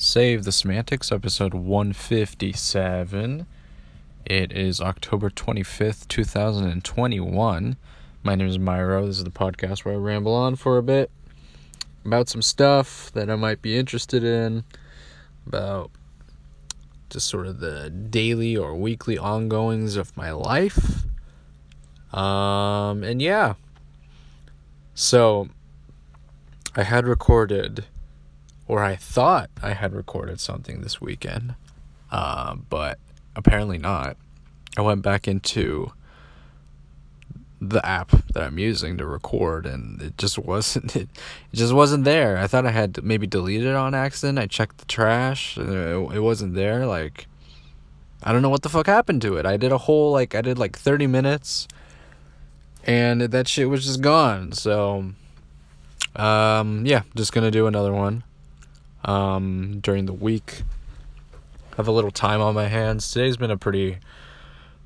Save 0.00 0.44
the 0.44 0.52
Semantics, 0.52 1.10
episode 1.10 1.54
157. 1.54 3.46
It 4.24 4.52
is 4.52 4.80
October 4.80 5.28
25th, 5.28 6.06
2021. 6.06 7.76
My 8.22 8.34
name 8.36 8.46
is 8.46 8.58
Myro. 8.58 9.06
This 9.06 9.18
is 9.18 9.24
the 9.24 9.30
podcast 9.30 9.84
where 9.84 9.94
I 9.94 9.96
ramble 9.96 10.36
on 10.36 10.54
for 10.54 10.78
a 10.78 10.84
bit 10.84 11.10
about 12.04 12.28
some 12.28 12.42
stuff 12.42 13.10
that 13.14 13.28
I 13.28 13.34
might 13.34 13.60
be 13.60 13.76
interested 13.76 14.22
in, 14.22 14.62
about 15.48 15.90
just 17.10 17.26
sort 17.26 17.48
of 17.48 17.58
the 17.58 17.90
daily 17.90 18.56
or 18.56 18.76
weekly 18.76 19.18
ongoings 19.18 19.96
of 19.96 20.16
my 20.16 20.30
life. 20.30 21.06
Um, 22.12 23.02
and 23.02 23.20
yeah. 23.20 23.54
So, 24.94 25.48
I 26.76 26.84
had 26.84 27.04
recorded 27.04 27.84
or 28.68 28.84
I 28.84 28.96
thought 28.96 29.50
I 29.62 29.72
had 29.72 29.94
recorded 29.94 30.38
something 30.38 30.82
this 30.82 31.00
weekend, 31.00 31.54
uh, 32.12 32.54
but 32.54 32.98
apparently 33.34 33.78
not. 33.78 34.16
I 34.76 34.82
went 34.82 35.02
back 35.02 35.26
into 35.26 35.92
the 37.60 37.84
app 37.84 38.10
that 38.34 38.42
I'm 38.42 38.58
using 38.58 38.98
to 38.98 39.06
record, 39.06 39.66
and 39.66 40.00
it 40.00 40.18
just 40.18 40.38
wasn't. 40.38 40.94
It, 40.96 41.08
it 41.52 41.56
just 41.56 41.72
wasn't 41.72 42.04
there. 42.04 42.36
I 42.36 42.46
thought 42.46 42.66
I 42.66 42.70
had 42.70 43.02
maybe 43.02 43.26
deleted 43.26 43.68
it 43.68 43.74
on 43.74 43.94
accident. 43.94 44.38
I 44.38 44.46
checked 44.46 44.78
the 44.78 44.84
trash, 44.84 45.56
it, 45.56 45.66
it 45.66 46.20
wasn't 46.20 46.54
there. 46.54 46.86
Like, 46.86 47.26
I 48.22 48.32
don't 48.32 48.42
know 48.42 48.50
what 48.50 48.62
the 48.62 48.68
fuck 48.68 48.86
happened 48.86 49.22
to 49.22 49.36
it. 49.38 49.46
I 49.46 49.56
did 49.56 49.72
a 49.72 49.78
whole 49.78 50.12
like 50.12 50.34
I 50.34 50.42
did 50.42 50.58
like 50.58 50.78
30 50.78 51.06
minutes, 51.06 51.66
and 52.84 53.22
that 53.22 53.48
shit 53.48 53.70
was 53.70 53.86
just 53.86 54.02
gone. 54.02 54.52
So, 54.52 55.12
um, 56.14 56.84
yeah, 56.84 57.02
just 57.16 57.32
gonna 57.32 57.50
do 57.50 57.66
another 57.66 57.94
one 57.94 58.24
um, 59.04 59.80
during 59.80 60.06
the 60.06 60.12
week. 60.12 60.62
I 61.72 61.76
have 61.76 61.88
a 61.88 61.92
little 61.92 62.10
time 62.10 62.40
on 62.40 62.54
my 62.54 62.66
hands. 62.66 63.10
Today's 63.10 63.36
been 63.36 63.50
a 63.50 63.56
pretty 63.56 63.98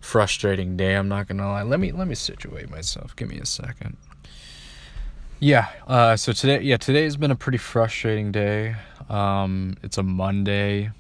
frustrating 0.01 0.77
day. 0.77 0.95
I'm 0.95 1.09
not 1.09 1.29
gonna 1.29 1.49
lie. 1.49 1.63
Let 1.63 1.81
me 1.81 1.93
let 1.93 2.07
me 2.07 2.15
situate 2.15 2.71
myself. 2.71 3.17
Give 3.17 3.29
me 3.29 3.39
a 3.39 3.47
second. 3.47 3.97
Yeah. 5.41 5.69
Uh, 5.87 6.17
so 6.17 6.33
today, 6.33 6.61
yeah, 6.61 6.77
today's 6.77 7.17
been 7.17 7.31
a 7.31 7.37
pretty 7.37 7.59
frustrating 7.59 8.31
day. 8.31 8.77
Um, 9.09 9.77
it's 9.83 9.99
a 9.99 10.03
Monday. 10.03 10.91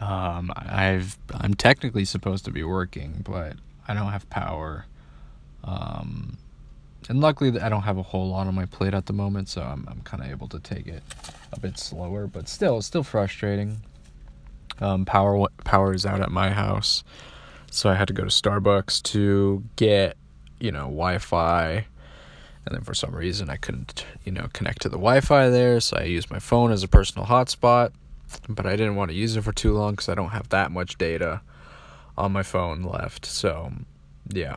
Um, 0.00 0.52
I've 0.56 1.18
I'm 1.32 1.54
technically 1.54 2.04
supposed 2.04 2.44
to 2.44 2.50
be 2.50 2.62
working, 2.62 3.22
but 3.24 3.54
I 3.86 3.94
don't 3.94 4.12
have 4.12 4.30
power. 4.30 4.86
Um, 5.64 6.38
and 7.08 7.20
luckily 7.20 7.58
I 7.60 7.68
don't 7.68 7.82
have 7.82 7.98
a 7.98 8.02
whole 8.02 8.28
lot 8.28 8.46
on 8.46 8.54
my 8.54 8.66
plate 8.66 8.94
at 8.94 9.06
the 9.06 9.12
moment, 9.12 9.48
so 9.48 9.62
I'm 9.62 9.86
I'm 9.90 10.00
kind 10.02 10.22
of 10.22 10.30
able 10.30 10.48
to 10.48 10.60
take 10.60 10.86
it 10.86 11.02
a 11.52 11.58
bit 11.58 11.78
slower, 11.78 12.26
but 12.26 12.48
still 12.48 12.78
it's 12.78 12.86
still 12.86 13.02
frustrating. 13.02 13.80
Um, 14.80 15.04
power 15.04 15.48
power 15.64 15.94
is 15.94 16.06
out 16.06 16.20
at 16.20 16.30
my 16.30 16.50
house, 16.50 17.02
so 17.70 17.88
I 17.88 17.94
had 17.94 18.08
to 18.08 18.14
go 18.14 18.24
to 18.24 18.30
Starbucks 18.30 19.02
to 19.04 19.64
get 19.76 20.16
you 20.60 20.70
know 20.70 20.84
Wi-Fi, 20.84 21.86
and 22.66 22.74
then 22.74 22.82
for 22.82 22.94
some 22.94 23.14
reason 23.14 23.48
I 23.48 23.56
couldn't 23.56 24.04
you 24.24 24.32
know 24.32 24.48
connect 24.52 24.82
to 24.82 24.88
the 24.88 24.98
Wi-Fi 24.98 25.48
there, 25.48 25.80
so 25.80 25.96
I 25.96 26.04
used 26.04 26.30
my 26.30 26.38
phone 26.38 26.70
as 26.70 26.82
a 26.82 26.88
personal 26.88 27.26
hotspot, 27.26 27.92
but 28.48 28.66
I 28.66 28.76
didn't 28.76 28.96
want 28.96 29.10
to 29.10 29.16
use 29.16 29.34
it 29.36 29.42
for 29.42 29.52
too 29.52 29.72
long 29.72 29.92
because 29.92 30.10
I 30.10 30.14
don't 30.14 30.30
have 30.30 30.50
that 30.50 30.70
much 30.70 30.98
data 30.98 31.40
on 32.18 32.32
my 32.32 32.42
phone 32.42 32.82
left. 32.82 33.24
So 33.24 33.72
yeah, 34.28 34.56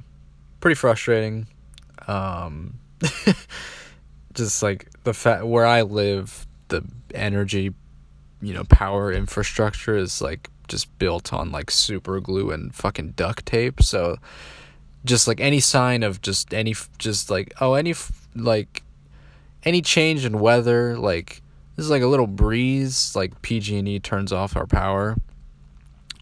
pretty 0.59 0.75
frustrating 0.75 1.47
um, 2.07 2.80
just 4.33 4.63
like 4.63 4.89
the 5.03 5.13
fact 5.13 5.45
where 5.45 5.66
I 5.66 5.81
live, 5.81 6.47
the 6.67 6.83
energy, 7.13 7.73
you 8.41 8.53
know, 8.53 8.63
power 8.66 9.11
infrastructure 9.11 9.95
is 9.95 10.22
like 10.22 10.49
just 10.67 10.97
built 10.99 11.33
on 11.33 11.52
like 11.52 11.69
super 11.69 12.19
glue 12.19 12.52
and 12.52 12.73
fucking 12.73 13.11
duct 13.11 13.45
tape. 13.45 13.81
So 13.81 14.17
just 15.03 15.27
like 15.27 15.39
any 15.39 15.59
sign 15.59 16.03
of 16.03 16.22
just 16.22 16.53
any 16.53 16.75
just 16.97 17.29
like 17.29 17.53
oh 17.59 17.73
any 17.73 17.94
like 18.35 18.84
any 19.63 19.81
change 19.81 20.25
in 20.25 20.40
weather 20.40 20.97
like 20.97 21.41
this 21.75 21.85
is 21.85 21.91
like 21.91 22.01
a 22.01 22.07
little 22.07 22.28
breeze 22.28 23.16
like 23.16 23.41
PG&E 23.41 24.00
turns 24.00 24.31
off 24.31 24.56
our 24.56 24.67
power. 24.67 25.17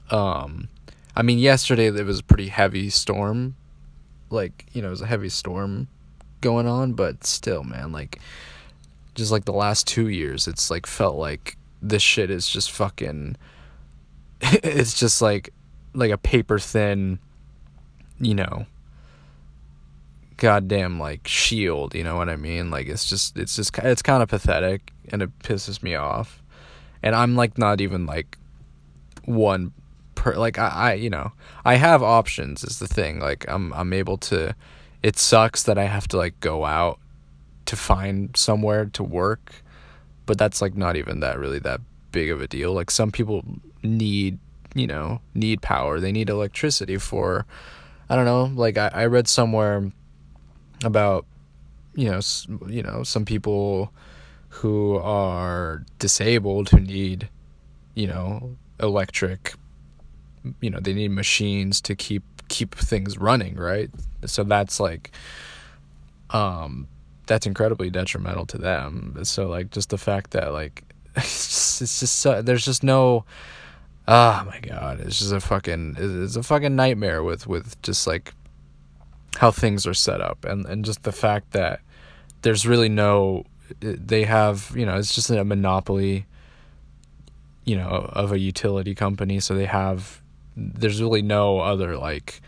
Um 0.09 0.69
I 1.15 1.21
mean 1.21 1.39
yesterday 1.39 1.87
it 1.87 2.05
was 2.05 2.19
a 2.19 2.23
pretty 2.23 2.47
heavy 2.47 2.89
storm 2.89 3.55
like 4.31 4.65
you 4.73 4.81
know 4.81 4.87
it 4.87 4.91
was 4.91 5.01
a 5.01 5.07
heavy 5.07 5.29
storm 5.29 5.87
going 6.41 6.67
on 6.67 6.93
but 6.93 7.23
still 7.23 7.63
man 7.63 7.91
like 7.91 8.19
just 9.15 9.31
like 9.31 9.45
the 9.45 9.53
last 9.53 9.87
two 9.87 10.07
years 10.07 10.47
it's 10.47 10.69
like 10.69 10.85
felt 10.85 11.17
like 11.17 11.57
this 11.81 12.01
shit 12.01 12.29
is 12.29 12.47
just 12.47 12.71
fucking 12.71 13.35
it's 14.41 14.93
just 14.93 15.21
like 15.21 15.49
like 15.93 16.11
a 16.11 16.17
paper 16.17 16.59
thin 16.59 17.19
you 18.19 18.35
know 18.35 18.65
goddamn 20.37 20.99
like 20.99 21.27
shield 21.27 21.93
you 21.93 22.03
know 22.03 22.15
what 22.15 22.29
i 22.29 22.35
mean? 22.37 22.71
Like 22.71 22.87
it's 22.87 23.09
just 23.09 23.37
it's 23.37 23.55
just 23.55 23.77
it's 23.79 24.01
kind 24.01 24.23
of 24.23 24.29
pathetic 24.29 24.91
and 25.11 25.21
it 25.21 25.37
pisses 25.39 25.83
me 25.83 25.95
off. 25.95 26.41
And 27.03 27.15
i'm 27.15 27.35
like 27.35 27.57
not 27.57 27.81
even 27.81 28.05
like 28.05 28.37
one 29.25 29.73
per 30.19 30.35
like 30.35 30.59
I, 30.59 30.67
I 30.67 30.93
you 30.93 31.09
know 31.09 31.31
I 31.63 31.75
have 31.75 32.03
options 32.03 32.63
is 32.63 32.79
the 32.79 32.87
thing. 32.87 33.19
Like 33.19 33.45
I'm 33.47 33.73
I'm 33.73 33.93
able 33.93 34.17
to 34.29 34.55
it 35.01 35.17
sucks 35.17 35.63
that 35.63 35.77
I 35.77 35.85
have 35.85 36.07
to 36.09 36.17
like 36.17 36.39
go 36.41 36.65
out 36.65 36.99
to 37.65 37.75
find 37.75 38.35
somewhere 38.35 38.85
to 38.85 39.03
work 39.03 39.63
but 40.25 40.37
that's 40.37 40.61
like 40.61 40.75
not 40.75 40.95
even 40.95 41.21
that 41.21 41.39
really 41.39 41.57
that 41.57 41.81
big 42.11 42.29
of 42.29 42.39
a 42.39 42.47
deal. 42.47 42.73
Like 42.73 42.91
some 42.91 43.11
people 43.11 43.43
need 43.81 44.37
you 44.75 44.85
know 44.85 45.21
need 45.33 45.61
power. 45.61 45.99
They 45.99 46.11
need 46.11 46.29
electricity 46.29 46.97
for 46.97 47.47
I 48.09 48.15
don't 48.15 48.25
know 48.25 48.43
like 48.53 48.77
I, 48.77 48.91
I 48.93 49.05
read 49.05 49.27
somewhere 49.27 49.91
about 50.83 51.25
you 51.95 52.11
know 52.11 52.19
you 52.67 52.83
know 52.83 53.03
some 53.03 53.25
people 53.25 53.91
who 54.49 54.97
are 54.97 55.83
disabled 55.97 56.69
who 56.69 56.79
need 56.79 57.29
you 57.95 58.05
know 58.05 58.55
electric 58.79 59.53
you 60.61 60.69
know 60.69 60.79
they 60.79 60.93
need 60.93 61.11
machines 61.11 61.81
to 61.81 61.95
keep 61.95 62.23
keep 62.47 62.75
things 62.75 63.17
running 63.17 63.55
right? 63.55 63.89
So 64.25 64.43
that's 64.43 64.79
like 64.79 65.11
um 66.31 66.87
that's 67.27 67.45
incredibly 67.45 67.89
detrimental 67.89 68.45
to 68.47 68.57
them. 68.57 69.19
So 69.23 69.47
like 69.47 69.69
just 69.71 69.89
the 69.89 69.97
fact 69.97 70.31
that 70.31 70.51
like 70.51 70.83
it's 71.15 71.47
just, 71.47 71.81
it's 71.81 71.99
just 71.99 72.19
so, 72.19 72.41
there's 72.41 72.65
just 72.65 72.83
no 72.83 73.25
oh 74.07 74.43
my 74.47 74.59
god 74.61 74.99
it's 75.01 75.19
just 75.19 75.31
a 75.31 75.39
fucking 75.39 75.95
it's 75.99 76.35
a 76.35 76.41
fucking 76.41 76.75
nightmare 76.75 77.21
with 77.21 77.45
with 77.45 77.79
just 77.83 78.07
like 78.07 78.33
how 79.37 79.51
things 79.51 79.85
are 79.85 79.93
set 79.93 80.21
up. 80.21 80.45
And 80.45 80.65
and 80.65 80.83
just 80.83 81.03
the 81.03 81.11
fact 81.11 81.51
that 81.51 81.81
there's 82.41 82.65
really 82.67 82.89
no 82.89 83.45
they 83.79 84.23
have 84.23 84.71
you 84.75 84.85
know 84.85 84.97
it's 84.97 85.13
just 85.13 85.29
a 85.29 85.43
monopoly 85.43 86.25
you 87.65 87.75
know 87.75 88.09
of 88.13 88.31
a 88.31 88.39
utility 88.39 88.95
company. 88.95 89.39
So 89.39 89.55
they 89.55 89.65
have 89.65 90.21
there's 90.55 91.01
really 91.01 91.21
no 91.21 91.59
other 91.59 91.97
like 91.97 92.41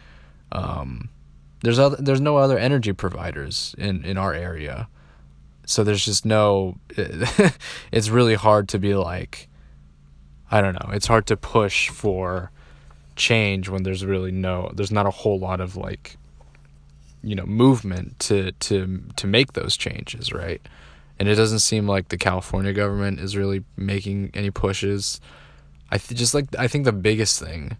um, 0.51 1.09
there's 1.61 1.79
other 1.79 1.97
there's 1.97 2.21
no 2.21 2.37
other 2.37 2.57
energy 2.57 2.93
providers 2.93 3.75
in 3.77 4.03
in 4.03 4.17
our 4.17 4.33
area. 4.33 4.87
So 5.65 5.83
there's 5.83 6.03
just 6.03 6.25
no 6.25 6.77
it's 7.91 8.09
really 8.09 8.35
hard 8.35 8.67
to 8.69 8.79
be 8.79 8.95
like 8.95 9.47
i 10.49 10.59
don't 10.59 10.73
know 10.73 10.89
it's 10.91 11.07
hard 11.07 11.25
to 11.27 11.37
push 11.37 11.87
for 11.89 12.51
change 13.15 13.69
when 13.69 13.83
there's 13.83 14.03
really 14.05 14.31
no 14.31 14.69
there's 14.73 14.91
not 14.91 15.05
a 15.05 15.11
whole 15.11 15.39
lot 15.39 15.61
of 15.61 15.77
like 15.77 16.17
you 17.23 17.35
know 17.35 17.45
movement 17.45 18.19
to 18.19 18.51
to 18.53 19.01
to 19.15 19.27
make 19.27 19.53
those 19.53 19.77
changes 19.77 20.33
right? 20.33 20.61
And 21.19 21.29
it 21.29 21.35
doesn't 21.35 21.59
seem 21.59 21.87
like 21.87 22.09
the 22.09 22.17
california 22.17 22.73
government 22.73 23.19
is 23.19 23.37
really 23.37 23.63
making 23.77 24.31
any 24.33 24.49
pushes. 24.49 25.21
I 25.91 25.99
th- 25.99 26.17
just 26.17 26.33
like 26.33 26.47
i 26.57 26.67
think 26.67 26.85
the 26.85 26.91
biggest 26.91 27.39
thing 27.39 27.77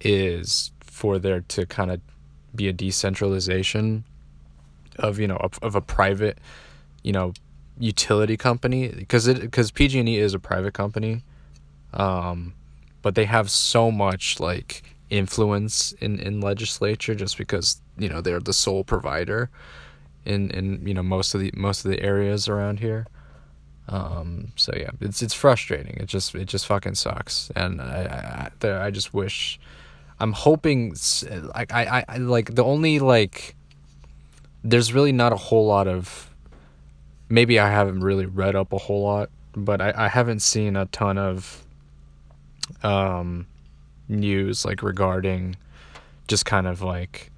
is 0.00 0.70
for 0.80 1.18
there 1.18 1.40
to 1.40 1.66
kind 1.66 1.90
of 1.90 2.00
be 2.54 2.68
a 2.68 2.72
decentralization 2.72 4.04
of 4.98 5.18
you 5.18 5.26
know 5.26 5.36
of, 5.36 5.58
of 5.62 5.74
a 5.74 5.80
private 5.80 6.38
you 7.02 7.12
know 7.12 7.32
utility 7.78 8.36
company. 8.36 8.88
Because 8.88 9.26
it 9.26 9.40
because 9.40 9.70
PG&E 9.70 10.18
is 10.18 10.34
a 10.34 10.38
private 10.38 10.74
company 10.74 11.22
um 11.94 12.52
but 13.02 13.14
they 13.14 13.24
have 13.24 13.50
so 13.50 13.90
much 13.90 14.40
like 14.40 14.82
influence 15.10 15.92
in 15.92 16.18
in 16.18 16.40
legislature 16.40 17.14
just 17.14 17.38
because 17.38 17.80
you 17.96 18.08
know 18.08 18.20
they're 18.20 18.40
the 18.40 18.52
sole 18.52 18.82
provider 18.82 19.48
in 20.24 20.50
in 20.50 20.84
you 20.86 20.92
know 20.92 21.02
most 21.02 21.34
of 21.34 21.40
the 21.40 21.52
most 21.54 21.84
of 21.84 21.90
the 21.90 22.02
areas 22.02 22.48
around 22.48 22.80
here. 22.80 23.06
Um 23.88 24.52
so 24.56 24.72
yeah 24.76 24.90
it's 25.00 25.22
it's 25.22 25.34
frustrating. 25.34 25.96
It 25.98 26.06
just 26.06 26.34
it 26.34 26.46
just 26.46 26.66
fucking 26.66 26.96
sucks. 26.96 27.50
And 27.54 27.80
i 27.80 28.50
i, 28.62 28.86
I 28.86 28.90
just 28.90 29.14
wish 29.14 29.60
I'm 30.18 30.32
hoping 30.32 30.94
like 31.54 31.72
I, 31.72 32.04
I 32.08 32.16
like 32.16 32.54
the 32.54 32.64
only 32.64 32.98
like 32.98 33.54
there's 34.64 34.92
really 34.92 35.12
not 35.12 35.32
a 35.32 35.36
whole 35.36 35.66
lot 35.66 35.86
of 35.86 36.34
maybe 37.28 37.58
I 37.58 37.70
haven't 37.70 38.00
really 38.00 38.26
read 38.26 38.56
up 38.56 38.72
a 38.72 38.78
whole 38.78 39.02
lot 39.02 39.30
but 39.54 39.80
I, 39.80 39.92
I 39.96 40.08
haven't 40.08 40.40
seen 40.40 40.76
a 40.76 40.86
ton 40.86 41.18
of 41.18 41.64
um, 42.82 43.46
news 44.08 44.64
like 44.64 44.82
regarding 44.82 45.56
just 46.28 46.44
kind 46.44 46.66
of 46.66 46.82
like 46.82 47.30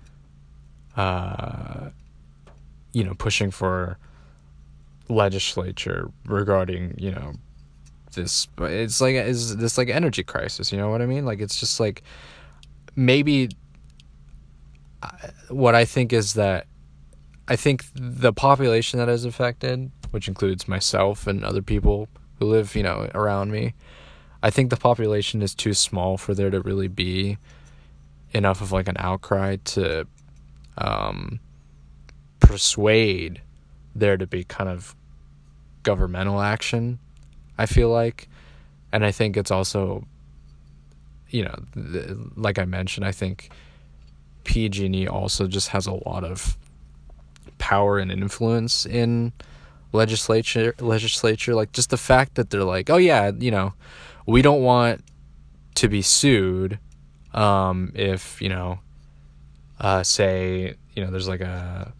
uh, 0.97 1.91
you 2.93 3.05
know 3.05 3.15
pushing 3.15 3.51
for 3.51 3.99
legislature 5.09 6.11
regarding 6.27 6.95
you 6.99 7.11
know 7.11 7.33
this 8.15 8.47
it's 8.61 9.01
like 9.01 9.15
is 9.15 9.57
this 9.57 9.79
like 9.79 9.89
energy 9.89 10.23
crisis 10.23 10.71
you 10.71 10.77
know 10.77 10.91
what 10.91 11.01
i 11.01 11.07
mean? 11.07 11.25
Like 11.25 11.41
it's 11.41 11.59
just 11.59 11.81
like 11.81 12.03
maybe 12.97 13.49
uh, 15.03 15.09
what 15.49 15.75
i 15.75 15.85
think 15.85 16.13
is 16.13 16.35
that 16.35 16.67
i 17.49 17.57
think 17.57 17.85
the 17.95 18.33
population 18.33 18.99
that 18.99 19.09
is 19.09 19.25
affected 19.25 19.91
which 20.11 20.29
includes 20.29 20.67
myself 20.67 21.27
and 21.27 21.45
other 21.45 21.63
people 21.63 22.09
who 22.39 22.47
live 22.47 22.75
you 22.75 22.83
know 22.83 23.11
around 23.15 23.51
me 23.51 23.75
i 24.43 24.51
think 24.51 24.71
the 24.71 24.77
population 24.77 25.43
is 25.43 25.55
too 25.55 25.75
small 25.75 26.17
for 26.17 26.35
there 26.35 26.51
to 26.51 26.61
really 26.61 26.89
be 26.89 27.39
enough 28.33 28.61
of 28.61 28.73
like 28.73 28.89
an 28.89 28.97
outcry 28.99 29.57
to 29.65 30.07
um, 30.77 31.41
persuade 32.41 33.43
there 33.95 34.17
to 34.17 34.27
be 34.27 34.45
kind 34.45 34.71
of 34.71 34.95
governmental 35.83 36.41
action. 36.41 36.99
I 37.57 37.67
feel 37.67 37.89
like, 37.89 38.29
and 38.93 39.05
I 39.05 39.11
think 39.11 39.37
it's 39.37 39.51
also, 39.51 40.07
you 41.31 41.45
know, 41.45 41.55
like 42.37 42.59
I 42.59 42.65
mentioned, 42.65 43.07
I 43.07 43.13
think 43.13 43.51
PG&E 44.45 45.07
also 45.07 45.47
just 45.47 45.69
has 45.69 45.87
a 45.87 45.93
lot 45.93 46.25
of 46.25 46.57
power 47.59 47.99
and 47.99 48.11
influence 48.11 48.87
in 48.87 49.33
legislature 49.93 50.75
legislature. 50.81 51.55
Like 51.55 51.73
just 51.73 51.91
the 51.91 51.97
fact 51.97 52.37
that 52.37 52.51
they're 52.51 52.65
like 52.65 52.89
oh 52.91 52.97
yeah 52.97 53.33
you 53.37 53.51
know 53.51 53.75
we 54.27 54.43
don't 54.43 54.63
want 54.63 55.03
to 55.77 55.89
be 55.89 56.03
sued 56.03 56.79
um 57.35 57.93
if 57.95 58.41
you 58.41 58.49
know 58.49 58.79
uh 59.81 60.03
say 60.03 60.75
you 60.95 61.05
know 61.05 61.11
there's 61.11 61.29
like 61.29 61.41
a 61.41 61.93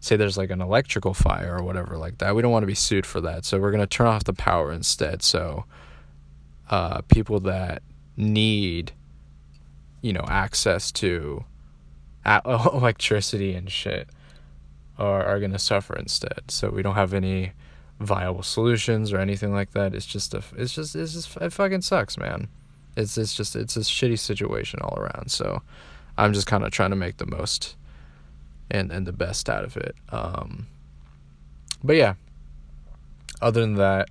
say 0.00 0.16
there's 0.16 0.38
like 0.38 0.50
an 0.50 0.60
electrical 0.60 1.14
fire 1.14 1.56
or 1.58 1.62
whatever 1.62 1.96
like 1.96 2.18
that. 2.18 2.34
We 2.34 2.42
don't 2.42 2.52
want 2.52 2.62
to 2.62 2.68
be 2.68 2.74
sued 2.74 3.06
for 3.06 3.20
that 3.22 3.44
so 3.44 3.58
we're 3.58 3.72
going 3.72 3.80
to 3.80 3.86
turn 3.86 4.06
off 4.06 4.24
the 4.24 4.32
power 4.32 4.72
instead. 4.72 5.22
So 5.22 5.64
uh, 6.70 7.00
people 7.02 7.40
that 7.40 7.82
need 8.18 8.92
you 10.02 10.12
know 10.12 10.24
access 10.28 10.92
to 10.92 11.44
electricity 12.44 13.54
and 13.54 13.70
shit 13.70 14.08
are, 14.98 15.24
are 15.24 15.38
going 15.38 15.52
to 15.52 15.58
suffer 15.58 15.96
instead. 15.96 16.42
So 16.48 16.70
we 16.70 16.82
don't 16.82 16.96
have 16.96 17.14
any 17.14 17.52
viable 18.00 18.42
solutions 18.42 19.12
or 19.12 19.18
anything 19.18 19.52
like 19.52 19.70
that. 19.72 19.94
It's 19.94 20.06
just 20.06 20.34
a 20.34 20.42
it's 20.56 20.74
just 20.74 20.94
it's 20.94 21.12
just 21.12 21.36
it 21.36 21.52
fucking 21.52 21.82
sucks 21.82 22.18
man. 22.18 22.48
It's 22.96 23.16
it's 23.16 23.34
just 23.34 23.56
it's 23.56 23.76
a 23.76 23.80
shitty 23.80 24.18
situation 24.18 24.80
all 24.82 24.98
around. 24.98 25.30
So 25.30 25.62
i'm 26.16 26.32
just 26.32 26.48
kind 26.48 26.64
of 26.64 26.72
trying 26.72 26.90
to 26.90 26.96
make 26.96 27.18
the 27.18 27.26
most 27.26 27.76
and 28.70 28.90
and 28.90 29.06
the 29.06 29.12
best 29.12 29.48
out 29.48 29.64
of 29.64 29.76
it. 29.76 29.94
Um, 30.10 30.66
but 31.82 31.96
yeah, 31.96 32.14
other 33.40 33.60
than 33.60 33.74
that, 33.74 34.08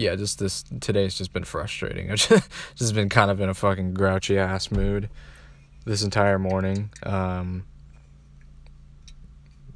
yeah, 0.00 0.16
just 0.16 0.38
this 0.38 0.64
today's 0.80 1.16
just 1.16 1.32
been 1.32 1.44
frustrating. 1.44 2.10
I've 2.12 2.18
just, 2.18 2.48
just 2.74 2.94
been 2.94 3.08
kind 3.08 3.30
of 3.30 3.40
in 3.40 3.48
a 3.48 3.54
fucking 3.54 3.94
grouchy 3.94 4.38
ass 4.38 4.70
mood 4.70 5.08
this 5.84 6.02
entire 6.02 6.38
morning. 6.38 6.90
Um, 7.02 7.64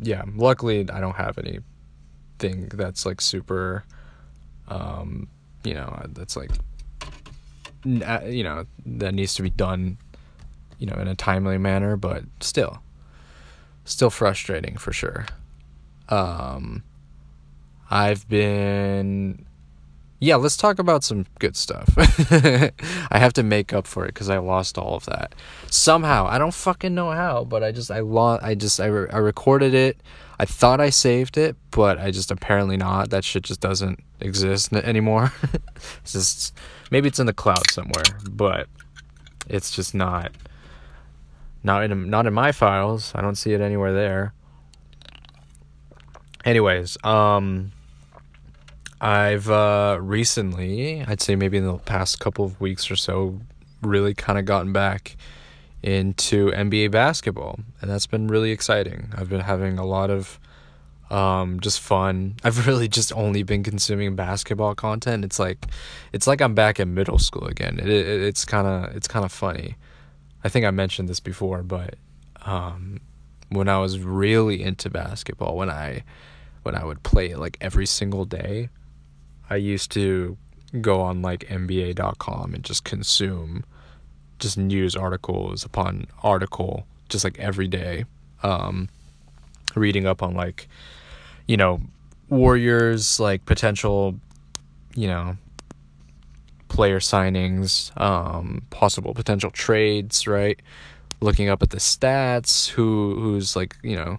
yeah, 0.01 0.25
luckily 0.35 0.89
I 0.91 1.01
don't 1.01 1.17
have 1.17 1.39
anything 1.39 2.69
that's 2.73 3.05
like 3.05 3.21
super, 3.21 3.85
um, 4.69 5.29
you 5.63 5.75
know, 5.75 6.07
that's 6.09 6.37
like, 6.37 6.51
uh, 8.07 8.21
you 8.25 8.45
know, 8.45 8.65
that 8.87 9.15
needs 9.15 9.35
to 9.35 9.43
be 9.43 9.51
done, 9.51 9.99
you 10.79 10.87
know, 10.87 10.97
in 10.97 11.07
a 11.07 11.15
timely 11.15 11.59
manner. 11.59 11.97
But 11.97 12.25
still, 12.41 12.83
still 13.85 14.11
frustrating 14.11 14.79
for 14.79 14.93
sure. 14.93 15.27
Um, 16.09 16.83
I've 17.91 18.29
been, 18.29 19.47
yeah, 20.21 20.37
let's 20.37 20.57
talk 20.57 20.79
about 20.79 21.05
some 21.05 21.27
good 21.39 21.57
stuff. 21.57 21.93
I 21.99 23.19
have 23.19 23.33
to 23.35 23.43
make 23.43 23.73
up 23.73 23.87
for 23.87 24.05
it 24.05 24.09
because 24.09 24.31
I 24.31 24.39
lost 24.39 24.79
all 24.79 24.95
of 24.95 25.05
that 25.07 25.35
somehow. 25.71 26.27
I 26.27 26.39
don't 26.39 26.55
fucking 26.55 26.95
know 26.95 27.11
how, 27.11 27.45
but 27.45 27.63
I 27.63 27.73
just 27.73 27.91
I 27.91 28.01
lost. 28.01 28.43
I 28.43 28.55
just 28.55 28.81
I, 28.81 28.87
re- 28.87 29.11
I 29.13 29.19
recorded 29.19 29.75
it. 29.75 30.01
I 30.39 30.45
thought 30.47 30.81
I 30.81 30.91
saved 30.91 31.37
it, 31.37 31.57
but 31.71 31.99
I 31.99 32.11
just 32.11 32.31
apparently 32.31 32.77
not. 32.77 33.11
That 33.11 33.25
shit 33.25 33.43
just 33.43 33.61
doesn't 33.61 34.03
exist 34.21 34.73
anymore. 34.73 35.33
it's 36.03 36.13
just 36.13 36.55
maybe 36.91 37.09
it's 37.09 37.19
in 37.19 37.27
the 37.27 37.33
cloud 37.33 37.71
somewhere, 37.71 38.05
but 38.31 38.69
it's 39.49 39.71
just 39.71 39.95
not 39.95 40.33
not 41.63 41.83
in 41.85 42.09
not 42.09 42.27
in 42.27 42.33
my 42.33 42.53
files. 42.53 43.13
I 43.15 43.21
don't 43.21 43.37
see 43.37 43.53
it 43.53 43.61
anywhere 43.61 43.93
there. 43.93 44.33
Anyways, 46.45 47.03
um 47.05 47.73
I've 49.01 49.51
uh 49.51 49.99
recently, 50.01 51.05
I'd 51.07 51.21
say 51.21 51.37
maybe 51.37 51.59
in 51.59 51.67
the 51.67 51.79
past 51.79 52.21
couple 52.21 52.45
of 52.45 52.61
weeks 52.61 52.91
or 52.91 52.97
so, 52.97 53.41
really 53.83 54.15
kind 54.15 54.39
of 54.39 54.45
gotten 54.45 54.73
back 54.73 55.17
into 55.83 56.51
NBA 56.51 56.91
basketball, 56.91 57.61
and 57.81 57.91
that's 57.91 58.07
been 58.07 58.27
really 58.27 58.51
exciting. 58.51 59.13
I've 59.17 59.29
been 59.29 59.41
having 59.41 59.79
a 59.79 59.85
lot 59.85 60.11
of 60.11 60.41
um, 61.11 61.61
just 61.61 61.81
fun. 61.81 62.37
I've 62.45 62.67
really 62.67 62.89
just 62.89 63.13
only 63.13 63.43
been 63.43 63.63
consuming 63.63 64.17
basketball 64.17 64.75
content. 64.75 65.25
It's 65.25 65.39
like, 65.39 65.67
it's 66.13 66.27
like 66.27 66.41
I'm 66.41 66.55
back 66.55 66.81
in 66.81 66.95
middle 66.95 67.19
school 67.19 67.47
again. 67.47 67.79
It, 67.79 67.89
it 67.89 68.23
it's 68.23 68.45
kind 68.45 68.67
of 68.67 68.97
it's 68.97 69.09
kind 69.09 69.25
of 69.25 69.33
funny. 69.33 69.77
I 70.43 70.49
think 70.49 70.67
I 70.67 70.71
mentioned 70.71 71.09
this 71.09 71.21
before, 71.21 71.63
but 71.63 71.97
um, 72.43 73.01
when 73.49 73.69
I 73.69 73.79
was 73.79 73.99
really 73.99 74.63
into 74.63 74.91
basketball, 74.91 75.57
when 75.57 75.71
I 75.71 76.05
when 76.63 76.75
I 76.75 76.85
would 76.85 77.03
play 77.03 77.31
it 77.31 77.39
like 77.39 77.59
every 77.61 77.87
single 77.87 78.25
day, 78.25 78.71
I 79.51 79.57
used 79.57 79.91
to 79.93 80.37
go 80.81 81.01
on 81.01 81.23
like 81.23 81.41
NBA.com 81.49 82.55
and 82.55 82.65
just 82.65 82.85
consume 82.85 83.65
just 84.39 84.59
news 84.59 84.97
articles 84.97 85.65
upon 85.65 86.07
article, 86.23 86.87
just 87.09 87.25
like 87.25 87.39
every 87.39 87.69
day, 87.69 88.05
um, 88.43 88.89
reading 89.75 90.07
up 90.07 90.23
on 90.23 90.35
like 90.35 90.69
you 91.47 91.57
know 91.57 91.81
Warriors 92.29 93.21
like 93.21 93.45
potential, 93.45 94.19
you 94.95 95.07
know 95.07 95.37
player 96.75 96.99
signings, 96.99 97.97
um, 98.01 98.63
possible 98.71 99.15
potential 99.15 99.49
trades, 99.51 100.27
right? 100.27 100.61
Looking 101.21 101.49
up 101.49 101.63
at 101.63 101.71
the 101.71 101.77
stats, 101.77 102.69
who 102.69 103.21
who's 103.21 103.55
like 103.55 103.77
you 103.83 103.95
know, 103.95 104.19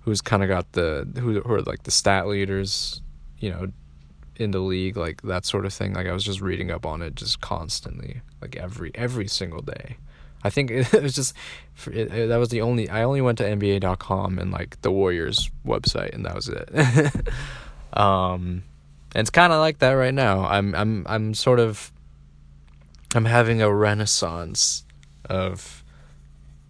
who's 0.00 0.20
kind 0.20 0.42
of 0.42 0.48
got 0.48 0.72
the 0.72 1.08
who, 1.18 1.40
who 1.40 1.54
are 1.54 1.62
like 1.62 1.84
the 1.84 1.92
stat 1.92 2.26
leaders, 2.26 3.00
you 3.38 3.50
know, 3.50 3.70
in 4.40 4.50
the 4.52 4.60
league, 4.60 4.96
like 4.96 5.22
that 5.22 5.44
sort 5.44 5.66
of 5.66 5.72
thing. 5.72 5.94
Like 5.94 6.06
I 6.06 6.12
was 6.12 6.24
just 6.24 6.40
reading 6.40 6.70
up 6.70 6.86
on 6.86 7.02
it 7.02 7.14
just 7.14 7.40
constantly, 7.40 8.22
like 8.40 8.56
every 8.56 8.90
every 8.94 9.28
single 9.28 9.62
day. 9.62 9.96
I 10.42 10.50
think 10.50 10.70
it, 10.70 11.02
was 11.02 11.14
just 11.14 11.34
it, 11.86 12.12
it, 12.12 12.28
that 12.28 12.36
was 12.36 12.48
the 12.48 12.62
only 12.62 12.88
I 12.88 13.02
only 13.02 13.20
went 13.20 13.38
to 13.38 13.44
NBA.com 13.44 14.38
and 14.38 14.50
like 14.50 14.80
the 14.82 14.90
Warriors 14.90 15.50
website, 15.66 16.14
and 16.14 16.24
that 16.24 16.34
was 16.34 16.48
it. 16.48 16.68
um, 17.98 18.64
and 19.14 19.22
it's 19.22 19.30
kind 19.30 19.52
of 19.52 19.60
like 19.60 19.78
that 19.80 19.92
right 19.92 20.14
now. 20.14 20.44
I'm 20.44 20.74
I'm 20.74 21.06
I'm 21.08 21.34
sort 21.34 21.60
of 21.60 21.92
I'm 23.14 23.24
having 23.24 23.60
a 23.60 23.72
renaissance 23.72 24.84
of 25.28 25.84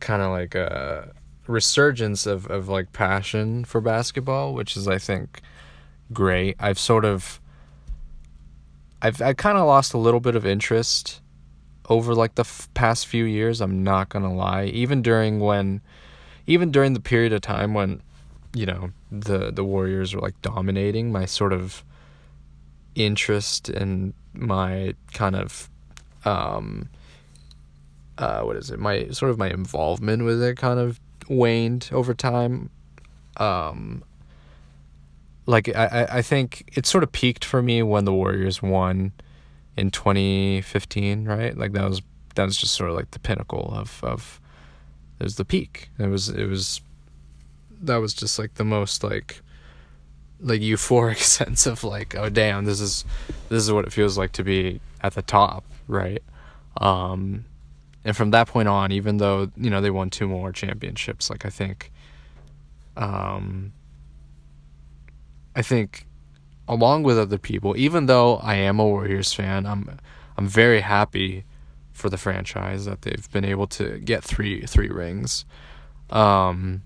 kind 0.00 0.23
of 0.23 0.31
like 0.31 0.55
a 0.55 1.12
resurgence 1.47 2.27
of 2.27 2.47
of 2.47 2.69
like 2.69 2.93
passion 2.93 3.65
for 3.65 3.81
basketball, 3.81 4.55
which 4.55 4.77
is 4.77 4.89
I 4.89 4.99
think 4.99 5.41
great. 6.12 6.57
I've 6.59 6.79
sort 6.79 7.05
of 7.05 7.41
I've 9.02 9.21
I 9.23 9.33
kind 9.33 9.59
of 9.59 9.66
lost 9.66 9.95
a 9.95 9.99
little 9.99 10.21
bit 10.21 10.37
of 10.37 10.45
interest 10.47 11.21
over 11.88 12.14
like 12.14 12.35
the 12.37 12.42
f- 12.42 12.69
past 12.75 13.07
few 13.07 13.25
years. 13.25 13.61
I'm 13.61 13.83
not 13.83 14.11
to 14.11 14.28
lie. 14.28 14.64
Even 14.66 15.02
during 15.02 15.40
when 15.40 15.80
even 16.47 16.71
during 16.71 16.92
the 16.95 17.00
period 17.00 17.33
of 17.33 17.40
time 17.40 17.75
when 17.75 18.02
you 18.54 18.66
know 18.66 18.90
the 19.11 19.50
the 19.50 19.64
Warriors 19.64 20.14
were 20.14 20.21
like 20.21 20.40
dominating, 20.42 21.12
my 21.12 21.25
sort 21.25 21.52
of 21.52 21.85
interest 22.95 23.69
and 23.69 24.12
my 24.35 24.95
kind 25.12 25.37
of 25.37 25.69
um 26.25 26.88
uh 28.19 28.42
what 28.42 28.57
is 28.57 28.71
it 28.71 28.78
my 28.78 29.09
sort 29.09 29.30
of 29.30 29.38
my 29.38 29.49
involvement 29.49 30.25
with 30.25 30.42
it 30.42 30.57
kind 30.57 30.78
of 30.78 31.00
waned 31.28 31.88
over 31.92 32.12
time 32.12 32.69
um 33.37 34.02
like 35.50 35.75
I, 35.75 36.07
I 36.11 36.23
think 36.23 36.71
it 36.75 36.87
sort 36.87 37.02
of 37.02 37.12
peaked 37.12 37.45
for 37.45 37.61
me 37.61 37.83
when 37.83 38.04
the 38.04 38.12
Warriors 38.12 38.62
won 38.62 39.12
in 39.76 39.90
2015, 39.90 41.25
right? 41.25 41.57
Like 41.57 41.73
that 41.73 41.88
was 41.88 42.02
that 42.37 42.45
was 42.45 42.57
just 42.57 42.75
sort 42.75 42.90
of 42.90 42.97
like 42.97 43.11
the 43.11 43.19
pinnacle 43.19 43.71
of 43.75 44.02
of 44.04 44.40
it 45.19 45.25
was 45.25 45.37
the 45.37 45.45
peak. 45.45 45.90
It 45.99 46.07
was 46.07 46.28
it 46.28 46.47
was 46.47 46.80
that 47.83 47.97
was 47.97 48.14
just 48.14 48.38
like 48.38 48.54
the 48.54 48.64
most 48.64 49.02
like 49.02 49.42
like 50.40 50.61
euphoric 50.61 51.19
sense 51.38 51.66
of 51.66 51.85
like 51.85 52.14
oh 52.14 52.28
damn 52.28 52.64
this 52.64 52.80
is 52.80 53.04
this 53.49 53.62
is 53.62 53.73
what 53.73 53.85
it 53.85 53.92
feels 53.92 54.16
like 54.16 54.33
to 54.33 54.45
be 54.45 54.80
at 55.02 55.14
the 55.14 55.23
top 55.23 55.64
right 55.87 56.23
um 56.78 57.45
and 58.04 58.16
from 58.16 58.30
that 58.30 58.47
point 58.47 58.69
on 58.69 58.90
even 58.92 59.19
though 59.19 59.50
you 59.57 59.69
know 59.69 59.80
they 59.80 59.90
won 59.90 60.09
two 60.09 60.26
more 60.26 60.52
championships 60.52 61.28
like 61.28 61.45
i 61.45 61.50
think 61.50 61.92
um 62.97 63.73
i 65.54 65.62
think 65.62 66.07
along 66.69 67.02
with 67.02 67.19
other 67.19 67.38
people 67.38 67.76
even 67.76 68.07
though 68.07 68.37
i 68.38 68.54
am 68.54 68.78
a 68.78 68.85
warriors 68.85 69.33
fan 69.33 69.66
i'm 69.66 69.99
i'm 70.37 70.47
very 70.47 70.80
happy 70.80 71.45
for 71.92 72.09
the 72.09 72.19
franchise 72.19 72.85
that 72.85 73.02
they've 73.02 73.30
been 73.33 73.45
able 73.45 73.66
to 73.66 73.99
get 73.99 74.25
three 74.25 74.62
three 74.62 74.88
rings 74.88 75.45
um 76.11 76.83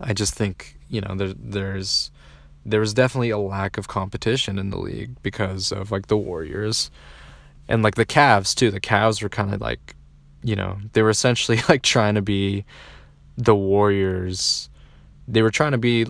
i 0.00 0.12
just 0.12 0.34
think 0.34 0.78
you 0.88 1.00
know 1.00 1.14
there 1.14 1.34
there's 1.34 2.10
there's 2.64 2.94
definitely 2.94 3.30
a 3.30 3.38
lack 3.38 3.76
of 3.76 3.88
competition 3.88 4.58
in 4.58 4.70
the 4.70 4.78
league 4.78 5.20
because 5.22 5.72
of 5.72 5.90
like 5.90 6.06
the 6.06 6.16
Warriors 6.16 6.90
and 7.68 7.82
like 7.82 7.96
the 7.96 8.06
Cavs 8.06 8.54
too. 8.54 8.70
The 8.70 8.80
Cavs 8.80 9.22
were 9.22 9.28
kind 9.28 9.52
of 9.52 9.60
like, 9.60 9.94
you 10.42 10.54
know, 10.56 10.78
they 10.92 11.02
were 11.02 11.10
essentially 11.10 11.60
like 11.68 11.82
trying 11.82 12.14
to 12.14 12.22
be 12.22 12.64
the 13.36 13.54
Warriors. 13.54 14.68
They 15.26 15.42
were 15.42 15.50
trying 15.50 15.72
to 15.72 15.78
be 15.78 16.06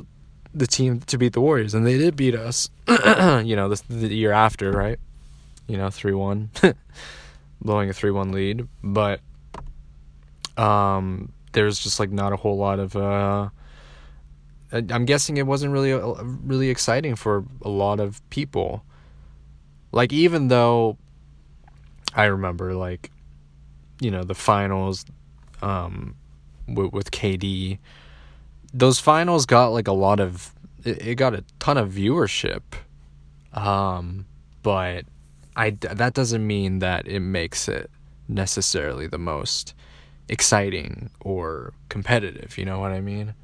the 0.54 0.66
team 0.66 1.00
to 1.00 1.18
beat 1.18 1.32
the 1.32 1.40
Warriors, 1.40 1.75
and 1.75 1.87
they 1.87 1.99
did 1.99 2.16
beat 2.16 2.35
us. 2.35 2.68
you 2.88 3.56
know, 3.56 3.68
the, 3.68 3.82
the 3.88 4.14
year 4.14 4.32
after, 4.32 4.71
right? 4.71 4.99
You 5.66 5.76
know, 5.76 5.90
three 5.90 6.12
one, 6.12 6.50
blowing 7.61 7.88
a 7.88 7.92
three 7.92 8.11
one 8.11 8.32
lead, 8.32 8.68
but 8.82 9.21
um, 10.56 11.32
there's 11.52 11.78
just 11.78 12.00
like 12.00 12.11
not 12.11 12.32
a 12.32 12.37
whole 12.37 12.56
lot 12.56 12.78
of 12.78 12.97
uh 12.97 13.49
I'm 14.73 15.04
guessing 15.04 15.37
it 15.37 15.47
wasn't 15.47 15.73
really 15.73 15.92
uh, 15.92 16.14
really 16.25 16.71
exciting 16.71 17.14
for 17.14 17.44
a 17.61 17.68
lot 17.68 18.00
of 18.00 18.28
people. 18.30 18.85
Like 19.92 20.12
even 20.14 20.49
though 20.49 20.97
I 22.14 22.25
remember 22.25 22.75
like 22.75 23.11
you 24.00 24.11
know 24.11 24.25
the 24.25 24.35
finals 24.35 25.04
um 25.61 26.16
with, 26.66 26.92
with 26.92 27.11
KD 27.11 27.78
those 28.72 28.98
finals 28.98 29.46
got 29.46 29.68
like 29.68 29.88
a 29.88 29.92
lot 29.92 30.20
of 30.20 30.54
it, 30.84 31.06
it 31.06 31.14
got 31.16 31.34
a 31.34 31.44
ton 31.58 31.76
of 31.76 31.90
viewership 31.90 32.62
um 33.52 34.26
but 34.62 35.04
I 35.56 35.70
that 35.70 36.14
doesn't 36.14 36.46
mean 36.46 36.78
that 36.78 37.06
it 37.06 37.20
makes 37.20 37.68
it 37.68 37.90
necessarily 38.28 39.06
the 39.06 39.18
most 39.18 39.74
exciting 40.28 41.10
or 41.20 41.74
competitive, 41.88 42.56
you 42.56 42.64
know 42.64 42.78
what 42.78 42.92
I 42.92 43.00
mean? 43.00 43.34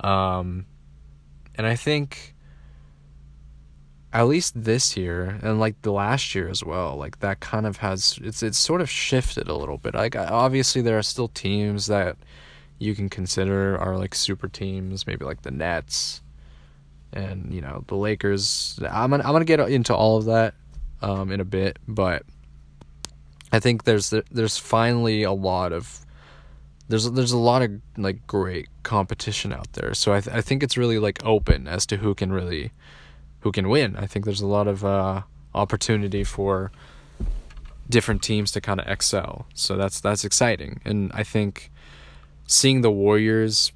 Um, 0.00 0.66
and 1.54 1.66
I 1.66 1.76
think 1.76 2.34
at 4.12 4.22
least 4.24 4.52
this 4.62 4.96
year 4.96 5.38
and 5.42 5.58
like 5.58 5.80
the 5.82 5.92
last 5.92 6.34
year 6.34 6.48
as 6.48 6.64
well, 6.64 6.96
like 6.96 7.20
that 7.20 7.40
kind 7.40 7.66
of 7.66 7.78
has 7.78 8.18
it's 8.22 8.42
it's 8.42 8.58
sort 8.58 8.80
of 8.80 8.88
shifted 8.88 9.48
a 9.48 9.54
little 9.54 9.78
bit. 9.78 9.94
Like 9.94 10.16
obviously 10.16 10.80
there 10.80 10.98
are 10.98 11.02
still 11.02 11.28
teams 11.28 11.86
that 11.86 12.16
you 12.82 12.94
can 12.94 13.08
consider 13.08 13.78
are 13.78 13.96
like 13.96 14.14
super 14.14 14.48
teams, 14.48 15.06
maybe 15.06 15.24
like 15.24 15.42
the 15.42 15.50
Nets 15.50 16.20
and 17.12 17.52
you 17.52 17.60
know 17.60 17.84
the 17.86 17.96
Lakers. 17.96 18.78
I'm 18.88 19.10
gonna 19.10 19.24
I'm 19.24 19.32
gonna 19.32 19.44
get 19.44 19.60
into 19.60 19.94
all 19.94 20.16
of 20.18 20.24
that 20.26 20.54
um, 21.00 21.30
in 21.30 21.40
a 21.40 21.44
bit, 21.44 21.78
but 21.86 22.24
I 23.52 23.60
think 23.60 23.84
there's 23.84 24.12
there's 24.30 24.58
finally 24.58 25.22
a 25.22 25.32
lot 25.32 25.72
of 25.72 26.04
there's 26.88 27.10
there's 27.10 27.32
a 27.32 27.38
lot 27.38 27.62
of 27.62 27.70
like 27.96 28.26
great 28.26 28.68
competition 28.82 29.52
out 29.52 29.72
there. 29.74 29.94
So 29.94 30.12
I 30.12 30.20
th- 30.20 30.36
I 30.36 30.40
think 30.40 30.62
it's 30.62 30.76
really 30.76 30.98
like 30.98 31.24
open 31.24 31.68
as 31.68 31.86
to 31.86 31.98
who 31.98 32.14
can 32.14 32.32
really 32.32 32.72
who 33.40 33.52
can 33.52 33.68
win. 33.68 33.96
I 33.96 34.06
think 34.06 34.24
there's 34.24 34.40
a 34.40 34.46
lot 34.46 34.68
of 34.68 34.84
uh, 34.84 35.22
opportunity 35.54 36.24
for 36.24 36.70
different 37.88 38.22
teams 38.22 38.52
to 38.52 38.60
kind 38.60 38.80
of 38.80 38.86
excel. 38.86 39.46
So 39.54 39.76
that's 39.76 40.00
that's 40.00 40.24
exciting. 40.24 40.80
And 40.84 41.10
I 41.14 41.24
think 41.24 41.71
seeing 42.52 42.82
the 42.82 42.90
Warriors 42.90 43.72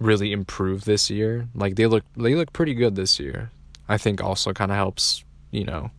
really 0.00 0.32
improve 0.32 0.84
this 0.84 1.08
year, 1.10 1.48
like 1.54 1.76
they 1.76 1.86
look 1.86 2.04
they 2.16 2.34
look 2.34 2.52
pretty 2.52 2.74
good 2.74 2.96
this 2.96 3.20
year. 3.20 3.50
I 3.88 3.98
think 3.98 4.22
also 4.22 4.52
kind 4.52 4.70
of 4.70 4.76
helps, 4.76 5.24
you 5.50 5.64
know, 5.64 5.90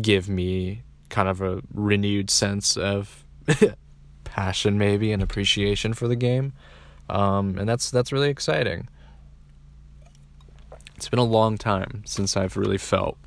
give 0.00 0.28
me 0.28 0.82
kind 1.08 1.28
of 1.28 1.40
a 1.40 1.62
renewed 1.72 2.30
sense 2.30 2.76
of 2.76 3.24
passion 4.24 4.78
maybe 4.78 5.12
and 5.12 5.22
appreciation 5.22 5.94
for 5.94 6.08
the 6.08 6.16
game, 6.16 6.52
um, 7.08 7.56
and 7.58 7.68
that's 7.68 7.90
that's 7.90 8.12
really 8.12 8.28
exciting. 8.30 8.88
It's 10.96 11.08
been 11.08 11.18
a 11.18 11.24
long 11.24 11.58
time 11.58 12.02
since 12.04 12.36
I've 12.36 12.56
really 12.56 12.78
felt 12.78 13.18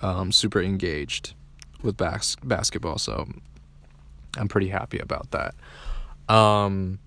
um, 0.00 0.32
super 0.32 0.62
engaged 0.62 1.34
with 1.82 1.96
bas- 1.96 2.36
basketball, 2.42 2.96
so 2.98 3.28
I'm 4.38 4.48
pretty 4.48 4.68
happy 4.68 4.98
about 4.98 5.30
that. 5.32 5.54
Um, 6.28 6.98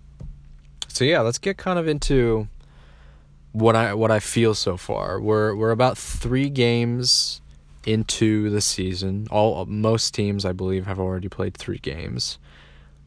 so 0.88 1.04
yeah, 1.04 1.22
let's 1.22 1.38
get 1.38 1.58
kind 1.58 1.80
of 1.80 1.88
into 1.88 2.48
what 3.52 3.76
I 3.76 3.94
what 3.94 4.12
I 4.12 4.20
feel 4.20 4.54
so 4.54 4.78
far. 4.78 5.20
We're 5.20 5.56
we're 5.56 5.72
about 5.72 5.98
three 5.98 6.50
games 6.50 7.42
into 7.86 8.50
the 8.50 8.62
season. 8.62 9.28
All 9.32 9.66
most 9.66 10.14
teams, 10.14 10.46
I 10.46 10.52
believe, 10.52 10.86
have 10.86 11.00
already 11.00 11.30
played 11.30 11.56
three 11.56 11.78
games 11.78 12.40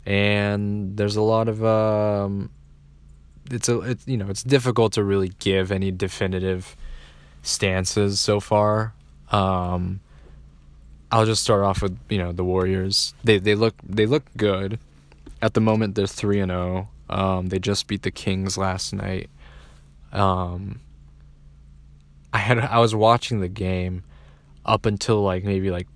and 0.08 0.96
there's 0.96 1.16
a 1.16 1.22
lot 1.22 1.48
of 1.48 1.62
um, 1.62 2.48
it's 3.50 3.68
a 3.68 3.80
it's 3.80 4.08
you 4.08 4.16
know 4.16 4.28
it's 4.30 4.42
difficult 4.42 4.94
to 4.94 5.04
really 5.04 5.32
give 5.38 5.70
any 5.70 5.90
definitive 5.90 6.74
stances 7.42 8.18
so 8.18 8.40
far. 8.40 8.94
Um, 9.30 10.00
I'll 11.12 11.26
just 11.26 11.42
start 11.42 11.62
off 11.62 11.82
with 11.82 11.98
you 12.08 12.16
know 12.16 12.32
the 12.32 12.42
Warriors. 12.42 13.12
They 13.22 13.38
they 13.38 13.54
look 13.54 13.74
they 13.86 14.06
look 14.06 14.24
good. 14.34 14.78
At 15.40 15.54
the 15.54 15.60
moment, 15.60 15.94
they're 15.94 16.06
three 16.06 16.40
and 16.40 16.50
zero. 16.50 16.88
Oh. 17.10 17.38
Um, 17.38 17.46
they 17.46 17.58
just 17.58 17.86
beat 17.86 18.02
the 18.02 18.10
Kings 18.10 18.58
last 18.58 18.92
night. 18.92 19.30
Um, 20.12 20.80
I 22.32 22.38
had 22.38 22.58
I 22.58 22.78
was 22.78 22.94
watching 22.94 23.40
the 23.40 23.48
game 23.48 24.04
up 24.64 24.84
until 24.84 25.22
like 25.22 25.44
maybe 25.44 25.70
like 25.70 25.86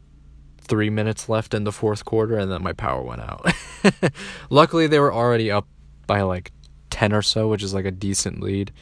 three 0.58 0.90
minutes 0.90 1.28
left 1.28 1.54
in 1.54 1.64
the 1.64 1.72
fourth 1.72 2.04
quarter, 2.04 2.38
and 2.38 2.50
then 2.50 2.62
my 2.62 2.72
power 2.72 3.02
went 3.02 3.20
out. 3.20 3.52
Luckily, 4.50 4.86
they 4.86 4.98
were 4.98 5.12
already 5.12 5.50
up 5.50 5.66
by 6.06 6.22
like 6.22 6.52
10 6.90 7.12
or 7.12 7.22
so, 7.22 7.48
which 7.48 7.62
is 7.62 7.74
like 7.74 7.84
a 7.84 7.90
decent 7.90 8.40
lead. 8.40 8.72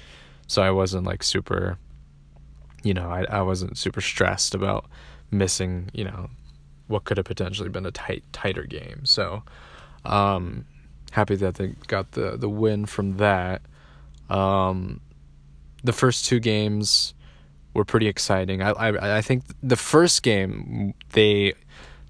So 0.47 0.62
I 0.62 0.71
wasn't 0.71 1.07
like 1.07 1.23
super, 1.23 1.79
you 2.83 2.93
know, 2.93 3.09
I, 3.09 3.25
I 3.31 3.43
wasn't 3.43 3.79
super 3.79 4.00
stressed 4.00 4.55
about 4.55 4.87
missing, 5.31 5.90
you 5.93 6.05
know, 6.05 6.29
what 6.88 7.05
could 7.05 7.17
have 7.17 7.26
potentially 7.26 7.69
been 7.69 7.87
a 7.87 7.93
tight, 7.93 8.25
tighter 8.33 8.64
game. 8.64 9.07
So, 9.07 9.43
um, 10.04 10.66
happy 11.12 11.37
that 11.37 11.57
they 11.57 11.75
got 11.87 12.12
the, 12.12 12.37
the 12.37 12.49
win 12.49 12.87
from 12.87 13.16
that. 13.16 13.62
Um, 14.28 15.00
the 15.83 15.92
first 15.92 16.25
two 16.25 16.40
games 16.40 17.14
were 17.75 17.85
pretty 17.85 18.07
exciting. 18.07 18.62
I, 18.62 18.71
I, 18.71 19.19
I 19.19 19.21
think 19.23 19.45
the 19.62 19.76
first 19.76 20.23
game, 20.23 20.95
they, 21.12 21.54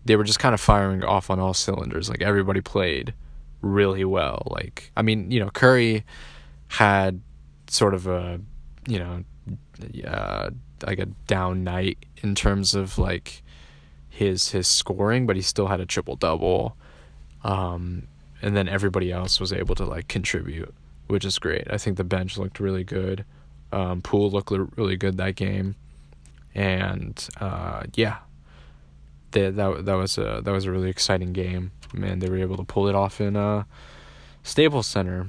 they 0.04 0.16
were 0.16 0.24
just 0.24 0.38
kind 0.38 0.54
of 0.54 0.60
firing 0.60 1.04
off 1.04 1.30
on 1.30 1.38
all 1.38 1.54
cylinders. 1.54 2.08
Like 2.08 2.22
everybody 2.22 2.60
played 2.60 3.14
really 3.62 4.04
well. 4.04 4.42
Like 4.46 4.90
I 4.96 5.02
mean, 5.02 5.30
you 5.30 5.40
know, 5.40 5.50
Curry 5.50 6.04
had 6.68 7.20
sort 7.68 7.94
of 7.94 8.06
a 8.06 8.40
you 8.86 8.98
know 8.98 9.24
uh, 10.06 10.50
like 10.86 10.98
a 10.98 11.06
down 11.06 11.64
night 11.64 11.98
in 12.22 12.34
terms 12.34 12.74
of 12.74 12.98
like 12.98 13.42
his 14.08 14.50
his 14.50 14.66
scoring, 14.66 15.26
but 15.26 15.36
he 15.36 15.42
still 15.42 15.68
had 15.68 15.80
a 15.80 15.86
triple 15.86 16.16
double. 16.16 16.76
Um, 17.42 18.06
and 18.42 18.56
then 18.56 18.68
everybody 18.68 19.12
else 19.12 19.40
was 19.40 19.52
able 19.52 19.74
to 19.76 19.84
like 19.84 20.08
contribute, 20.08 20.74
which 21.06 21.24
is 21.24 21.38
great. 21.38 21.66
I 21.70 21.78
think 21.78 21.96
the 21.96 22.04
bench 22.04 22.38
looked 22.38 22.60
really 22.60 22.84
good. 22.84 23.24
Um, 23.72 24.02
Poole 24.02 24.30
looked 24.30 24.50
really 24.76 24.96
good 24.96 25.16
that 25.18 25.36
game, 25.36 25.76
and 26.54 27.28
uh, 27.40 27.84
yeah, 27.94 28.18
that 29.32 29.56
that 29.56 29.84
that 29.84 29.94
was 29.94 30.18
a 30.18 30.40
that 30.44 30.50
was 30.50 30.64
a 30.64 30.72
really 30.72 30.90
exciting 30.90 31.32
game. 31.32 31.72
Man, 31.92 32.18
they 32.18 32.28
were 32.28 32.38
able 32.38 32.56
to 32.56 32.64
pull 32.64 32.88
it 32.88 32.94
off 32.94 33.20
in 33.20 33.36
uh, 33.36 33.64
Staples 34.42 34.86
Center. 34.86 35.28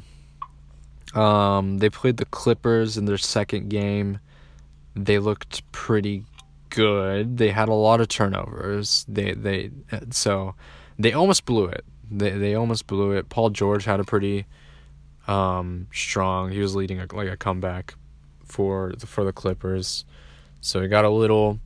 Um, 1.13 1.79
they 1.79 1.89
played 1.89 2.17
the 2.17 2.25
Clippers 2.25 2.97
in 2.97 3.05
their 3.05 3.17
second 3.17 3.69
game. 3.69 4.19
They 4.95 5.19
looked 5.19 5.69
pretty 5.71 6.25
good. 6.69 7.37
They 7.37 7.49
had 7.49 7.69
a 7.69 7.73
lot 7.73 8.01
of 8.01 8.07
turnovers. 8.07 9.05
They 9.07 9.33
they 9.33 9.71
so 10.09 10.55
they 10.97 11.13
almost 11.13 11.45
blew 11.45 11.65
it. 11.65 11.85
They 12.11 12.31
they 12.31 12.55
almost 12.55 12.87
blew 12.87 13.11
it. 13.11 13.29
Paul 13.29 13.49
George 13.49 13.85
had 13.85 13.99
a 13.99 14.03
pretty 14.03 14.45
um, 15.27 15.87
strong. 15.93 16.51
He 16.51 16.59
was 16.59 16.75
leading 16.75 16.99
a, 16.99 17.07
like 17.13 17.29
a 17.29 17.37
comeback 17.37 17.95
for 18.43 18.93
for 19.05 19.23
the 19.23 19.33
Clippers. 19.33 20.05
So 20.59 20.81
he 20.81 20.87
got 20.87 21.05
a 21.05 21.09
little 21.09 21.59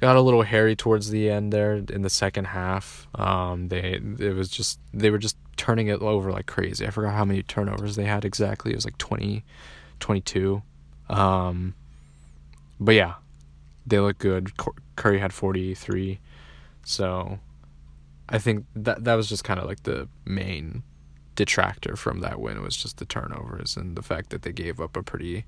got 0.00 0.16
a 0.16 0.20
little 0.20 0.42
hairy 0.42 0.76
towards 0.76 1.10
the 1.10 1.28
end 1.30 1.52
there 1.52 1.74
in 1.74 2.02
the 2.02 2.10
second 2.10 2.46
half. 2.46 3.08
Um, 3.14 3.68
they 3.68 4.00
it 4.18 4.34
was 4.34 4.48
just 4.48 4.78
they 4.92 5.10
were 5.10 5.18
just 5.18 5.36
turning 5.56 5.88
it 5.88 6.00
over 6.00 6.30
like 6.30 6.46
crazy. 6.46 6.86
I 6.86 6.90
forgot 6.90 7.14
how 7.14 7.24
many 7.24 7.42
turnovers 7.42 7.96
they 7.96 8.04
had 8.04 8.24
exactly. 8.24 8.72
It 8.72 8.76
was 8.76 8.84
like 8.84 8.98
20, 8.98 9.44
22. 9.98 10.62
Um, 11.08 11.74
but 12.78 12.94
yeah, 12.94 13.14
they 13.86 13.98
look 13.98 14.18
good. 14.18 14.52
Curry 14.96 15.18
had 15.18 15.32
43. 15.32 16.20
So 16.84 17.38
I 18.28 18.38
think 18.38 18.66
that 18.74 19.04
that 19.04 19.14
was 19.14 19.28
just 19.28 19.44
kind 19.44 19.58
of 19.58 19.66
like 19.66 19.84
the 19.84 20.08
main 20.24 20.82
detractor 21.34 21.96
from 21.96 22.20
that 22.20 22.40
win 22.40 22.62
was 22.62 22.76
just 22.76 22.98
the 22.98 23.04
turnovers 23.04 23.76
and 23.76 23.96
the 23.96 24.02
fact 24.02 24.30
that 24.30 24.42
they 24.42 24.52
gave 24.52 24.80
up 24.80 24.96
a 24.96 25.02
pretty 25.02 25.44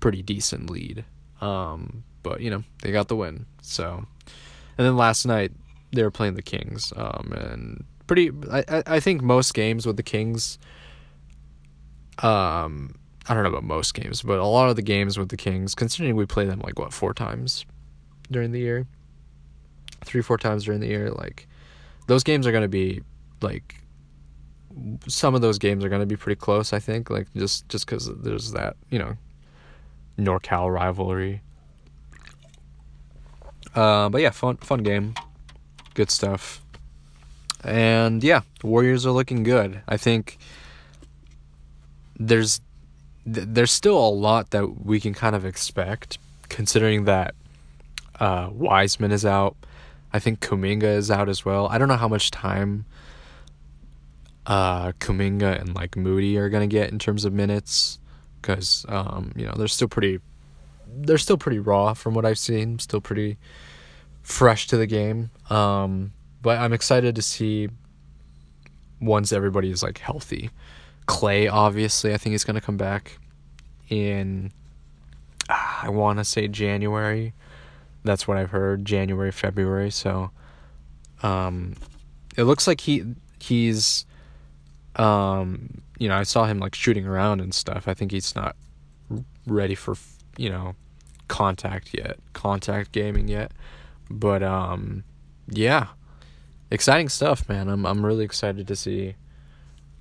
pretty 0.00 0.22
decent 0.22 0.70
lead. 0.70 1.04
Um, 1.40 2.04
but 2.22 2.40
you 2.40 2.50
know, 2.50 2.62
they 2.82 2.92
got 2.92 3.08
the 3.08 3.16
win. 3.16 3.46
So 3.62 4.06
and 4.78 4.86
then 4.86 4.96
last 4.96 5.26
night 5.26 5.52
they 5.92 6.02
were 6.02 6.10
playing 6.10 6.34
the 6.34 6.42
Kings. 6.42 6.92
Um, 6.96 7.32
and 7.32 7.84
pretty 8.06 8.30
I, 8.50 8.82
I 8.86 9.00
think 9.00 9.22
most 9.22 9.54
games 9.54 9.86
with 9.86 9.96
the 9.96 10.02
Kings 10.02 10.58
um 12.22 12.94
I 13.26 13.32
don't 13.32 13.42
know 13.42 13.48
about 13.48 13.64
most 13.64 13.94
games, 13.94 14.20
but 14.20 14.38
a 14.38 14.44
lot 14.44 14.68
of 14.68 14.76
the 14.76 14.82
games 14.82 15.18
with 15.18 15.30
the 15.30 15.36
Kings, 15.36 15.74
considering 15.74 16.14
we 16.14 16.26
play 16.26 16.44
them 16.44 16.60
like 16.60 16.78
what, 16.78 16.92
four 16.92 17.14
times 17.14 17.64
during 18.30 18.52
the 18.52 18.60
year? 18.60 18.86
Three, 20.04 20.20
four 20.20 20.36
times 20.36 20.64
during 20.64 20.80
the 20.80 20.88
year, 20.88 21.10
like 21.10 21.48
those 22.06 22.22
games 22.22 22.46
are 22.46 22.52
gonna 22.52 22.68
be 22.68 23.02
like 23.40 23.76
some 25.06 25.34
of 25.34 25.40
those 25.40 25.58
games 25.58 25.84
are 25.84 25.88
going 25.88 26.00
to 26.00 26.06
be 26.06 26.16
pretty 26.16 26.38
close. 26.38 26.72
I 26.72 26.78
think, 26.78 27.10
like 27.10 27.32
just 27.34 27.68
just 27.68 27.86
because 27.86 28.10
there's 28.22 28.52
that 28.52 28.76
you 28.90 28.98
know 28.98 29.16
NorCal 30.18 30.72
rivalry. 30.72 31.42
Uh, 33.74 34.08
but 34.08 34.20
yeah, 34.20 34.30
fun 34.30 34.56
fun 34.58 34.82
game, 34.82 35.14
good 35.94 36.10
stuff, 36.10 36.62
and 37.62 38.22
yeah, 38.22 38.42
Warriors 38.62 39.06
are 39.06 39.10
looking 39.10 39.42
good. 39.42 39.80
I 39.88 39.96
think 39.96 40.38
there's 42.18 42.60
there's 43.26 43.72
still 43.72 43.98
a 43.98 44.10
lot 44.10 44.50
that 44.50 44.84
we 44.84 45.00
can 45.00 45.14
kind 45.14 45.34
of 45.34 45.44
expect, 45.44 46.18
considering 46.48 47.04
that 47.04 47.34
uh, 48.20 48.48
Wiseman 48.52 49.12
is 49.12 49.24
out. 49.24 49.56
I 50.14 50.20
think 50.20 50.38
Kuminga 50.38 50.84
is 50.84 51.10
out 51.10 51.28
as 51.28 51.44
well. 51.44 51.66
I 51.66 51.76
don't 51.76 51.88
know 51.88 51.96
how 51.96 52.06
much 52.06 52.30
time 52.30 52.84
uh, 54.46 54.92
Kuminga 54.92 55.60
and 55.60 55.74
like 55.74 55.96
Moody 55.96 56.38
are 56.38 56.48
gonna 56.48 56.68
get 56.68 56.92
in 56.92 57.00
terms 57.00 57.24
of 57.24 57.32
minutes, 57.32 57.98
because 58.40 58.86
um, 58.88 59.32
you 59.34 59.44
know 59.44 59.54
they're 59.56 59.66
still 59.66 59.88
pretty, 59.88 60.20
they're 60.86 61.18
still 61.18 61.36
pretty 61.36 61.58
raw 61.58 61.94
from 61.94 62.14
what 62.14 62.24
I've 62.24 62.38
seen. 62.38 62.78
Still 62.78 63.00
pretty 63.00 63.38
fresh 64.22 64.68
to 64.68 64.76
the 64.76 64.86
game. 64.86 65.30
Um, 65.50 66.12
but 66.42 66.58
I'm 66.58 66.72
excited 66.72 67.16
to 67.16 67.22
see 67.22 67.68
once 69.00 69.32
everybody 69.32 69.70
is 69.70 69.82
like 69.82 69.98
healthy. 69.98 70.50
Clay, 71.06 71.48
obviously, 71.48 72.14
I 72.14 72.18
think 72.18 72.34
he's 72.34 72.44
gonna 72.44 72.60
come 72.60 72.76
back 72.76 73.18
in. 73.88 74.52
Uh, 75.48 75.80
I 75.82 75.88
want 75.88 76.20
to 76.20 76.24
say 76.24 76.46
January. 76.46 77.34
That's 78.04 78.28
what 78.28 78.36
I've 78.36 78.50
heard. 78.50 78.84
January, 78.84 79.32
February. 79.32 79.90
So, 79.90 80.30
um, 81.22 81.74
it 82.36 82.44
looks 82.44 82.66
like 82.66 82.82
he 82.82 83.04
he's 83.40 84.04
um, 84.96 85.82
you 85.98 86.08
know, 86.08 86.16
I 86.16 86.22
saw 86.22 86.44
him 86.44 86.58
like 86.58 86.74
shooting 86.74 87.06
around 87.06 87.40
and 87.40 87.54
stuff. 87.54 87.88
I 87.88 87.94
think 87.94 88.12
he's 88.12 88.34
not 88.34 88.56
ready 89.46 89.74
for, 89.74 89.96
you 90.36 90.50
know, 90.50 90.74
contact 91.28 91.94
yet, 91.94 92.18
contact 92.32 92.92
gaming 92.92 93.28
yet. 93.28 93.52
But 94.10 94.42
um, 94.42 95.04
yeah, 95.48 95.88
exciting 96.70 97.08
stuff, 97.08 97.48
man. 97.48 97.68
I'm 97.68 97.86
I'm 97.86 98.04
really 98.04 98.24
excited 98.24 98.68
to 98.68 98.76
see 98.76 99.16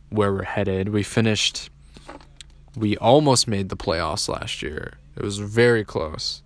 where 0.10 0.32
we're 0.32 0.44
headed. 0.44 0.90
We 0.90 1.04
finished. 1.04 1.70
We 2.76 2.98
almost 2.98 3.48
made 3.48 3.70
the 3.70 3.78
playoffs 3.78 4.28
last 4.28 4.62
year. 4.62 4.94
It 5.16 5.24
was 5.24 5.38
very 5.38 5.84
close. 5.84 6.43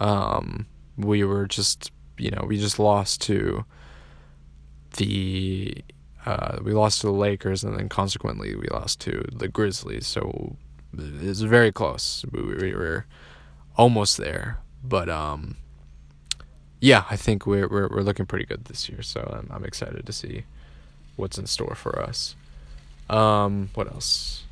Um, 0.00 0.66
we 0.96 1.24
were 1.24 1.46
just, 1.46 1.90
you 2.18 2.30
know, 2.30 2.44
we 2.46 2.58
just 2.58 2.78
lost 2.78 3.20
to 3.22 3.64
the 4.96 5.76
uh, 6.24 6.58
we 6.62 6.72
lost 6.72 7.00
to 7.00 7.08
the 7.08 7.12
Lakers, 7.12 7.64
and 7.64 7.76
then 7.78 7.88
consequently 7.88 8.54
we 8.54 8.66
lost 8.68 9.00
to 9.00 9.24
the 9.32 9.48
Grizzlies. 9.48 10.06
So 10.06 10.56
it's 10.96 11.40
very 11.40 11.72
close. 11.72 12.24
We, 12.30 12.42
we 12.42 12.74
were 12.74 13.06
almost 13.76 14.18
there, 14.18 14.58
but 14.84 15.08
um, 15.08 15.56
yeah, 16.80 17.04
I 17.10 17.16
think 17.16 17.46
we're, 17.46 17.68
we're 17.68 17.88
we're 17.88 18.02
looking 18.02 18.26
pretty 18.26 18.44
good 18.44 18.66
this 18.66 18.88
year. 18.88 19.02
So 19.02 19.20
I'm 19.36 19.50
I'm 19.54 19.64
excited 19.64 20.06
to 20.06 20.12
see 20.12 20.44
what's 21.16 21.38
in 21.38 21.46
store 21.46 21.74
for 21.74 22.00
us. 22.00 22.36
Um, 23.10 23.70
what 23.74 23.88
else? 23.88 24.44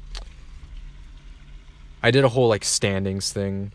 I 2.02 2.10
did 2.10 2.24
a 2.24 2.28
whole 2.28 2.48
like 2.48 2.64
standings 2.64 3.32
thing 3.32 3.72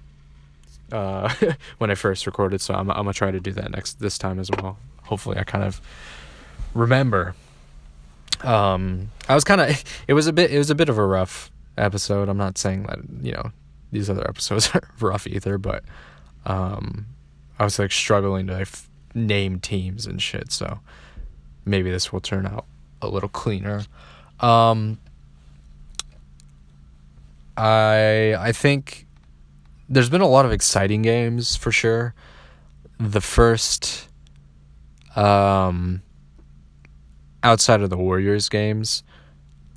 uh, 0.91 1.34
when 1.78 1.91
I 1.91 1.95
first 1.95 2.26
recorded, 2.26 2.62
so 2.62 2.74
I'm 2.74 2.89
I'm 2.89 2.98
gonna 2.98 3.13
try 3.13 3.32
to 3.32 3.39
do 3.39 3.52
that 3.54 3.71
next 3.71 4.00
this 4.00 4.17
time 4.17 4.39
as 4.39 4.50
well. 4.52 4.78
Hopefully, 5.04 5.38
I 5.38 5.43
kind 5.43 5.63
of 5.63 5.82
remember 6.74 7.36
um, 8.43 9.12
I 9.28 9.36
was 9.36 9.43
kind 9.43 9.62
of 9.62 9.84
it 10.08 10.13
was 10.13 10.28
a 10.28 10.34
bit 10.34 10.52
it 10.52 10.58
was 10.58 10.69
a 10.69 10.76
bit 10.76 10.89
of 10.89 10.98
a 10.98 11.06
rough 11.06 11.52
episode. 11.78 12.30
I'm 12.30 12.38
not 12.38 12.58
saying 12.58 12.84
that 12.84 13.00
you 13.21 13.32
know 13.34 13.52
these 13.91 14.10
other 14.10 14.28
episodes 14.28 14.69
are 14.74 14.88
rough 15.00 15.28
either, 15.28 15.58
but 15.58 15.84
um, 16.45 17.08
I 17.60 17.63
was 17.63 17.80
like 17.80 17.91
struggling 17.91 18.48
to 18.48 18.54
like, 18.54 18.69
name 19.13 19.60
teams 19.60 20.06
and 20.06 20.21
shit. 20.21 20.52
So 20.52 20.80
maybe 21.63 21.89
this 21.89 22.12
will 22.12 22.21
turn 22.21 22.45
out 22.45 22.65
a 23.02 23.08
little 23.08 23.30
cleaner. 23.30 23.84
Um, 24.39 25.00
I 27.58 28.36
I 28.38 28.52
think 28.52 29.04
there's 29.89 30.10
been 30.10 30.21
a 30.21 30.28
lot 30.28 30.45
of 30.45 30.52
exciting 30.52 31.02
games 31.02 31.56
for 31.56 31.71
sure. 31.71 32.13
The 33.00 33.21
first 33.21 34.08
um 35.15 36.02
outside 37.43 37.82
of 37.82 37.89
the 37.89 37.98
Warriors 37.98 38.50
games, 38.50 39.04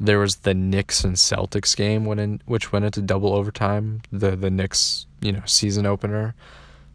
there 0.01 0.19
was 0.19 0.37
the 0.37 0.55
Knicks 0.55 1.05
and 1.05 1.17
Celtics 1.17 1.77
game 1.77 2.05
when 2.05 2.19
in, 2.19 2.41
which 2.47 2.73
went 2.73 2.85
into 2.85 3.03
double 3.03 3.35
overtime. 3.35 4.03
The 4.11 4.37
the 4.37 4.51
Knicks, 4.51 5.07
you 5.21 5.33
know, 5.33 5.43
season 5.45 5.87
opener. 5.87 6.35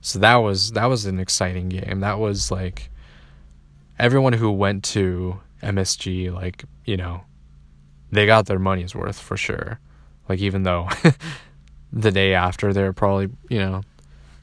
So 0.01 0.19
that 0.19 0.37
was 0.37 0.71
that 0.71 0.85
was 0.85 1.05
an 1.05 1.19
exciting 1.19 1.69
game. 1.69 1.99
That 1.99 2.19
was 2.19 2.51
like 2.51 2.89
everyone 3.99 4.33
who 4.33 4.51
went 4.51 4.83
to 4.85 5.39
MSG, 5.61 6.33
like 6.33 6.65
you 6.85 6.97
know, 6.97 7.23
they 8.11 8.25
got 8.25 8.45
their 8.47 8.59
money's 8.59 8.95
worth 8.95 9.19
for 9.19 9.37
sure. 9.37 9.79
Like 10.27 10.39
even 10.39 10.63
though 10.63 10.89
the 11.93 12.11
day 12.11 12.33
after 12.33 12.73
they're 12.73 12.91
probably 12.91 13.29
you 13.49 13.59
know 13.59 13.81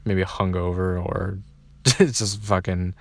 maybe 0.05 0.23
hungover 0.23 1.05
or 1.05 1.37
just 1.83 2.41
fucking 2.41 2.95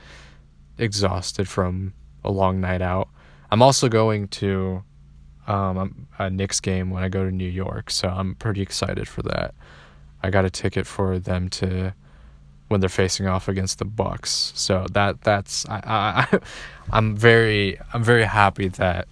exhausted 0.77 1.49
from 1.49 1.95
a 2.25 2.31
long 2.31 2.61
night 2.61 2.83
out. 2.83 3.09
I'm 3.51 3.63
also 3.63 3.89
going 3.89 4.29
to 4.29 4.83
um, 5.47 6.07
a 6.19 6.31
Knicks 6.31 6.61
game 6.61 6.91
when 6.91 7.03
I 7.03 7.09
go 7.09 7.25
to 7.25 7.31
New 7.31 7.49
York, 7.49 7.91
so 7.91 8.09
I'm 8.09 8.35
pretty 8.35 8.61
excited 8.61 9.09
for 9.09 9.23
that. 9.23 9.55
I 10.23 10.31
got 10.31 10.45
a 10.45 10.51
ticket 10.51 10.87
for 10.87 11.19
them 11.19 11.49
to 11.51 11.95
when 12.69 12.81
they're 12.81 12.89
facing 12.89 13.27
off 13.27 13.49
against 13.49 13.79
the 13.79 13.85
Bucks. 13.85 14.53
So 14.55 14.87
that 14.93 15.23
that's 15.23 15.69
I, 15.69 15.81
I 16.33 16.39
I'm 16.91 17.17
very 17.17 17.79
I'm 17.93 18.05
very 18.05 18.25
happy 18.25 18.69
that 18.69 19.09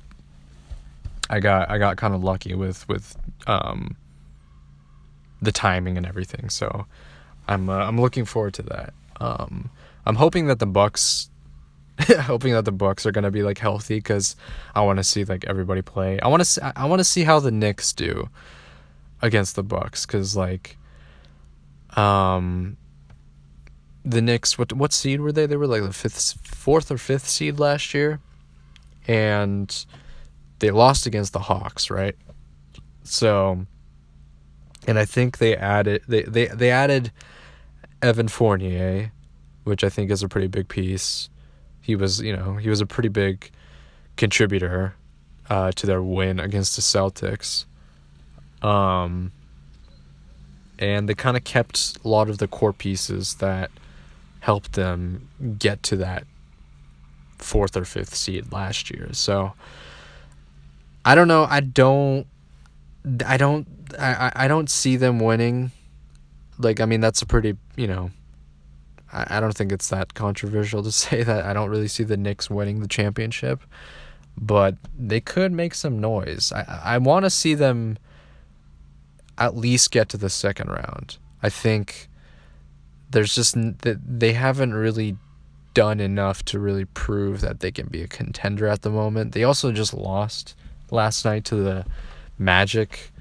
I 1.31 1.41
got 1.41 1.71
I 1.71 1.79
got 1.79 1.97
kind 1.97 2.15
of 2.15 2.23
lucky 2.23 2.55
with 2.55 2.89
with 2.89 3.17
um 3.47 3.97
the 5.41 5.53
timing 5.53 5.97
and 5.97 6.07
everything. 6.07 6.49
So 6.51 6.87
I'm 7.47 7.69
uh, 7.69 7.79
I'm 7.79 8.01
looking 8.01 8.25
forward 8.25 8.55
to 8.55 8.63
that. 8.63 8.95
Um 9.21 9.71
I'm 10.07 10.17
hoping 10.17 10.47
that 10.47 10.59
the 10.59 10.67
Bucks 10.67 11.31
hoping 12.01 12.53
that 12.53 12.65
the 12.65 12.73
Bucks 12.73 13.07
are 13.07 13.13
gonna 13.13 13.31
be 13.31 13.43
like 13.43 13.59
healthy 13.59 13.97
because 13.97 14.37
I 14.75 14.83
want 14.83 14.99
to 14.99 15.05
see 15.05 15.25
like 15.25 15.45
everybody 15.47 15.83
play. 15.83 16.21
I 16.21 16.29
want 16.29 16.45
to 16.45 16.73
I 16.77 16.87
want 16.87 17.01
to 17.01 17.05
see 17.05 17.25
how 17.25 17.41
the 17.41 17.51
Knicks 17.51 17.93
do 17.93 18.29
against 19.21 19.57
the 19.57 19.63
Bucks 19.63 20.07
because 20.07 20.37
like 20.37 20.77
um 21.97 22.77
the 24.05 24.23
Knicks 24.23 24.59
what 24.59 24.73
what 24.73 24.93
seed 24.93 25.21
were 25.21 25.33
they? 25.33 25.47
They 25.47 25.57
were 25.57 25.67
like 25.67 25.83
the 25.83 25.93
fifth, 25.93 26.35
fourth 26.43 26.91
or 26.91 26.99
fifth 26.99 27.29
seed 27.29 27.59
last 27.59 27.93
year, 27.93 28.21
and 29.07 29.85
they 30.61 30.71
lost 30.71 31.07
against 31.07 31.33
the 31.33 31.41
Hawks, 31.41 31.91
right? 31.91 32.17
So, 33.03 33.67
and 34.89 34.99
I 34.99 35.05
think 35.05 35.39
they 35.39 35.57
added 35.57 36.03
they 36.09 36.23
they 36.23 36.47
they 36.47 36.73
added 36.73 37.13
Evan 38.03 38.27
Fournier, 38.27 39.13
which 39.63 39.85
I 39.85 39.89
think 39.89 40.11
is 40.11 40.25
a 40.25 40.29
pretty 40.29 40.49
big 40.49 40.67
piece 40.67 41.29
he 41.89 41.97
was, 41.97 42.21
you 42.21 42.37
know, 42.37 42.57
he 42.57 42.69
was 42.69 42.83
a 42.83 42.87
pretty 42.87 43.09
big 43.09 43.51
contributor 44.19 44.95
uh, 45.49 45.73
to 45.73 45.87
their 45.87 46.03
win 46.03 46.39
against 46.39 46.77
the 46.77 46.83
Celtics. 46.83 47.65
Um, 48.61 49.33
and 50.79 51.09
they 51.09 51.15
kind 51.15 51.35
of 51.35 51.45
kept 51.45 51.97
a 52.05 52.09
lot 52.09 52.29
of 52.29 52.37
the 52.37 52.47
core 52.47 52.75
pieces 52.75 53.37
that 53.37 53.71
helped 54.41 54.75
them 54.75 55.31
get 55.59 55.83
to 55.85 55.97
that 55.97 56.25
fourth 57.39 57.75
or 57.75 57.87
fifth 57.87 58.15
seed 58.15 58.53
last 58.53 58.91
year. 58.91 59.09
So 59.13 59.55
I 61.07 61.15
don't 61.15 61.27
know. 61.27 61.47
I 61.49 61.61
don't. 61.61 62.27
I 63.25 63.39
don't 63.39 63.78
I 63.99 64.33
I 64.35 64.49
don't 64.49 64.71
see 64.71 64.97
them 64.97 65.19
winning. 65.19 65.71
Like 66.59 66.81
I 66.81 66.87
mean 66.87 67.01
that's 67.01 67.23
a 67.23 67.27
pretty 67.27 67.57
you 67.77 67.87
know. 67.87 68.11
I, 69.13 69.39
I 69.39 69.41
don't 69.41 69.57
think 69.57 69.73
it's 69.73 69.89
that 69.89 70.15
controversial 70.15 70.83
to 70.83 70.93
say 71.07 71.23
that 71.23 71.45
I 71.45 71.53
don't 71.53 71.71
really 71.71 71.89
see 71.89 72.05
the 72.05 72.17
Knicks 72.17 72.51
winning 72.51 72.81
the 72.81 72.89
championship, 72.89 73.63
but 74.37 74.77
they 74.99 75.21
could 75.21 75.53
make 75.53 75.75
some 75.75 76.01
noise. 76.01 76.53
I 76.53 76.81
I 76.85 76.99
want 76.99 77.25
to 77.25 77.31
see 77.31 77.55
them 77.55 77.99
at 79.37 79.57
least 79.57 79.91
get 79.91 80.09
to 80.11 80.17
the 80.17 80.31
second 80.31 80.69
round. 80.69 81.17
I 81.43 81.49
think 81.49 82.09
there's 83.11 83.35
just 83.35 83.55
that 83.55 83.99
they 84.05 84.33
haven't 84.33 84.75
really 84.75 85.17
done 85.75 86.01
enough 86.01 86.45
to 86.45 86.59
really 86.59 86.85
prove 86.85 87.41
that 87.41 87.61
they 87.61 87.71
can 87.71 87.87
be 87.87 88.03
a 88.03 88.09
contender 88.09 88.67
at 88.67 88.83
the 88.83 88.91
moment. 88.91 89.33
They 89.33 89.45
also 89.45 89.71
just 89.71 89.95
lost 89.95 90.57
last 90.91 91.25
night 91.25 91.45
to 91.47 91.57
the 91.57 91.87
Magic. 92.39 93.13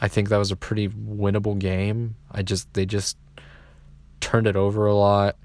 I 0.00 0.08
think 0.08 0.28
that 0.28 0.36
was 0.36 0.50
a 0.50 0.56
pretty 0.56 0.88
winnable 0.88 1.58
game. 1.58 2.16
I 2.30 2.42
just 2.42 2.72
they 2.74 2.86
just 2.86 3.16
turned 4.20 4.46
it 4.46 4.56
over 4.56 4.86
a 4.86 4.94
lot. 4.94 5.36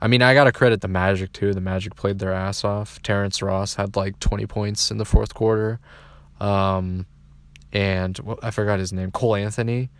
I 0.00 0.08
mean, 0.08 0.22
I 0.22 0.34
got 0.34 0.44
to 0.44 0.52
credit 0.52 0.80
the 0.80 0.88
Magic 0.88 1.32
too. 1.32 1.54
The 1.54 1.60
Magic 1.60 1.94
played 1.94 2.18
their 2.18 2.32
ass 2.32 2.64
off. 2.64 3.00
Terrence 3.02 3.40
Ross 3.40 3.74
had 3.74 3.94
like 3.94 4.18
20 4.18 4.46
points 4.46 4.90
in 4.90 4.98
the 4.98 5.04
fourth 5.04 5.32
quarter. 5.32 5.78
Um, 6.40 7.06
and 7.72 8.18
well, 8.18 8.38
I 8.42 8.50
forgot 8.50 8.80
his 8.80 8.92
name, 8.92 9.12
Cole 9.12 9.36
Anthony. 9.36 9.90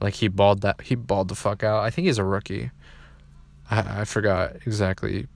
Like 0.00 0.14
he 0.14 0.28
balled 0.28 0.62
that 0.62 0.80
he 0.82 0.94
balled 0.94 1.28
the 1.28 1.34
fuck 1.34 1.62
out. 1.62 1.82
I 1.82 1.90
think 1.90 2.06
he's 2.06 2.18
a 2.18 2.24
rookie. 2.24 2.70
I 3.70 4.00
I 4.00 4.04
forgot 4.04 4.56
exactly 4.66 5.26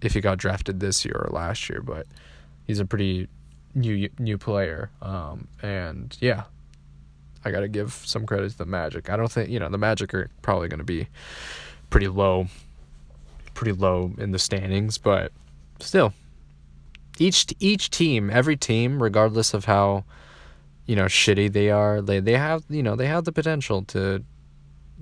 if 0.00 0.14
he 0.14 0.20
got 0.20 0.38
drafted 0.38 0.80
this 0.80 1.04
year 1.04 1.14
or 1.14 1.30
last 1.32 1.68
year, 1.68 1.80
but 1.82 2.06
he's 2.64 2.80
a 2.80 2.84
pretty 2.86 3.28
new 3.74 4.08
new 4.18 4.38
player. 4.38 4.90
Um, 5.00 5.48
and 5.62 6.16
yeah, 6.20 6.44
I 7.44 7.50
got 7.50 7.60
to 7.60 7.68
give 7.68 7.92
some 7.92 8.26
credit 8.26 8.52
to 8.52 8.58
the 8.58 8.66
Magic. 8.66 9.10
I 9.10 9.16
don't 9.16 9.30
think 9.30 9.50
you 9.50 9.58
know 9.58 9.68
the 9.68 9.78
Magic 9.78 10.14
are 10.14 10.28
probably 10.42 10.68
going 10.68 10.78
to 10.78 10.84
be 10.84 11.08
pretty 11.90 12.08
low, 12.08 12.46
pretty 13.54 13.72
low 13.72 14.12
in 14.18 14.32
the 14.32 14.38
standings, 14.38 14.98
but 14.98 15.32
still, 15.80 16.12
each 17.18 17.46
each 17.60 17.90
team, 17.90 18.30
every 18.30 18.56
team, 18.56 19.02
regardless 19.02 19.54
of 19.54 19.64
how 19.64 20.04
you 20.86 20.96
know 20.96 21.04
shitty 21.04 21.52
they 21.52 21.70
are, 21.70 22.00
they 22.00 22.20
they 22.20 22.36
have 22.36 22.64
you 22.68 22.82
know 22.82 22.96
they 22.96 23.06
have 23.06 23.24
the 23.24 23.32
potential 23.32 23.82
to 23.82 24.22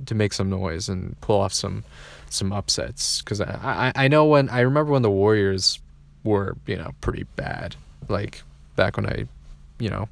to 0.07 0.14
make 0.14 0.33
some 0.33 0.48
noise 0.48 0.88
and 0.88 1.20
pull 1.20 1.40
off 1.40 1.53
some 1.53 1.85
some 2.29 2.53
upsets. 2.53 3.20
Because 3.20 3.40
I, 3.40 3.92
I 3.96 4.05
I 4.05 4.09
know 4.09 4.24
when 4.24 4.48
I 4.48 4.61
remember 4.61 4.92
when 4.92 5.03
the 5.03 5.11
Warriors 5.11 5.79
were 6.24 6.57
you 6.66 6.76
know 6.76 6.92
pretty 7.00 7.24
bad, 7.37 7.76
like 8.09 8.42
back 8.76 8.96
when 8.96 9.07
I 9.07 9.26
you 9.79 9.90
know 9.90 10.09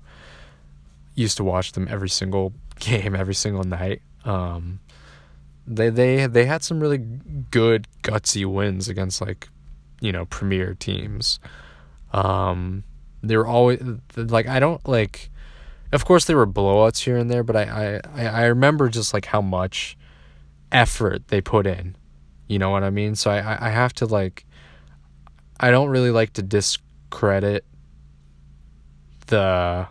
used 1.18 1.36
to 1.36 1.44
watch 1.44 1.72
them 1.72 1.88
every 1.90 2.08
single 2.08 2.52
game, 2.78 3.14
every 3.14 3.34
single 3.34 3.64
night. 3.64 4.02
Um, 4.24 4.80
they 5.66 5.90
they 5.90 6.26
they 6.26 6.46
had 6.46 6.62
some 6.62 6.80
really 6.80 6.98
good 6.98 7.86
gutsy 8.02 8.46
wins 8.46 8.88
against 8.88 9.20
like 9.20 9.48
you 10.00 10.12
know 10.12 10.24
premier 10.26 10.74
teams. 10.74 11.40
Um, 12.12 12.84
they 13.22 13.36
were 13.36 13.46
always 13.46 13.82
like 14.16 14.46
I 14.48 14.60
don't 14.60 14.86
like. 14.88 15.30
Of 15.90 16.04
course, 16.04 16.26
there 16.26 16.36
were 16.36 16.46
blowouts 16.46 16.98
here 16.98 17.16
and 17.16 17.30
there, 17.30 17.42
but 17.42 17.56
I 17.56 18.00
I 18.14 18.26
I 18.26 18.44
remember 18.46 18.88
just 18.88 19.12
like 19.12 19.26
how 19.26 19.40
much 19.40 19.96
effort 20.70 21.28
they 21.28 21.40
put 21.40 21.66
in. 21.66 21.96
You 22.46 22.58
know 22.58 22.70
what 22.70 22.82
I 22.84 22.90
mean? 22.90 23.14
So 23.14 23.30
I 23.30 23.68
I 23.68 23.70
have 23.70 23.92
to 23.94 24.06
like. 24.06 24.44
I 25.60 25.70
don't 25.72 25.88
really 25.88 26.12
like 26.12 26.34
to 26.34 26.42
discredit 26.42 27.64
the 29.26 29.88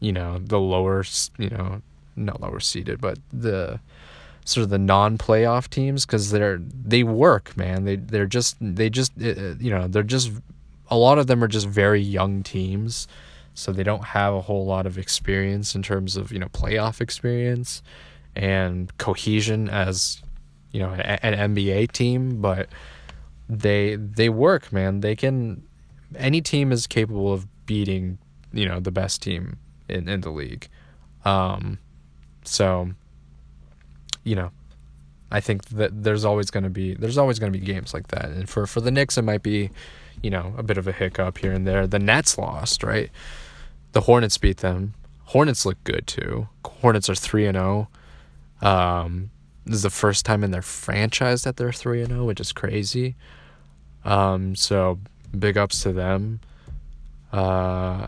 you 0.00 0.12
know 0.12 0.38
the 0.38 0.60
lower 0.60 1.04
you 1.38 1.50
know 1.50 1.82
not 2.16 2.40
lower 2.40 2.60
seeded 2.60 3.00
but 3.00 3.18
the 3.32 3.80
sort 4.48 4.64
of 4.64 4.70
the 4.70 4.78
non-playoff 4.78 5.68
teams 5.68 6.06
because 6.06 6.30
they're 6.30 6.58
they 6.58 7.02
work 7.02 7.54
man. 7.54 7.84
They 7.84 7.96
they're 7.96 8.26
just 8.26 8.56
they 8.60 8.88
just 8.88 9.12
uh, 9.22 9.28
uh, 9.28 9.54
you 9.60 9.70
know 9.70 9.86
they're 9.88 10.02
just 10.02 10.32
a 10.90 10.96
lot 10.96 11.18
of 11.18 11.26
them 11.26 11.44
are 11.44 11.48
just 11.48 11.66
very 11.66 12.00
young 12.00 12.42
teams 12.42 13.06
so 13.52 13.72
they 13.72 13.82
don't 13.82 14.04
have 14.04 14.32
a 14.32 14.40
whole 14.40 14.64
lot 14.64 14.86
of 14.86 14.96
experience 14.96 15.74
in 15.74 15.82
terms 15.82 16.16
of 16.16 16.32
you 16.32 16.38
know 16.38 16.46
playoff 16.46 17.02
experience 17.02 17.82
and 18.34 18.96
cohesion 18.96 19.68
as 19.68 20.22
you 20.72 20.80
know 20.80 20.92
an 20.92 21.54
NBA 21.54 21.92
team 21.92 22.40
but 22.40 22.70
they 23.50 23.96
they 23.96 24.30
work 24.30 24.72
man. 24.72 25.00
They 25.00 25.14
can 25.14 25.62
any 26.16 26.40
team 26.40 26.72
is 26.72 26.86
capable 26.86 27.34
of 27.34 27.46
beating 27.66 28.16
you 28.54 28.66
know 28.66 28.80
the 28.80 28.90
best 28.90 29.20
team 29.20 29.58
in, 29.88 30.08
in 30.08 30.20
the 30.20 30.30
league. 30.30 30.68
Um, 31.24 31.78
so, 32.44 32.90
you 34.24 34.36
know, 34.36 34.50
I 35.30 35.40
think 35.40 35.66
that 35.70 36.04
there's 36.04 36.24
always 36.24 36.50
going 36.50 36.64
to 36.64 36.70
be 36.70 36.94
there's 36.94 37.18
always 37.18 37.38
going 37.38 37.52
to 37.52 37.58
be 37.58 37.64
games 37.64 37.92
like 37.92 38.08
that, 38.08 38.26
and 38.26 38.48
for 38.48 38.66
for 38.66 38.80
the 38.80 38.90
Knicks 38.90 39.18
it 39.18 39.22
might 39.22 39.42
be, 39.42 39.70
you 40.22 40.30
know, 40.30 40.54
a 40.56 40.62
bit 40.62 40.78
of 40.78 40.88
a 40.88 40.92
hiccup 40.92 41.38
here 41.38 41.52
and 41.52 41.66
there. 41.66 41.86
The 41.86 41.98
Nets 41.98 42.38
lost, 42.38 42.82
right? 42.82 43.10
The 43.92 44.02
Hornets 44.02 44.38
beat 44.38 44.58
them. 44.58 44.94
Hornets 45.24 45.66
look 45.66 45.82
good 45.84 46.06
too. 46.06 46.48
Hornets 46.64 47.10
are 47.10 47.14
three 47.14 47.46
and 47.46 47.56
zero. 47.56 47.88
Oh. 48.62 48.68
Um, 48.68 49.30
this 49.66 49.76
is 49.76 49.82
the 49.82 49.90
first 49.90 50.24
time 50.24 50.42
in 50.42 50.50
their 50.50 50.62
franchise 50.62 51.42
that 51.42 51.58
they're 51.58 51.72
three 51.72 52.00
and 52.00 52.08
zero, 52.08 52.22
oh, 52.22 52.24
which 52.24 52.40
is 52.40 52.52
crazy. 52.52 53.14
Um, 54.04 54.56
so 54.56 54.98
big 55.38 55.58
ups 55.58 55.82
to 55.82 55.92
them. 55.92 56.40
Uh, 57.30 58.06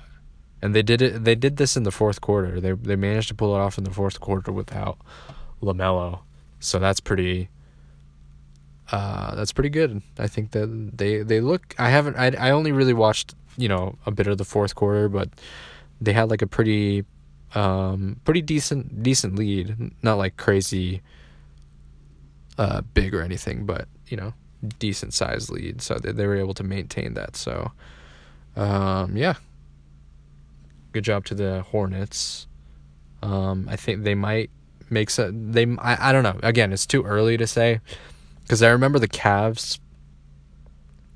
and 0.62 0.74
they 0.74 0.82
did 0.82 1.02
it. 1.02 1.24
They 1.24 1.34
did 1.34 1.56
this 1.56 1.76
in 1.76 1.84
the 1.84 1.90
fourth 1.90 2.20
quarter. 2.20 2.60
They 2.60 2.72
they 2.72 2.96
managed 2.96 3.28
to 3.28 3.34
pull 3.34 3.54
it 3.54 3.58
off 3.58 3.78
in 3.78 3.84
the 3.84 3.90
fourth 3.90 4.20
quarter 4.20 4.52
without 4.52 4.98
LaMelo, 5.62 6.20
so 6.58 6.78
that's 6.78 7.00
pretty. 7.00 7.48
Uh, 8.92 9.36
that's 9.36 9.52
pretty 9.52 9.68
good. 9.70 10.02
I 10.18 10.26
think 10.26 10.50
that 10.50 10.96
they 10.96 11.22
they 11.22 11.40
look. 11.40 11.74
I 11.78 11.90
haven't. 11.90 12.16
I 12.16 12.34
I 12.38 12.50
only 12.50 12.72
really 12.72 12.92
watched 12.92 13.34
you 13.56 13.68
know 13.68 13.96
a 14.06 14.10
bit 14.10 14.26
of 14.26 14.38
the 14.38 14.44
fourth 14.44 14.74
quarter, 14.74 15.08
but 15.08 15.30
they 16.00 16.12
had 16.12 16.30
like 16.30 16.42
a 16.42 16.46
pretty, 16.46 17.04
um, 17.54 18.20
pretty 18.24 18.42
decent 18.42 19.02
decent 19.02 19.36
lead. 19.36 19.92
Not 20.02 20.18
like 20.18 20.36
crazy. 20.36 21.02
Uh, 22.58 22.82
big 22.92 23.14
or 23.14 23.22
anything, 23.22 23.64
but 23.64 23.88
you 24.08 24.18
know, 24.18 24.34
decent 24.78 25.14
sized 25.14 25.50
lead. 25.50 25.80
So 25.80 25.94
they 25.94 26.12
they 26.12 26.26
were 26.26 26.36
able 26.36 26.52
to 26.54 26.64
maintain 26.64 27.14
that. 27.14 27.36
So, 27.36 27.72
um, 28.56 29.16
yeah, 29.16 29.36
good 30.92 31.04
job 31.04 31.24
to 31.26 31.34
the 31.34 31.62
Hornets. 31.62 32.46
Um, 33.22 33.68
I 33.70 33.76
think 33.76 34.04
they 34.04 34.14
might 34.14 34.50
make 34.88 35.10
some. 35.10 35.52
They 35.52 35.66
I, 35.78 36.10
I 36.10 36.12
don't 36.12 36.22
know. 36.22 36.38
Again, 36.42 36.72
it's 36.72 36.86
too 36.86 37.02
early 37.02 37.36
to 37.36 37.46
say 37.46 37.80
because 38.42 38.62
I 38.62 38.70
remember 38.70 38.98
the 38.98 39.08
Cavs 39.08 39.78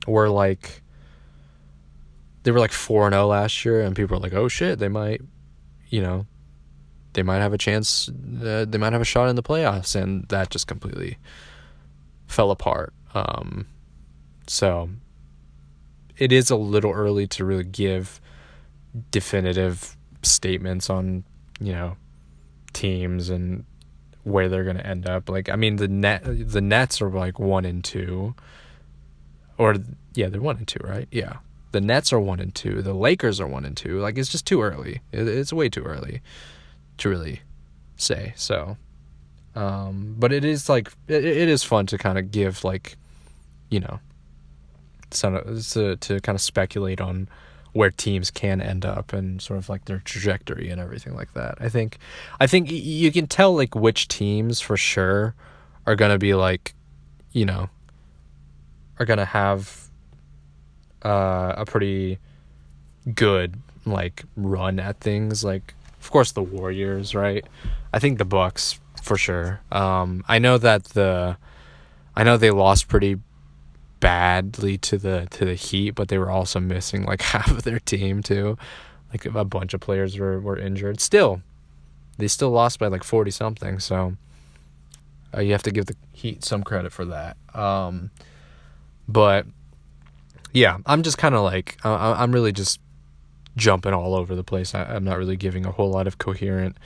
were 0.07 0.29
like 0.29 0.83
they 2.45 2.51
were 2.51 2.61
like 2.61 2.73
four 2.73 3.07
and 3.07 3.15
zero 3.15 3.25
oh 3.25 3.29
last 3.29 3.65
year, 3.65 3.81
and 3.81 3.97
people 3.97 4.17
were 4.17 4.23
like, 4.23 4.35
"Oh 4.35 4.49
shit, 4.49 4.79
they 4.79 4.89
might, 4.89 5.21
you 5.89 6.01
know, 6.01 6.27
they 7.15 7.23
might 7.23 7.39
have 7.39 7.53
a 7.53 7.59
chance. 7.59 8.09
Uh, 8.09 8.67
they 8.69 8.79
might 8.79 8.93
have 8.93 9.03
a 9.03 9.07
shot 9.07 9.29
in 9.29 9.37
the 9.37 9.43
playoffs," 9.43 10.01
and 10.01 10.29
that 10.29 10.51
just 10.51 10.67
completely 10.67 11.19
fell 12.27 12.51
apart. 12.51 12.93
Um, 13.15 13.67
so 14.47 14.91
it 16.19 16.33
is 16.33 16.51
a 16.51 16.57
little 16.57 16.93
early 16.93 17.27
to 17.29 17.45
really 17.45 17.65
give 17.65 18.21
definitive 19.11 19.97
statements 20.23 20.89
on 20.89 21.25
you 21.61 21.73
know 21.73 21.97
teams 22.73 23.31
and 23.31 23.65
where 24.25 24.49
they're 24.49 24.65
going 24.65 24.77
to 24.77 24.87
end 24.87 25.09
up. 25.09 25.29
Like 25.29 25.49
I 25.49 25.57
mean 25.57 25.77
the 25.77 25.89
net 25.89 26.23
the 26.25 26.61
Nets 26.61 27.01
are 27.01 27.11
like 27.11 27.39
1 27.39 27.65
and 27.65 27.85
2 27.85 28.35
or 29.57 29.77
yeah, 30.15 30.29
they're 30.29 30.41
1 30.41 30.57
and 30.59 30.69
2, 30.69 30.79
right? 30.83 31.09
Yeah. 31.11 31.39
The 31.73 31.81
Nets 31.81 32.13
are 32.13 32.21
1 32.21 32.41
and 32.41 32.55
2. 32.55 32.83
The 32.83 32.95
Lakers 32.95 33.41
are 33.41 33.47
1 33.47 33.65
and 33.65 33.77
2. 33.77 34.01
Like 34.01 34.19
it's 34.19 34.31
just 34.31 34.47
too 34.47 34.63
early. 34.63 35.01
it's 35.13 35.53
way 35.53 35.69
too 35.69 35.83
early 35.83 36.23
to 36.99 37.09
really 37.09 37.43
say. 37.97 38.33
So 38.37 38.77
um 39.55 40.17
but 40.19 40.33
it 40.33 40.45
is 40.45 40.69
like 40.69 40.93
it, 41.07 41.25
it 41.25 41.49
is 41.49 41.63
fun 41.63 41.87
to 41.87 41.97
kind 41.97 42.19
of 42.19 42.33
give 42.33 42.65
like 42.65 42.97
you 43.71 43.79
know 43.81 44.01
to 45.11 45.97
to 46.01 46.21
kind 46.21 46.35
of 46.35 46.41
speculate 46.41 47.01
on 47.01 47.29
where 47.75 47.91
teams 47.91 48.31
can 48.31 48.61
end 48.61 48.85
up 48.87 49.13
and 49.13 49.43
sort 49.43 49.59
of 49.59 49.69
like 49.69 49.85
their 49.85 49.99
trajectory 49.99 50.71
and 50.71 50.81
everything 50.81 51.15
like 51.15 51.35
that. 51.35 51.59
I 51.61 51.69
think 51.69 51.99
I 52.41 52.47
think 52.47 52.71
you 52.71 53.13
can 53.13 53.27
tell 53.27 53.55
like 53.55 53.75
which 53.75 54.09
teams 54.09 54.61
for 54.61 54.77
sure 54.77 55.35
are 55.85 55.97
going 55.97 56.13
to 56.13 56.19
be 56.19 56.35
like 56.35 56.75
you 57.33 57.45
know 57.45 57.69
are 58.99 59.05
going 59.05 59.19
to 59.19 59.25
have 59.25 59.89
uh, 61.05 61.55
a 61.57 61.65
pretty 61.67 62.19
good 63.13 63.57
like 63.85 64.25
run 64.37 64.79
at 64.79 65.01
things 65.01 65.45
like 65.45 65.75
of 66.01 66.11
course 66.11 66.33
the 66.33 66.43
Warriors, 66.43 67.15
right? 67.15 67.45
I 67.93 67.99
think 67.99 68.19
the 68.19 68.25
Bucks 68.25 68.79
for 69.03 69.19
sure. 69.19 69.61
Um 69.73 70.25
I 70.29 70.39
know 70.39 70.59
that 70.59 70.85
the 70.85 71.37
I 72.17 72.23
know 72.23 72.37
they 72.37 72.51
lost 72.51 72.89
pretty 72.89 73.19
badly 74.05 74.77
to 74.77 74.99
the 74.99 75.27
to 75.31 75.47
the 75.47 75.55
Heat, 75.55 75.93
but 75.93 76.09
they 76.09 76.19
were 76.19 76.31
also 76.31 76.61
missing 76.61 77.05
like 77.05 77.23
half 77.35 77.51
of 77.51 77.63
their 77.63 77.79
team 77.79 78.23
too. 78.23 78.59
Like 79.11 79.25
a 79.25 79.45
bunch 79.47 79.73
of 79.73 79.81
players 79.81 80.19
were, 80.19 80.39
were 80.41 80.59
injured. 80.59 81.01
Still, 81.01 81.41
they 82.19 82.29
still 82.29 82.51
lost 82.51 82.79
by 82.79 82.89
like 82.89 83.03
40 83.03 83.31
something, 83.31 83.79
so 83.79 84.17
uh, 85.35 85.41
you 85.41 85.53
have 85.53 85.63
to 85.63 85.71
give 85.71 85.87
the 85.87 85.97
Heat 86.13 86.45
some 86.45 86.63
credit 86.63 86.93
for 86.93 87.07
that. 87.07 87.39
Um, 87.55 88.11
but 89.09 89.47
yeah, 90.53 90.79
I'm 90.85 91.03
just 91.03 91.17
kind 91.17 91.35
of 91.35 91.43
like 91.43 91.79
uh, 91.83 92.15
I'm 92.19 92.33
really 92.33 92.53
just 92.53 92.81
jumping 93.57 93.95
all 93.95 94.15
over 94.15 94.35
the 94.35 94.45
place. 94.45 94.75
I, 94.75 94.97
am 94.97 95.05
not 95.05 95.17
really 95.17 95.37
giving 95.37 95.65
a 95.65 95.71
whole 95.71 95.91
lot 95.91 96.07
of 96.07 96.19
coherent, 96.19 96.77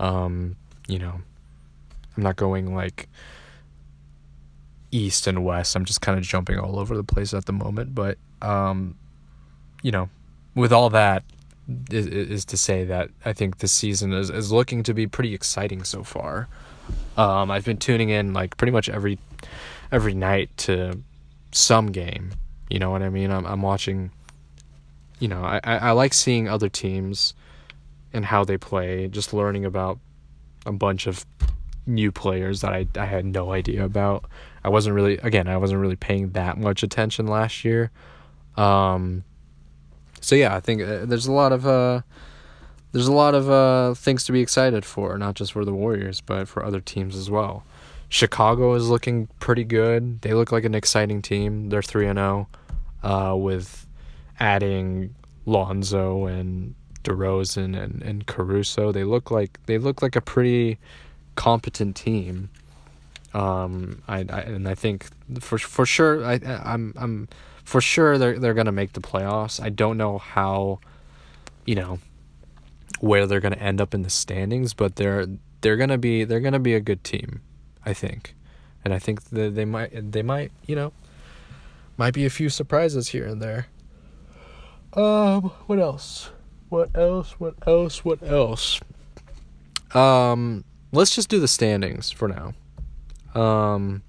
um, 0.00 0.56
you 0.88 0.98
know, 0.98 1.20
I'm 2.16 2.22
not 2.24 2.34
going 2.34 2.74
like 2.74 3.08
east 4.90 5.26
and 5.26 5.44
west. 5.44 5.76
I'm 5.76 5.84
just 5.84 6.00
kind 6.00 6.18
of 6.18 6.24
jumping 6.24 6.58
all 6.58 6.78
over 6.78 6.96
the 6.96 7.04
place 7.04 7.34
at 7.34 7.46
the 7.46 7.52
moment. 7.52 7.94
But, 7.94 8.18
um, 8.42 8.96
you 9.82 9.90
know, 9.90 10.08
with 10.54 10.72
all 10.72 10.90
that, 10.90 11.24
is, 11.90 12.06
is 12.06 12.44
to 12.46 12.56
say 12.56 12.84
that 12.84 13.10
I 13.24 13.32
think 13.32 13.58
this 13.58 13.72
season 13.72 14.12
is, 14.12 14.30
is 14.30 14.50
looking 14.50 14.82
to 14.84 14.94
be 14.94 15.06
pretty 15.06 15.34
exciting 15.34 15.84
so 15.84 16.02
far. 16.02 16.48
Um, 17.16 17.50
I've 17.50 17.64
been 17.64 17.76
tuning 17.76 18.08
in 18.08 18.32
like 18.32 18.56
pretty 18.56 18.70
much 18.70 18.88
every 18.88 19.18
every 19.92 20.14
night 20.14 20.50
to 20.58 21.02
some 21.52 21.88
game. 21.92 22.30
You 22.70 22.78
know 22.78 22.90
what 22.90 23.02
I 23.02 23.10
mean? 23.10 23.30
I'm 23.30 23.44
I'm 23.44 23.62
watching. 23.62 24.10
You 25.18 25.28
know, 25.28 25.42
I 25.42 25.60
I 25.64 25.90
like 25.90 26.14
seeing 26.14 26.48
other 26.48 26.68
teams 26.68 27.34
and 28.12 28.24
how 28.24 28.44
they 28.44 28.56
play. 28.56 29.08
Just 29.08 29.34
learning 29.34 29.64
about 29.64 29.98
a 30.64 30.72
bunch 30.72 31.06
of 31.06 31.26
new 31.86 32.12
players 32.12 32.60
that 32.62 32.72
I 32.72 32.86
I 32.96 33.04
had 33.04 33.26
no 33.26 33.52
idea 33.52 33.84
about. 33.84 34.24
I 34.68 34.70
wasn't 34.70 34.94
really 34.94 35.16
again 35.22 35.48
I 35.48 35.56
wasn't 35.56 35.80
really 35.80 35.96
paying 35.96 36.32
that 36.32 36.58
much 36.58 36.82
attention 36.82 37.26
last 37.26 37.64
year. 37.64 37.90
Um, 38.54 39.24
so 40.20 40.34
yeah, 40.34 40.54
I 40.54 40.60
think 40.60 40.82
uh, 40.82 41.06
there's 41.06 41.26
a 41.26 41.32
lot 41.32 41.52
of 41.52 41.66
uh, 41.66 42.02
there's 42.92 43.08
a 43.08 43.12
lot 43.14 43.34
of 43.34 43.48
uh, 43.48 43.94
things 43.94 44.24
to 44.24 44.32
be 44.32 44.42
excited 44.42 44.84
for, 44.84 45.16
not 45.16 45.36
just 45.36 45.52
for 45.52 45.64
the 45.64 45.72
Warriors, 45.72 46.20
but 46.20 46.48
for 46.48 46.62
other 46.62 46.82
teams 46.82 47.16
as 47.16 47.30
well. 47.30 47.64
Chicago 48.10 48.74
is 48.74 48.90
looking 48.90 49.28
pretty 49.40 49.64
good. 49.64 50.20
They 50.20 50.34
look 50.34 50.52
like 50.52 50.64
an 50.64 50.74
exciting 50.74 51.22
team. 51.22 51.70
They're 51.70 51.80
three 51.80 52.06
and 52.06 52.18
zero, 52.18 52.46
oh, 53.02 53.08
uh, 53.08 53.36
with 53.36 53.86
adding 54.38 55.14
Lonzo 55.46 56.26
and 56.26 56.74
DeRozan 57.04 57.74
and, 57.74 58.02
and 58.02 58.26
Caruso. 58.26 58.92
They 58.92 59.04
look 59.04 59.30
like 59.30 59.58
they 59.64 59.78
look 59.78 60.02
like 60.02 60.14
a 60.14 60.20
pretty 60.20 60.76
competent 61.36 61.96
team. 61.96 62.50
Um, 63.34 64.02
I, 64.08 64.18
I 64.18 64.40
and 64.40 64.68
I 64.68 64.74
think 64.74 65.06
for 65.40 65.58
for 65.58 65.84
sure 65.84 66.24
I 66.24 66.40
I'm 66.64 66.94
I'm 66.96 67.28
for 67.64 67.82
sure 67.82 68.16
they're 68.16 68.38
they're 68.38 68.54
gonna 68.54 68.72
make 68.72 68.94
the 68.94 69.00
playoffs. 69.00 69.62
I 69.62 69.68
don't 69.68 69.98
know 69.98 70.16
how, 70.16 70.80
you 71.66 71.74
know, 71.74 71.98
where 73.00 73.26
they're 73.26 73.40
gonna 73.40 73.56
end 73.56 73.80
up 73.80 73.92
in 73.92 74.02
the 74.02 74.10
standings, 74.10 74.72
but 74.72 74.96
they're 74.96 75.26
they're 75.60 75.76
gonna 75.76 75.98
be 75.98 76.24
they're 76.24 76.40
gonna 76.40 76.58
be 76.58 76.74
a 76.74 76.80
good 76.80 77.04
team, 77.04 77.42
I 77.84 77.92
think, 77.92 78.34
and 78.84 78.94
I 78.94 78.98
think 78.98 79.24
that 79.24 79.54
they 79.54 79.66
might 79.66 80.12
they 80.12 80.22
might 80.22 80.50
you 80.66 80.76
know, 80.76 80.92
might 81.98 82.14
be 82.14 82.24
a 82.24 82.30
few 82.30 82.48
surprises 82.48 83.08
here 83.08 83.26
and 83.26 83.42
there. 83.42 83.66
Um, 84.94 85.52
what 85.66 85.78
else? 85.78 86.30
What 86.70 86.96
else? 86.96 87.32
What 87.38 87.54
else? 87.66 88.04
What 88.04 88.22
else? 88.22 88.80
Um, 89.94 90.64
let's 90.92 91.14
just 91.14 91.28
do 91.28 91.40
the 91.40 91.48
standings 91.48 92.10
for 92.10 92.28
now. 92.28 92.54
Um, 93.34 94.02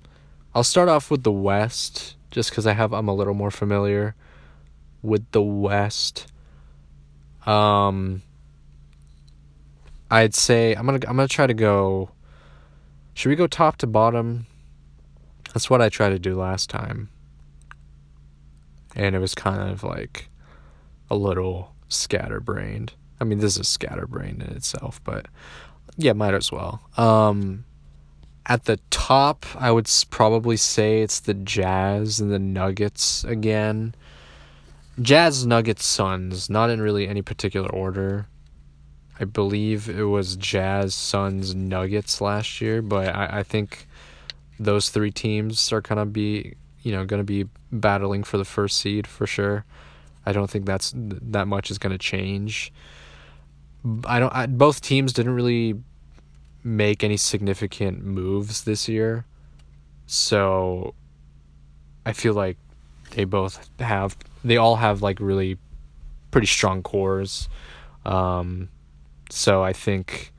I'll 0.54 0.64
start 0.64 0.90
off 0.90 1.12
with 1.12 1.24
the 1.24 1.32
West 1.32 2.16
just 2.32 2.50
because 2.50 2.68
I 2.68 2.74
have 2.74 2.94
I'm 2.94 3.08
a 3.08 3.14
little 3.14 3.34
more 3.34 3.52
familiar 3.52 4.16
with 5.02 5.30
the 5.32 5.42
West. 5.42 6.32
Um, 7.46 8.22
I'd 10.12 10.36
say 10.36 10.74
I'm 10.74 10.86
gonna 10.86 11.00
I'm 11.08 11.16
gonna 11.16 11.28
try 11.28 11.48
to 11.48 11.54
go. 11.54 12.12
Should 13.14 13.30
we 13.30 13.36
go 13.36 13.48
top 13.48 13.78
to 13.78 13.88
bottom? 13.88 14.48
That's 15.54 15.70
what 15.70 15.82
I 15.82 15.90
tried 15.90 16.10
to 16.10 16.20
do 16.20 16.36
last 16.36 16.70
time, 16.70 17.10
and 18.96 19.16
it 19.16 19.20
was 19.20 19.36
kind 19.36 19.70
of 19.70 19.84
like 19.84 20.30
a 21.10 21.16
little 21.16 21.74
scatterbrained. 21.90 22.94
I 23.20 23.24
mean, 23.24 23.40
this 23.40 23.58
is 23.58 23.68
scatterbrained 23.68 24.42
in 24.42 24.50
itself, 24.56 25.04
but 25.04 25.26
yeah, 25.98 26.14
might 26.14 26.34
as 26.34 26.52
well. 26.52 26.82
Um, 26.98 27.66
at 28.50 28.66
the 28.66 28.78
top, 28.90 29.46
I 29.56 29.72
would 29.72 29.88
probably 30.10 30.58
say 30.58 31.04
it's 31.04 31.20
the 31.20 31.36
Jazz 31.36 32.20
and 32.20 32.32
the 32.32 32.40
Nuggets 32.40 33.24
again. 33.24 33.94
Jazz, 35.00 35.46
Nuggets, 35.46 35.86
Suns, 35.86 36.50
not 36.50 36.72
in 36.72 36.82
really 36.82 37.08
any 37.08 37.22
particular 37.22 37.70
order. 37.70 38.26
I 39.20 39.26
believe 39.26 39.88
it 39.88 40.04
was 40.04 40.36
Jazz, 40.36 40.96
Suns, 40.96 41.54
Nuggets 41.54 42.22
last 42.22 42.60
year, 42.60 42.82
but 42.82 43.16
I, 43.16 43.40
I 43.40 43.44
think 43.44 43.88
those 44.60 44.90
three 44.90 45.12
teams 45.12 45.72
are 45.72 45.82
gonna 45.82 46.08
be, 46.08 46.56
you 46.82 46.92
know, 46.92 47.06
gonna 47.06 47.24
be 47.24 47.46
battling 47.72 48.24
for 48.24 48.38
the 48.38 48.46
first 48.46 48.80
seed 48.80 49.06
for 49.06 49.28
sure. 49.28 49.64
I 50.26 50.32
don't 50.32 50.50
think 50.50 50.66
that's 50.66 50.92
that 50.96 51.48
much 51.48 51.70
is 51.70 51.78
gonna 51.78 52.00
change. 52.00 52.74
I 54.06 54.20
don't. 54.20 54.34
I, 54.36 54.48
both 54.48 54.82
teams 54.82 55.14
didn't 55.14 55.36
really 55.36 55.76
make 56.70 57.04
any 57.04 57.18
significant 57.18 58.04
moves 58.04 58.64
this 58.64 58.88
year. 58.88 59.26
So 60.06 60.94
I 62.06 62.14
feel 62.14 62.34
like 62.34 62.58
they 63.12 63.24
both 63.24 63.70
have 63.80 64.16
they 64.44 64.58
all 64.58 64.76
have 64.76 65.02
like 65.02 65.20
really 65.20 65.58
pretty 66.32 66.48
strong 66.48 66.84
cores. 66.84 67.50
Um, 68.06 68.70
so 69.30 69.64
I 69.64 69.74
think 69.74 70.32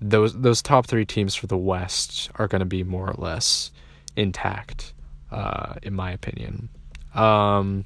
those 0.00 0.34
those 0.40 0.62
top 0.62 0.86
three 0.86 1.04
teams 1.04 1.34
for 1.34 1.46
the 1.46 1.56
West 1.56 2.30
are 2.34 2.48
going 2.48 2.60
to 2.60 2.66
be 2.66 2.82
more 2.82 3.08
or 3.08 3.14
less 3.16 3.70
intact, 4.16 4.92
uh, 5.30 5.74
in 5.82 5.94
my 5.94 6.10
opinion. 6.10 6.68
Um, 7.14 7.84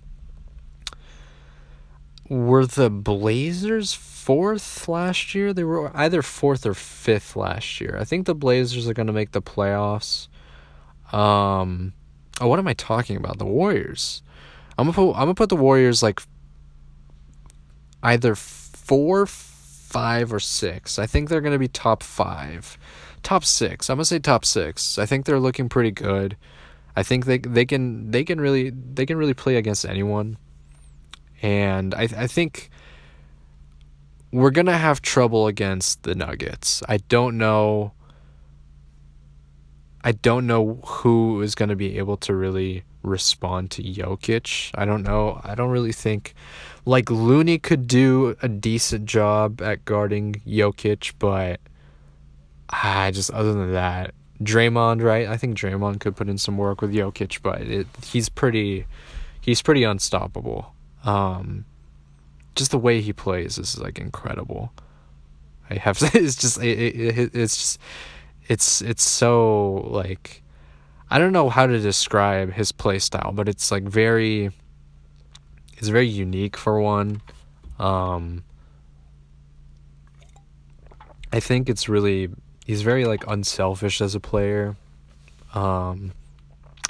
were 2.28 2.66
the 2.66 2.90
Blazers 2.90 3.92
fourth 3.92 4.88
last 4.88 5.34
year? 5.34 5.52
They 5.52 5.64
were 5.64 5.96
either 5.96 6.22
fourth 6.22 6.66
or 6.66 6.74
fifth 6.74 7.36
last 7.36 7.80
year. 7.80 7.96
I 7.98 8.04
think 8.04 8.26
the 8.26 8.34
Blazers 8.34 8.88
are 8.88 8.94
going 8.94 9.06
to 9.06 9.12
make 9.12 9.32
the 9.32 9.42
playoffs. 9.42 10.28
Um, 11.12 11.92
oh, 12.40 12.48
what 12.48 12.58
am 12.58 12.68
I 12.68 12.74
talking 12.74 13.16
about? 13.16 13.38
The 13.38 13.46
Warriors. 13.46 14.22
I'm 14.78 14.86
gonna 14.86 14.94
put 14.94 15.12
I'm 15.12 15.22
gonna 15.22 15.34
put 15.34 15.48
the 15.48 15.56
Warriors 15.56 16.02
like 16.02 16.20
either 18.02 18.34
four, 18.34 19.24
five, 19.26 20.32
or 20.32 20.40
six. 20.40 20.98
I 20.98 21.06
think 21.06 21.28
they're 21.28 21.40
gonna 21.40 21.58
be 21.58 21.68
top 21.68 22.02
five, 22.02 22.76
top 23.22 23.44
six. 23.44 23.88
I'm 23.88 23.96
gonna 23.96 24.04
say 24.04 24.18
top 24.18 24.44
six. 24.44 24.98
I 24.98 25.06
think 25.06 25.24
they're 25.24 25.40
looking 25.40 25.68
pretty 25.68 25.92
good. 25.92 26.36
I 26.94 27.02
think 27.02 27.24
they 27.24 27.38
they 27.38 27.64
can 27.64 28.10
they 28.10 28.24
can 28.24 28.40
really 28.40 28.70
they 28.70 29.06
can 29.06 29.16
really 29.16 29.34
play 29.34 29.56
against 29.56 29.86
anyone 29.86 30.36
and 31.42 31.94
I 31.94 32.02
I 32.02 32.26
think 32.26 32.70
we're 34.32 34.50
gonna 34.50 34.78
have 34.78 35.02
trouble 35.02 35.46
against 35.46 36.02
the 36.02 36.14
Nuggets. 36.14 36.82
I 36.88 36.98
don't 36.98 37.38
know. 37.38 37.92
I 40.06 40.12
don't 40.12 40.46
know 40.46 40.80
who 40.86 41.42
is 41.42 41.56
going 41.56 41.68
to 41.68 41.74
be 41.74 41.98
able 41.98 42.16
to 42.18 42.32
really 42.32 42.84
respond 43.02 43.72
to 43.72 43.82
Jokic. 43.82 44.70
I 44.74 44.84
don't 44.84 45.02
know. 45.02 45.40
I 45.42 45.56
don't 45.56 45.70
really 45.70 45.90
think 45.90 46.32
like 46.84 47.10
Looney 47.10 47.58
could 47.58 47.88
do 47.88 48.36
a 48.40 48.48
decent 48.48 49.06
job 49.06 49.60
at 49.60 49.84
guarding 49.84 50.34
Jokic, 50.46 51.14
but 51.18 51.60
I 52.70 53.10
just 53.10 53.32
other 53.32 53.52
than 53.52 53.72
that, 53.72 54.14
Draymond, 54.40 55.02
right? 55.02 55.26
I 55.26 55.36
think 55.36 55.58
Draymond 55.58 55.98
could 55.98 56.14
put 56.14 56.28
in 56.28 56.38
some 56.38 56.56
work 56.56 56.80
with 56.82 56.92
Jokic, 56.92 57.40
but 57.42 57.62
it, 57.62 57.88
he's 58.04 58.28
pretty 58.28 58.86
he's 59.40 59.60
pretty 59.60 59.82
unstoppable. 59.82 60.72
Um, 61.06 61.64
just 62.56 62.72
the 62.72 62.78
way 62.78 63.00
he 63.00 63.12
plays 63.12 63.56
is 63.56 63.78
like 63.78 63.98
incredible. 63.98 64.72
I 65.70 65.76
have 65.76 65.98
it's 66.14 66.36
just 66.36 66.62
it, 66.62 66.78
it, 66.78 67.34
it's 67.34 67.56
just 67.56 67.80
it's 68.48 68.82
it's 68.82 69.08
so 69.08 69.86
like 69.88 70.42
I 71.10 71.18
don't 71.18 71.32
know 71.32 71.48
how 71.48 71.66
to 71.66 71.78
describe 71.78 72.52
his 72.52 72.72
play 72.72 72.98
style, 72.98 73.32
but 73.32 73.48
it's 73.48 73.70
like 73.70 73.84
very 73.84 74.50
it's 75.78 75.88
very 75.88 76.08
unique 76.08 76.56
for 76.56 76.80
one. 76.80 77.22
Um, 77.78 78.42
I 81.32 81.40
think 81.40 81.68
it's 81.68 81.88
really 81.88 82.30
he's 82.64 82.82
very 82.82 83.04
like 83.04 83.24
unselfish 83.28 84.00
as 84.00 84.14
a 84.14 84.20
player. 84.20 84.76
Um, 85.54 86.12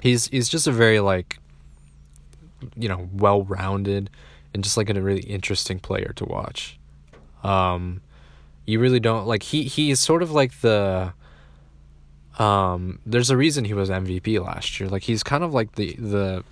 he's 0.03 0.29
he's 0.29 0.49
just 0.49 0.67
a 0.67 0.73
very 0.73 1.01
like 1.01 1.39
you 2.75 2.89
know, 2.89 3.09
well 3.13 3.43
rounded 3.45 4.11
and 4.55 4.65
just 4.65 4.77
like 4.77 4.89
a 4.91 5.01
really 5.01 5.23
interesting 5.23 5.79
player 5.79 6.13
to 6.17 6.25
watch. 6.25 6.79
Um, 7.45 8.01
you 8.65 8.81
really 8.81 9.01
don't 9.01 9.27
like 9.27 9.43
he 9.43 9.65
he 9.65 9.91
is 9.91 10.01
sort 10.01 10.23
of 10.23 10.33
like 10.33 10.61
the 10.61 11.13
um 12.39 12.99
there's 13.07 13.31
a 13.31 13.37
reason 13.37 13.65
he 13.65 13.75
was 13.75 13.89
MVP 13.91 14.43
last 14.45 14.81
year. 14.81 14.89
Like 14.89 15.03
he's 15.03 15.23
kind 15.23 15.45
of 15.45 15.55
like 15.55 15.77
the 15.77 15.95
the 15.97 16.45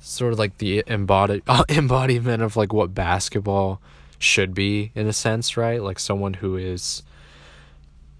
sort 0.00 0.32
of 0.32 0.38
like 0.38 0.58
the 0.58 0.82
embodied 0.86 1.42
uh, 1.46 1.64
embodiment 1.68 2.42
of 2.42 2.56
like 2.56 2.72
what 2.72 2.94
basketball 2.94 3.80
should 4.18 4.54
be 4.54 4.92
in 4.94 5.06
a 5.06 5.12
sense, 5.12 5.56
right? 5.56 5.82
Like 5.82 5.98
someone 5.98 6.34
who 6.34 6.56
is 6.56 7.02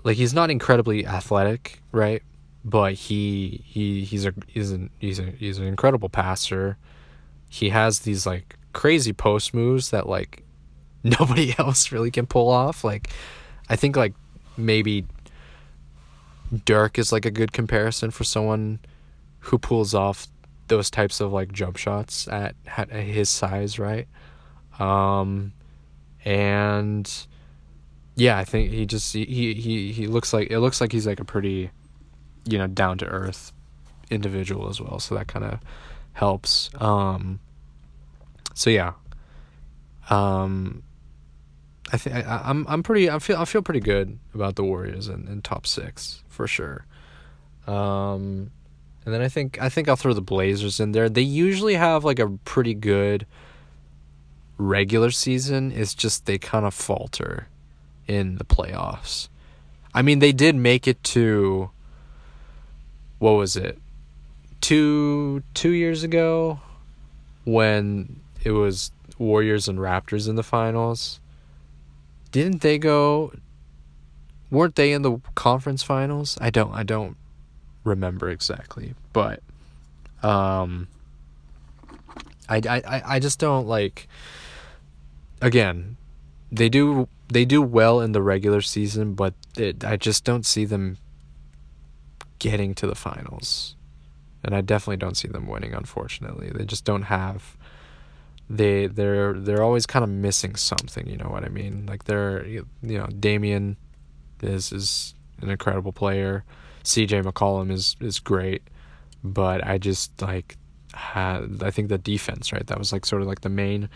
like 0.04 0.16
he's 0.16 0.34
not 0.34 0.50
incredibly 0.50 1.06
athletic, 1.06 1.80
right? 1.92 2.22
But 2.64 2.94
he 2.94 3.62
he 3.64 4.04
he's 4.04 4.26
a 4.26 4.34
he's 4.46 4.70
an 4.70 4.90
he's 4.98 5.18
a 5.18 5.24
he's 5.24 5.58
an 5.58 5.66
incredible 5.66 6.08
passer. 6.08 6.76
He 7.48 7.70
has 7.70 8.00
these 8.00 8.26
like 8.26 8.56
crazy 8.72 9.12
post 9.12 9.54
moves 9.54 9.90
that 9.90 10.08
like 10.08 10.44
nobody 11.02 11.54
else 11.58 11.92
really 11.92 12.10
can 12.10 12.26
pull 12.26 12.50
off. 12.50 12.84
Like 12.84 13.10
I 13.68 13.76
think 13.76 13.96
like 13.96 14.14
maybe 14.56 15.06
Dirk 16.64 16.98
is 16.98 17.12
like 17.12 17.24
a 17.24 17.30
good 17.30 17.52
comparison 17.52 18.10
for 18.10 18.24
someone 18.24 18.80
who 19.40 19.58
pulls 19.58 19.94
off 19.94 20.28
those 20.68 20.90
types 20.90 21.20
of 21.20 21.32
like 21.32 21.52
jump 21.52 21.76
shots 21.76 22.28
at, 22.28 22.54
at 22.76 22.90
his 22.90 23.28
size, 23.28 23.78
right? 23.78 24.08
Um, 24.78 25.52
and 26.24 27.10
yeah, 28.16 28.38
I 28.38 28.44
think 28.44 28.70
he 28.70 28.86
just 28.86 29.12
he, 29.12 29.24
he 29.54 29.92
he 29.92 30.06
looks 30.06 30.32
like 30.32 30.50
it 30.50 30.60
looks 30.60 30.80
like 30.80 30.92
he's 30.92 31.06
like 31.06 31.20
a 31.20 31.24
pretty, 31.24 31.70
you 32.50 32.58
know, 32.58 32.66
down 32.66 32.98
to 32.98 33.06
earth 33.06 33.52
individual 34.10 34.68
as 34.68 34.80
well. 34.80 34.98
So 34.98 35.14
that 35.14 35.28
kind 35.28 35.44
of 35.44 35.60
helps. 36.12 36.70
Um, 36.78 37.40
so 38.54 38.70
yeah. 38.70 38.92
Um, 40.08 40.82
I 41.92 41.96
think 41.96 42.26
I'm 42.26 42.66
I'm 42.68 42.82
pretty 42.82 43.10
I 43.10 43.18
feel 43.18 43.36
I 43.36 43.44
feel 43.44 43.62
pretty 43.62 43.80
good 43.80 44.18
about 44.34 44.56
the 44.56 44.64
Warriors 44.64 45.08
in, 45.08 45.26
in 45.28 45.42
top 45.42 45.66
six 45.66 46.22
for 46.28 46.46
sure. 46.46 46.86
Um, 47.66 48.50
and 49.04 49.14
then 49.14 49.22
I 49.22 49.28
think 49.28 49.60
I 49.60 49.68
think 49.68 49.88
I'll 49.88 49.96
throw 49.96 50.12
the 50.12 50.20
Blazers 50.20 50.78
in 50.78 50.92
there. 50.92 51.08
They 51.08 51.22
usually 51.22 51.74
have 51.74 52.04
like 52.04 52.18
a 52.18 52.28
pretty 52.44 52.74
good 52.74 53.26
regular 54.58 55.10
season. 55.10 55.72
It's 55.72 55.94
just 55.94 56.26
they 56.26 56.38
kind 56.38 56.66
of 56.66 56.74
falter 56.74 57.48
in 58.06 58.36
the 58.36 58.44
playoffs. 58.44 59.28
I 59.92 60.02
mean, 60.02 60.20
they 60.20 60.32
did 60.32 60.54
make 60.54 60.86
it 60.86 61.02
to 61.04 61.70
what 63.20 63.32
was 63.32 63.54
it? 63.54 63.78
Two 64.60 65.44
two 65.54 65.70
years 65.70 66.02
ago 66.02 66.60
when 67.44 68.20
it 68.42 68.50
was 68.50 68.90
Warriors 69.18 69.68
and 69.68 69.78
Raptors 69.78 70.28
in 70.28 70.34
the 70.34 70.42
finals. 70.42 71.20
Didn't 72.32 72.62
they 72.62 72.78
go 72.78 73.32
weren't 74.50 74.74
they 74.74 74.92
in 74.92 75.02
the 75.02 75.18
conference 75.36 75.82
finals? 75.82 76.36
I 76.40 76.50
don't 76.50 76.74
I 76.74 76.82
don't 76.82 77.16
remember 77.84 78.28
exactly, 78.28 78.94
but 79.12 79.42
um 80.22 80.88
I 82.48 82.60
I 82.68 83.02
I 83.04 83.18
just 83.20 83.38
don't 83.38 83.68
like 83.68 84.08
again, 85.42 85.96
they 86.50 86.70
do 86.70 87.06
they 87.28 87.44
do 87.44 87.60
well 87.60 88.00
in 88.00 88.12
the 88.12 88.22
regular 88.22 88.62
season, 88.62 89.14
but 89.14 89.34
it, 89.56 89.84
I 89.84 89.96
just 89.96 90.24
don't 90.24 90.46
see 90.46 90.64
them 90.64 90.96
getting 92.40 92.74
to 92.74 92.88
the 92.88 92.96
finals. 92.96 93.76
And 94.42 94.54
I 94.54 94.62
definitely 94.62 94.96
don't 94.96 95.16
see 95.16 95.28
them 95.28 95.46
winning 95.46 95.74
unfortunately. 95.74 96.50
They 96.50 96.64
just 96.64 96.84
don't 96.84 97.02
have 97.02 97.56
they 98.50 98.88
they're 98.88 99.34
they're 99.34 99.62
always 99.62 99.86
kind 99.86 100.02
of 100.02 100.10
missing 100.10 100.56
something, 100.56 101.06
you 101.06 101.16
know 101.16 101.28
what 101.28 101.44
I 101.44 101.48
mean? 101.48 101.86
Like 101.86 102.04
they're 102.04 102.44
you 102.46 102.66
know, 102.82 103.06
Damian 103.06 103.76
is 104.42 104.72
is 104.72 105.14
an 105.40 105.50
incredible 105.50 105.92
player. 105.92 106.44
CJ 106.82 107.22
McCollum 107.22 107.70
is 107.70 107.96
is 108.00 108.18
great, 108.18 108.62
but 109.22 109.64
I 109.64 109.78
just 109.78 110.20
like 110.20 110.56
had 110.92 111.62
I 111.62 111.70
think 111.70 111.88
the 111.88 111.98
defense, 111.98 112.52
right? 112.52 112.66
That 112.66 112.78
was 112.78 112.92
like 112.92 113.06
sort 113.06 113.22
of 113.22 113.28
like 113.28 113.42
the 113.42 113.48
main 113.48 113.88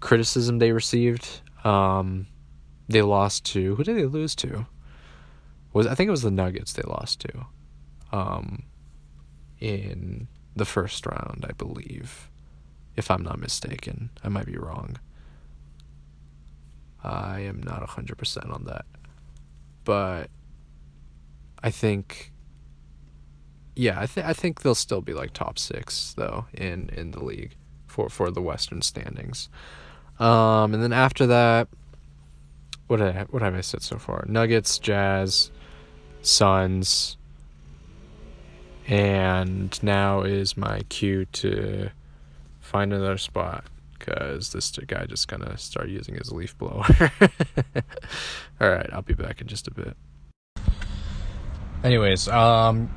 criticism 0.00 0.58
they 0.58 0.72
received. 0.72 1.40
Um 1.64 2.26
they 2.88 3.02
lost 3.02 3.46
to 3.46 3.76
who 3.76 3.82
did 3.82 3.96
they 3.96 4.04
lose 4.04 4.34
to? 4.36 4.66
Was 5.72 5.86
I 5.86 5.94
think 5.94 6.08
it 6.08 6.12
was 6.12 6.22
the 6.22 6.30
Nuggets 6.30 6.74
they 6.74 6.82
lost 6.86 7.20
to. 7.20 7.46
Um 8.16 8.64
in 9.60 10.28
the 10.54 10.64
first 10.64 11.06
round, 11.06 11.44
I 11.48 11.52
believe. 11.52 12.30
If 12.96 13.10
I'm 13.10 13.22
not 13.22 13.38
mistaken. 13.38 14.10
I 14.24 14.28
might 14.28 14.46
be 14.46 14.56
wrong. 14.56 14.98
I 17.04 17.40
am 17.40 17.62
not 17.62 17.86
100% 17.86 18.52
on 18.52 18.64
that. 18.64 18.86
But 19.84 20.30
I 21.62 21.70
think 21.70 22.32
yeah, 23.78 24.00
I 24.00 24.06
think 24.06 24.26
I 24.26 24.32
think 24.32 24.62
they'll 24.62 24.74
still 24.74 25.02
be 25.02 25.12
like 25.12 25.32
top 25.32 25.58
6 25.58 26.14
though 26.14 26.46
in 26.54 26.88
in 26.90 27.10
the 27.10 27.22
league 27.22 27.54
for 27.86 28.08
for 28.08 28.30
the 28.30 28.40
western 28.40 28.80
standings. 28.82 29.48
Um 30.18 30.72
and 30.74 30.82
then 30.82 30.92
after 30.92 31.26
that 31.26 31.68
what 32.86 32.98
did 32.98 33.16
I, 33.16 33.22
what 33.24 33.42
have 33.42 33.54
I 33.54 33.60
said 33.60 33.82
so 33.82 33.98
far? 33.98 34.24
Nuggets, 34.28 34.78
Jazz, 34.78 35.50
Suns, 36.22 37.16
and 38.86 39.82
now 39.82 40.22
is 40.22 40.56
my 40.56 40.80
cue 40.88 41.24
to 41.26 41.90
find 42.60 42.92
another 42.92 43.18
spot 43.18 43.64
because 43.98 44.52
this 44.52 44.70
guy 44.70 45.06
just 45.06 45.28
gonna 45.28 45.56
start 45.58 45.88
using 45.88 46.14
his 46.14 46.32
leaf 46.32 46.56
blower. 46.58 46.84
All 48.60 48.68
right, 48.68 48.88
I'll 48.92 49.02
be 49.02 49.14
back 49.14 49.40
in 49.40 49.46
just 49.46 49.68
a 49.68 49.70
bit. 49.70 49.96
Anyways, 51.84 52.28
um, 52.28 52.90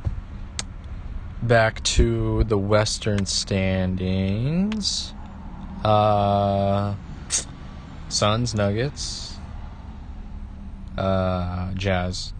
back 1.43 1.83
to 1.83 2.43
the 2.45 2.57
Western 2.57 3.25
standings. 3.25 5.13
Uh, 5.83 6.95
Suns, 8.09 8.53
Nuggets 8.55 9.29
uh, 10.99 11.71
Jazz, 11.73 12.33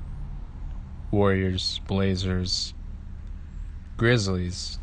Warriors, 1.12 1.80
Blazers, 1.88 2.74
Grizzlies. 4.00 4.80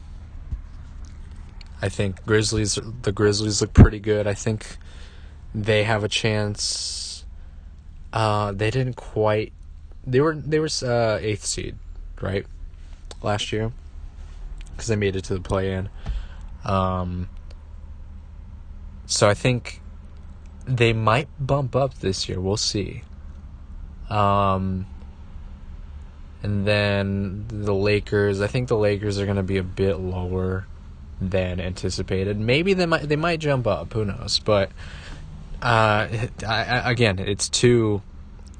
I 1.80 1.88
think 1.88 2.24
Grizzlies 2.26 2.78
the 3.00 3.12
Grizzlies 3.12 3.62
look 3.62 3.72
pretty 3.72 3.98
good. 3.98 4.26
I 4.26 4.34
think 4.34 4.76
they 5.54 5.84
have 5.84 6.04
a 6.04 6.08
chance. 6.08 7.24
Uh, 8.12 8.52
they 8.52 8.70
didn't 8.70 8.96
quite. 8.96 9.54
They 10.06 10.20
were 10.20 10.34
they 10.34 10.58
were 10.58 10.68
uh, 10.82 11.16
eighth 11.22 11.46
seed, 11.46 11.76
right, 12.20 12.44
last 13.22 13.52
year, 13.52 13.72
because 14.72 14.88
they 14.88 14.96
made 14.96 15.16
it 15.16 15.24
to 15.24 15.34
the 15.34 15.40
play 15.40 15.72
in. 15.72 15.88
Um, 16.64 17.30
so 19.06 19.30
I 19.30 19.34
think 19.34 19.80
they 20.66 20.92
might 20.92 21.28
bump 21.40 21.74
up 21.74 22.00
this 22.00 22.28
year. 22.28 22.38
We'll 22.38 22.58
see. 22.58 23.02
Um, 24.10 24.86
and 26.42 26.66
then 26.66 27.46
the 27.48 27.74
Lakers. 27.74 28.40
I 28.40 28.46
think 28.46 28.68
the 28.68 28.76
Lakers 28.76 29.18
are 29.18 29.24
going 29.24 29.36
to 29.36 29.42
be 29.42 29.56
a 29.56 29.62
bit 29.62 29.96
lower 29.96 30.66
than 31.20 31.60
anticipated. 31.60 32.38
Maybe 32.38 32.74
they 32.74 32.86
might 32.86 33.08
they 33.08 33.16
might 33.16 33.40
jump 33.40 33.66
up. 33.66 33.92
Who 33.92 34.04
knows? 34.04 34.38
But 34.38 34.70
uh, 35.62 36.08
I, 36.46 36.64
I, 36.64 36.90
again, 36.90 37.18
it's 37.18 37.48
too 37.48 38.02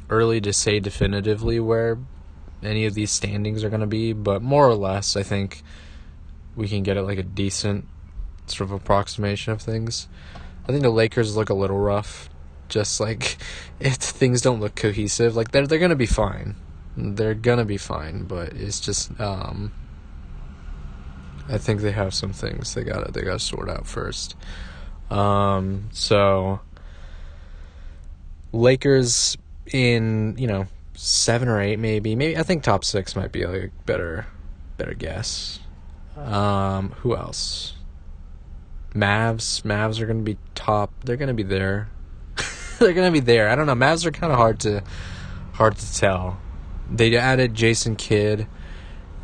early 0.08 0.40
to 0.40 0.52
say 0.52 0.80
definitively 0.80 1.60
where 1.60 1.98
any 2.62 2.86
of 2.86 2.94
these 2.94 3.10
standings 3.10 3.62
are 3.64 3.70
going 3.70 3.80
to 3.80 3.86
be. 3.86 4.12
But 4.12 4.42
more 4.42 4.68
or 4.68 4.74
less, 4.74 5.16
I 5.16 5.22
think 5.22 5.62
we 6.54 6.68
can 6.68 6.82
get 6.82 6.96
it 6.96 7.02
like 7.02 7.18
a 7.18 7.22
decent 7.22 7.86
sort 8.46 8.70
of 8.70 8.72
approximation 8.72 9.52
of 9.52 9.60
things. 9.60 10.08
I 10.64 10.68
think 10.68 10.82
the 10.82 10.90
Lakers 10.90 11.36
look 11.36 11.50
a 11.50 11.54
little 11.54 11.78
rough 11.78 12.28
just 12.68 12.98
like 13.00 13.36
if 13.80 13.94
things 13.94 14.40
don't 14.40 14.60
look 14.60 14.74
cohesive, 14.74 15.36
like 15.36 15.50
they're 15.50 15.66
they're 15.66 15.78
gonna 15.78 15.94
be 15.94 16.06
fine. 16.06 16.56
They're 16.96 17.34
gonna 17.34 17.64
be 17.64 17.76
fine, 17.76 18.24
but 18.24 18.54
it's 18.54 18.80
just 18.80 19.18
um 19.20 19.72
I 21.48 21.58
think 21.58 21.80
they 21.80 21.92
have 21.92 22.14
some 22.14 22.32
things 22.32 22.74
they 22.74 22.84
gotta 22.84 23.12
they 23.12 23.22
gotta 23.22 23.38
sort 23.38 23.68
out 23.68 23.86
first. 23.86 24.34
Um 25.10 25.88
so 25.92 26.60
Lakers 28.52 29.36
in, 29.66 30.36
you 30.38 30.46
know, 30.46 30.66
seven 30.94 31.48
or 31.48 31.60
eight 31.60 31.78
maybe. 31.78 32.14
Maybe 32.14 32.38
I 32.38 32.42
think 32.42 32.62
top 32.62 32.84
six 32.84 33.14
might 33.14 33.30
be 33.30 33.42
a 33.42 33.70
better 33.84 34.26
better 34.78 34.94
guess. 34.94 35.58
Um 36.16 36.92
who 37.02 37.14
else? 37.14 37.74
Mavs. 38.94 39.62
Mavs 39.62 40.00
are 40.00 40.06
gonna 40.06 40.22
be 40.22 40.38
top 40.54 40.90
they're 41.04 41.18
gonna 41.18 41.34
be 41.34 41.42
there. 41.42 41.90
they're 42.78 42.94
gonna 42.94 43.10
be 43.12 43.20
there. 43.20 43.50
I 43.50 43.54
don't 43.54 43.66
know. 43.66 43.74
Mavs 43.74 44.06
are 44.06 44.10
kind 44.10 44.32
of 44.32 44.38
hard 44.38 44.60
to 44.60 44.82
hard 45.52 45.76
to 45.76 45.94
tell. 45.94 46.38
They 46.90 47.16
added 47.16 47.54
Jason 47.54 47.96
Kidd 47.96 48.46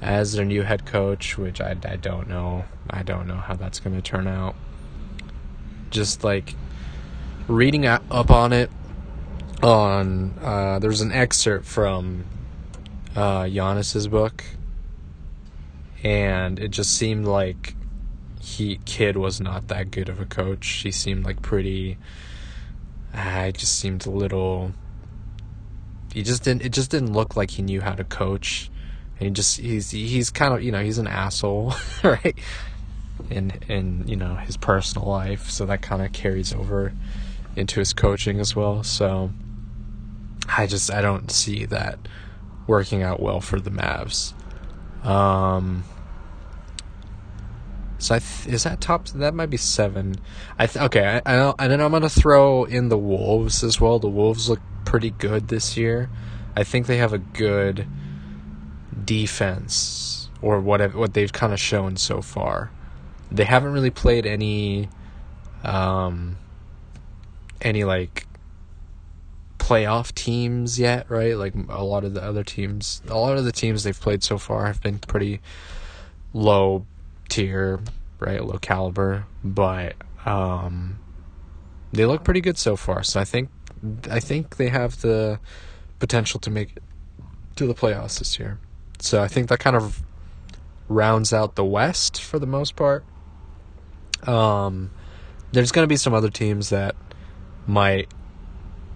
as 0.01 0.33
their 0.33 0.45
new 0.45 0.63
head 0.63 0.85
coach, 0.85 1.39
which 1.39 1.61
I, 1.61 1.77
I 1.85 1.97
don't 1.97 2.29
know. 2.29 2.65
I 2.91 3.03
don't 3.03 3.27
know 3.27 3.37
how 3.37 3.55
that's 3.55 3.79
gonna 3.79 4.03
turn 4.03 4.27
out. 4.27 4.55
Just 5.91 6.25
like 6.25 6.55
reading 7.47 7.87
up 7.87 8.31
on 8.31 8.53
it, 8.53 8.71
on 9.63 10.39
uh, 10.43 10.79
there's 10.81 11.01
an 11.01 11.13
excerpt 11.13 11.65
from 11.65 12.25
uh, 13.15 13.45
Giannis's 13.45 14.09
book, 14.09 14.45
and 16.03 16.59
it 16.59 16.69
just 16.73 16.97
seemed 16.97 17.27
like 17.27 17.75
he 18.41 18.81
Kidd 18.85 19.17
was 19.17 19.41
not 19.41 19.69
that 19.69 19.91
good 19.91 20.09
of 20.09 20.21
a 20.21 20.27
coach. 20.27 20.67
He 20.67 20.91
seemed 20.91 21.25
like 21.25 21.43
pretty 21.43 21.97
I 23.15 23.51
just 23.51 23.79
seemed 23.79 24.07
a 24.07 24.11
little 24.11 24.73
he 26.13 26.23
just 26.23 26.45
didn't. 26.45 26.63
It 26.63 26.73
just 26.73 26.91
didn't 26.91 27.13
look 27.13 27.37
like 27.37 27.51
he 27.51 27.63
knew 27.63 27.81
how 27.81 27.95
to 27.95 28.05
coach. 28.05 28.71
And 29.19 29.29
he 29.29 29.31
just 29.31 29.59
he's 29.59 29.91
he's 29.91 30.31
kind 30.31 30.53
of 30.55 30.63
you 30.63 30.73
know 30.73 30.83
he's 30.83 30.99
an 30.99 31.07
asshole, 31.07 31.75
right? 32.05 32.37
In 33.31 33.53
in 33.69 34.07
you 34.07 34.17
know 34.17 34.35
his 34.37 34.57
personal 34.57 35.09
life, 35.09 35.51
so 35.51 35.67
that 35.67 35.83
kind 35.83 36.03
of 36.03 36.13
carries 36.13 36.53
over 36.53 36.93
into 37.57 37.81
his 37.81 37.93
coaching 37.93 38.41
as 38.41 38.57
well. 38.57 38.83
So 38.83 39.31
I 40.49 40.67
just 40.67 40.91
I 40.91 41.01
don't 41.01 41.31
see 41.31 41.65
that 41.67 41.99
working 42.67 43.03
out 43.03 43.21
well 43.21 43.41
for 43.41 43.61
the 43.61 43.71
Mavs. 43.71 44.35
Um, 45.05 45.85
so 47.99 48.17
I 48.17 48.19
th- 48.19 48.53
is 48.53 48.65
that 48.65 48.81
top? 48.81 49.07
That 49.09 49.35
might 49.35 49.51
be 49.51 49.57
seven. 49.57 50.17
I 50.59 50.67
th- 50.67 50.85
okay. 50.87 51.21
I, 51.25 51.35
I 51.35 51.55
and 51.59 51.73
then 51.73 51.81
I'm 51.81 51.93
gonna 51.93 52.09
throw 52.09 52.65
in 52.65 52.89
the 52.89 52.99
Wolves 52.99 53.63
as 53.63 53.81
well. 53.81 53.99
The 53.99 54.09
Wolves 54.09 54.49
look 54.49 54.61
pretty 54.85 55.11
good 55.11 55.49
this 55.49 55.77
year. 55.77 56.11
I 56.57 56.65
think 56.65 56.87
they 56.87 56.99
have 56.99 57.13
a 57.13 57.19
good 57.19 57.87
defense 59.05 60.29
or 60.41 60.61
what 60.61 60.95
what 60.95 61.15
they've 61.15 61.33
kind 61.33 61.53
of 61.53 61.61
shown 61.61 61.97
so 61.97 62.21
far. 62.21 62.71
They 63.31 63.45
haven't 63.45 63.73
really 63.73 63.91
played 63.91 64.27
any 64.27 64.89
um 65.65 66.37
any 67.61 67.85
like 67.85 68.27
playoff 69.59 70.13
teams 70.13 70.79
yet, 70.79 71.09
right? 71.09 71.37
Like 71.37 71.55
a 71.69 71.85
lot 71.85 72.05
of 72.05 72.15
the 72.15 72.23
other 72.23 72.43
teams, 72.43 73.01
a 73.09 73.17
lot 73.17 73.39
of 73.39 73.45
the 73.45 73.53
teams 73.53 73.85
they've 73.85 73.99
played 73.99 74.23
so 74.23 74.37
far 74.37 74.67
have 74.67 74.83
been 74.83 74.99
pretty 74.99 75.41
low 76.33 76.85
tier, 77.29 77.81
right? 78.19 78.45
Low 78.45 78.59
caliber, 78.59 79.25
but 79.45 79.95
um, 80.27 80.99
they 81.93 82.05
look 82.05 82.25
pretty 82.25 82.41
good 82.41 82.59
so 82.59 82.77
far. 82.77 83.03
So 83.03 83.21
I 83.21 83.25
think 83.25 83.51
I 84.11 84.21
think 84.21 84.57
they 84.57 84.69
have 84.69 85.01
the 85.01 85.41
potential 85.99 86.41
to 86.41 86.51
make 86.51 86.77
it 86.77 86.83
to 87.57 87.67
the 87.67 87.75
playoffs 87.75 88.19
this 88.19 88.39
year. 88.39 88.59
So 88.99 89.23
I 89.23 89.29
think 89.29 89.49
that 89.49 89.59
kind 89.59 89.77
of 89.77 90.03
rounds 90.89 91.33
out 91.33 91.55
the 91.55 91.65
West 91.65 92.23
for 92.23 92.39
the 92.39 92.47
most 92.47 92.77
part. 92.77 93.05
Um, 94.27 94.91
there's 95.53 95.73
going 95.73 95.85
to 95.85 95.89
be 95.89 95.97
some 95.97 96.15
other 96.15 96.31
teams 96.31 96.71
that 96.71 96.95
might 97.67 98.09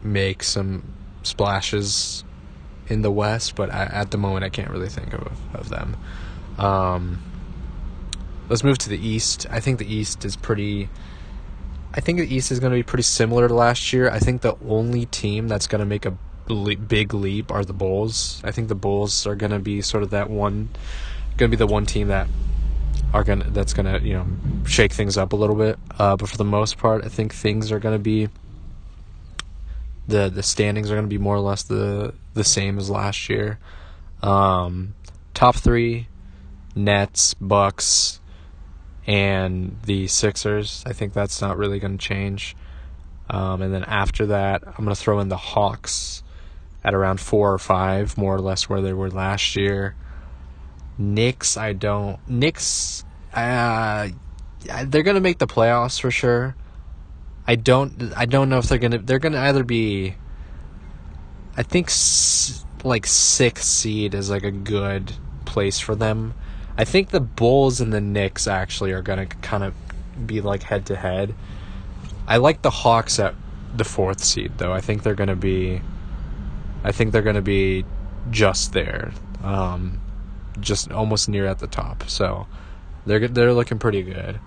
make 0.03 0.43
some 0.43 0.93
splashes 1.23 2.25
in 2.89 3.03
the 3.03 3.11
West, 3.11 3.57
but 3.57 3.73
I, 3.73 3.85
at 3.85 4.11
the 4.11 4.19
moment 4.19 4.45
I 4.45 4.49
can't 4.49 4.71
really 4.71 4.89
think 4.89 5.13
of 5.13 5.39
of 5.55 5.69
them. 5.69 5.97
Um, 6.59 7.23
let's 8.49 8.63
move 8.63 8.79
to 8.79 8.89
the 8.89 8.99
East. 8.99 9.47
I 9.51 9.61
think 9.61 9.79
the 9.79 9.93
East 9.93 10.25
is 10.25 10.37
pretty. 10.37 10.89
I 11.97 12.01
think 12.01 12.19
the 12.19 12.35
East 12.35 12.53
is 12.53 12.61
going 12.61 12.73
to 12.73 12.79
be 12.79 12.83
pretty 12.83 13.03
similar 13.03 13.49
to 13.49 13.55
last 13.55 13.93
year. 13.93 14.11
I 14.11 14.19
think 14.19 14.43
the 14.43 14.57
only 14.69 15.07
team 15.07 15.49
that's 15.49 15.67
going 15.67 15.79
to 15.79 15.87
make 15.87 16.05
a 16.05 16.17
big 16.77 17.15
leap 17.15 17.51
are 17.51 17.65
the 17.65 17.73
Bulls. 17.73 18.41
I 18.45 18.51
think 18.51 18.69
the 18.69 18.75
Bulls 18.75 19.27
are 19.27 19.35
going 19.35 19.53
to 19.53 19.59
be 19.59 19.81
sort 19.81 20.03
of 20.03 20.11
that 20.11 20.29
one, 20.29 20.69
going 21.39 21.51
to 21.51 21.57
be 21.57 21.59
the 21.59 21.67
one 21.67 21.87
team 21.87 22.09
that 22.09 22.29
are 23.15 23.25
going 23.25 23.41
to 23.41 23.51
that's 23.51 23.73
going 23.73 23.87
to 23.87 24.07
you 24.07 24.15
know 24.15 24.27
shake 24.67 24.93
things 24.93 25.17
up 25.17 25.33
a 25.33 25.37
little 25.37 25.57
bit. 25.57 25.79
Uh, 25.99 26.17
but 26.17 26.29
for 26.29 26.37
the 26.37 26.45
most 26.45 26.77
part, 26.77 27.05
I 27.05 27.09
think 27.09 27.33
things 27.33 27.73
are 27.73 27.79
going 27.79 27.95
to 27.95 28.03
be 28.03 28.29
the 30.07 30.29
the 30.29 30.43
standings 30.43 30.91
are 30.91 30.95
going 30.95 31.07
to 31.07 31.09
be 31.09 31.19
more 31.19 31.37
or 31.37 31.41
less 31.41 31.63
the 31.63 32.15
the 32.35 32.45
same 32.45 32.79
as 32.79 32.91
last 32.91 33.29
year. 33.31 33.59
Um, 34.23 34.95
top 35.35 35.57
three, 35.57 36.09
Nets, 36.75 37.35
Bucks, 37.35 38.21
and 39.07 39.77
the 39.85 40.07
Sixers. 40.09 40.83
I 40.87 40.93
think 40.93 41.13
that's 41.13 41.41
not 41.41 41.57
really 41.57 41.79
going 41.79 41.99
to 41.99 42.05
change. 42.05 42.57
Um, 43.31 43.63
and 43.63 43.73
then 43.73 43.85
after 43.85 44.27
that, 44.27 44.63
I'm 44.67 44.85
going 44.85 44.89
to 44.89 44.95
throw 44.95 45.21
in 45.21 45.29
the 45.29 45.37
Hawks 45.37 46.23
at 46.85 46.95
around 46.95 47.21
four 47.21 47.53
or 47.53 47.59
five, 47.59 48.17
more 48.17 48.35
or 48.35 48.41
less 48.41 48.69
where 48.69 48.81
they 48.81 48.93
were 48.93 49.11
last 49.11 49.57
year. 49.57 49.97
Knicks, 50.99 51.57
I 51.57 51.73
don't. 51.73 52.19
Knicks, 52.29 53.05
uh, 53.35 54.09
they're 54.85 55.03
going 55.03 55.17
to 55.17 55.21
make 55.21 55.39
the 55.39 55.47
playoffs 55.47 56.01
for 56.01 56.11
sure. 56.11 56.57
I 57.47 57.55
don't 57.55 58.13
I 58.17 58.27
don't 58.27 58.49
know 58.49 58.59
if 58.59 58.69
they're 58.69 58.79
gonna 58.79 58.99
they're 58.99 59.21
gonna 59.21 59.39
either 59.39 59.63
be. 59.63 60.17
I 61.57 61.63
think 61.63 61.87
s- 61.89 62.65
like 62.83 63.07
sixth 63.07 63.65
seed 63.65 64.15
is 64.15 64.31
like 64.31 64.43
a 64.43 64.51
good 64.51 65.13
place 65.45 65.79
for 65.79 65.95
them. 65.95 66.35
I 66.79 66.85
think 66.85 67.11
the 67.11 67.21
Bulls 67.21 67.81
and 67.81 67.93
the 67.93 68.01
Knicks 68.01 68.47
actually 68.47 68.93
are 68.93 69.03
gonna 69.03 69.27
kind 69.27 69.65
of 69.65 69.75
be 70.27 70.41
like 70.41 70.63
head 70.63 70.87
to 70.87 70.97
head. 70.97 71.35
I 72.27 72.37
like 72.37 72.63
the 72.63 72.71
Hawks 72.71 73.19
at 73.19 73.35
the 73.75 73.85
fourth 73.85 74.23
seed 74.23 74.59
though. 74.59 74.73
I 74.73 74.81
think 74.81 75.03
they're 75.03 75.15
gonna 75.15 75.37
be. 75.37 75.81
I 76.85 76.93
think 76.93 77.13
they're 77.13 77.23
gonna 77.23 77.43
be 77.43 77.85
just 78.31 78.73
there, 78.73 79.13
um, 79.43 80.01
just 80.61 80.91
almost 80.93 81.29
near 81.29 81.47
at 81.47 81.59
the 81.59 81.67
top. 81.67 82.09
So 82.09 82.47
they're 83.07 83.29
they're 83.29 83.55
looking 83.55 83.79
pretty 83.79 84.03
good. 84.03 84.39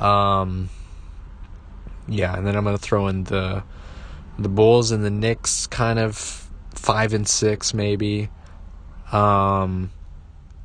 Um, 0.00 0.70
yeah, 2.08 2.36
and 2.36 2.46
then 2.46 2.56
I'm 2.56 2.64
gonna 2.64 2.78
throw 2.78 3.08
in 3.08 3.24
the 3.24 3.62
the 4.38 4.48
Bulls 4.48 4.90
and 4.90 5.04
the 5.04 5.10
Knicks, 5.10 5.66
kind 5.66 5.98
of 5.98 6.48
five 6.74 7.12
and 7.12 7.28
six 7.28 7.74
maybe. 7.74 8.30
Um, 9.12 9.90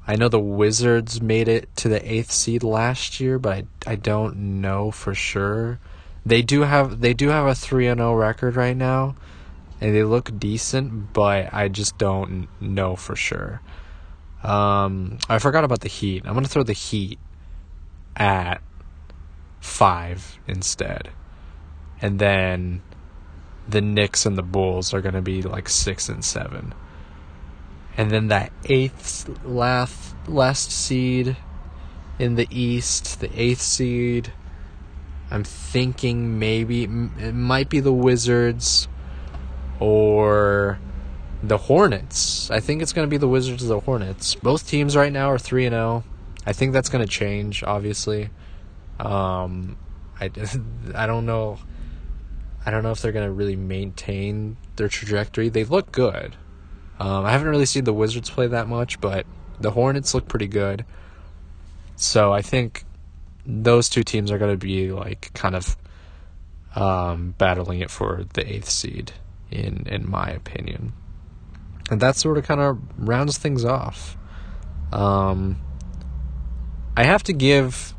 I 0.07 0.15
know 0.15 0.29
the 0.29 0.39
Wizards 0.39 1.21
made 1.21 1.47
it 1.47 1.75
to 1.77 1.89
the 1.89 2.11
eighth 2.11 2.31
seed 2.31 2.63
last 2.63 3.19
year, 3.19 3.39
but 3.39 3.65
I 3.85 3.91
I 3.91 3.95
don't 3.95 4.61
know 4.61 4.91
for 4.91 5.15
sure. 5.15 5.79
They 6.25 6.41
do 6.41 6.61
have 6.61 7.01
they 7.01 7.13
do 7.13 7.29
have 7.29 7.45
a 7.47 7.55
three 7.55 7.87
and 7.87 7.99
zero 7.99 8.11
oh 8.11 8.15
record 8.15 8.55
right 8.55 8.77
now, 8.77 9.15
and 9.81 9.95
they 9.95 10.03
look 10.03 10.37
decent, 10.39 11.13
but 11.13 11.53
I 11.53 11.67
just 11.67 11.97
don't 11.97 12.47
know 12.61 12.95
for 12.95 13.15
sure. 13.15 13.61
Um, 14.43 15.17
I 15.27 15.39
forgot 15.39 15.63
about 15.63 15.81
the 15.81 15.89
Heat. 15.89 16.23
I'm 16.25 16.35
gonna 16.35 16.47
throw 16.47 16.63
the 16.63 16.73
Heat 16.73 17.19
at 18.15 18.61
five 19.59 20.37
instead 20.47 21.09
and 22.01 22.19
then 22.19 22.81
the 23.67 23.81
Knicks 23.81 24.25
and 24.25 24.37
the 24.37 24.43
Bulls 24.43 24.93
are 24.93 25.01
to 25.01 25.21
be 25.21 25.41
like 25.41 25.69
six 25.69 26.09
and 26.09 26.23
seven. 26.23 26.73
And 27.97 28.11
then 28.11 28.27
that 28.27 28.51
eighth 28.65 29.29
last 29.45 30.15
last 30.27 30.71
seed 30.71 31.37
in 32.19 32.35
the 32.35 32.47
East, 32.49 33.19
the 33.19 33.29
eighth 33.39 33.61
seed. 33.61 34.33
I'm 35.31 35.43
thinking 35.43 36.37
maybe 36.37 36.83
it 36.83 37.33
might 37.33 37.67
be 37.69 37.79
the 37.79 37.93
Wizards 37.93 38.87
or 39.79 40.79
the 41.41 41.57
Hornets. 41.57 42.49
I 42.51 42.59
think 42.59 42.81
it's 42.81 42.93
going 42.93 43.07
to 43.07 43.09
be 43.09 43.17
the 43.17 43.27
Wizards 43.27 43.63
or 43.63 43.67
the 43.67 43.79
Hornets. 43.79 44.35
Both 44.35 44.67
teams 44.67 44.95
right 44.95 45.11
now 45.11 45.31
are 45.31 45.39
3 45.39 45.65
and 45.65 45.73
0. 45.73 46.03
I 46.45 46.53
think 46.53 46.73
that's 46.73 46.89
going 46.89 47.03
to 47.03 47.09
change 47.09 47.63
obviously. 47.63 48.29
Um 48.99 49.77
I 50.19 50.25
I 50.95 51.07
don't 51.07 51.25
know 51.25 51.59
I 52.65 52.71
don't 52.71 52.83
know 52.83 52.91
if 52.91 53.01
they're 53.01 53.11
going 53.11 53.27
to 53.27 53.31
really 53.31 53.55
maintain 53.55 54.57
their 54.75 54.87
trajectory. 54.87 55.49
They 55.49 55.63
look 55.63 55.91
good. 55.91 56.35
Um, 56.99 57.25
I 57.25 57.31
haven't 57.31 57.47
really 57.47 57.65
seen 57.65 57.83
the 57.83 57.93
Wizards 57.93 58.29
play 58.29 58.47
that 58.47 58.67
much, 58.67 59.01
but 59.01 59.25
the 59.59 59.71
Hornets 59.71 60.13
look 60.13 60.27
pretty 60.27 60.47
good. 60.47 60.85
So 61.95 62.33
I 62.33 62.41
think 62.41 62.85
those 63.45 63.89
two 63.89 64.03
teams 64.03 64.31
are 64.31 64.37
going 64.37 64.51
to 64.51 64.57
be 64.57 64.91
like 64.91 65.31
kind 65.33 65.55
of 65.55 65.77
um, 66.75 67.35
battling 67.37 67.79
it 67.79 67.89
for 67.89 68.25
the 68.33 68.51
eighth 68.51 68.69
seed, 68.69 69.13
in 69.51 69.85
in 69.87 70.09
my 70.09 70.29
opinion. 70.29 70.93
And 71.89 72.01
that 72.01 72.15
sort 72.15 72.37
of 72.37 72.45
kind 72.45 72.59
of 72.59 72.79
rounds 72.97 73.37
things 73.37 73.63
off. 73.63 74.17
Um, 74.91 75.57
I 76.97 77.03
have 77.03 77.23
to 77.23 77.33
give 77.33 77.93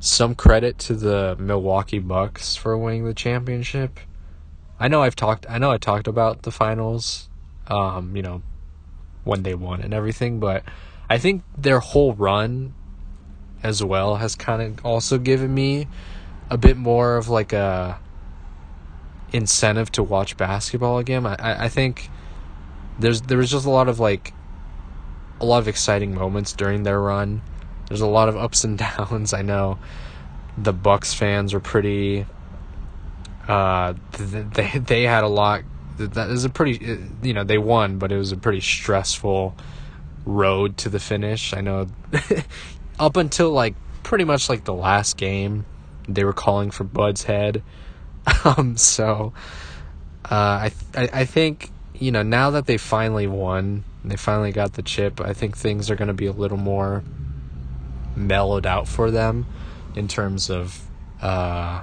some 0.00 0.34
credit 0.34 0.78
to 0.78 0.94
the 0.94 1.36
Milwaukee 1.38 1.98
Bucks 1.98 2.56
for 2.56 2.76
winning 2.76 3.04
the 3.04 3.14
championship. 3.14 4.00
I 4.78 4.88
know 4.88 5.02
I've 5.02 5.16
talked 5.16 5.46
I 5.48 5.58
know 5.58 5.70
I 5.70 5.78
talked 5.78 6.08
about 6.08 6.42
the 6.42 6.50
finals, 6.50 7.28
um, 7.68 8.16
you 8.16 8.22
know, 8.22 8.42
when 9.24 9.42
they 9.42 9.54
won 9.54 9.80
and 9.80 9.94
everything, 9.94 10.40
but 10.40 10.64
I 11.08 11.18
think 11.18 11.42
their 11.56 11.80
whole 11.80 12.14
run 12.14 12.74
as 13.62 13.82
well 13.82 14.16
has 14.16 14.34
kind 14.34 14.62
of 14.62 14.84
also 14.84 15.18
given 15.18 15.54
me 15.54 15.86
a 16.50 16.58
bit 16.58 16.76
more 16.76 17.16
of 17.16 17.28
like 17.28 17.52
a 17.52 18.00
incentive 19.32 19.90
to 19.92 20.02
watch 20.02 20.36
basketball 20.36 20.98
again. 20.98 21.26
I, 21.26 21.64
I 21.64 21.68
think 21.68 22.10
there's 22.98 23.22
there 23.22 23.38
was 23.38 23.50
just 23.50 23.66
a 23.66 23.70
lot 23.70 23.88
of 23.88 24.00
like 24.00 24.32
a 25.40 25.44
lot 25.44 25.58
of 25.58 25.68
exciting 25.68 26.14
moments 26.14 26.52
during 26.52 26.82
their 26.82 27.00
run. 27.00 27.42
There's 27.88 28.00
a 28.00 28.06
lot 28.06 28.28
of 28.28 28.36
ups 28.36 28.64
and 28.64 28.78
downs. 28.98 29.32
I 29.32 29.42
know 29.42 29.78
the 30.56 30.72
Bucks 30.72 31.14
fans 31.14 31.54
were 31.54 31.60
pretty 31.60 32.26
uh, 33.48 33.94
they 34.18 34.78
they 34.78 35.02
had 35.02 35.24
a 35.24 35.28
lot. 35.28 35.62
That 35.98 36.30
is 36.30 36.44
a 36.44 36.50
pretty, 36.50 36.92
uh, 36.92 36.96
you 37.22 37.32
know, 37.32 37.44
they 37.44 37.58
won, 37.58 37.98
but 37.98 38.12
it 38.12 38.16
was 38.16 38.32
a 38.32 38.36
pretty 38.36 38.60
stressful 38.60 39.54
road 40.24 40.76
to 40.78 40.88
the 40.88 40.98
finish. 41.00 41.54
I 41.54 41.60
know, 41.60 41.88
up 42.98 43.16
until 43.16 43.50
like 43.50 43.74
pretty 44.02 44.24
much 44.24 44.48
like 44.48 44.64
the 44.64 44.74
last 44.74 45.16
game, 45.16 45.64
they 46.08 46.24
were 46.24 46.32
calling 46.32 46.70
for 46.70 46.84
Bud's 46.84 47.24
head. 47.24 47.62
Um, 48.44 48.76
so, 48.76 49.32
uh, 50.24 50.34
I, 50.34 50.72
I 50.94 51.08
I 51.12 51.24
think 51.24 51.70
you 52.02 52.10
know, 52.10 52.22
now 52.22 52.50
that 52.50 52.66
they 52.66 52.78
finally 52.78 53.28
won, 53.28 53.84
they 54.04 54.16
finally 54.16 54.50
got 54.50 54.72
the 54.72 54.82
chip, 54.82 55.20
I 55.20 55.32
think 55.32 55.56
things 55.56 55.90
are 55.90 55.94
going 55.94 56.08
to 56.08 56.14
be 56.14 56.26
a 56.26 56.32
little 56.32 56.56
more 56.56 57.04
mellowed 58.16 58.66
out 58.66 58.88
for 58.88 59.10
them 59.10 59.46
in 59.94 60.08
terms 60.08 60.50
of 60.50 60.82
uh, 61.20 61.82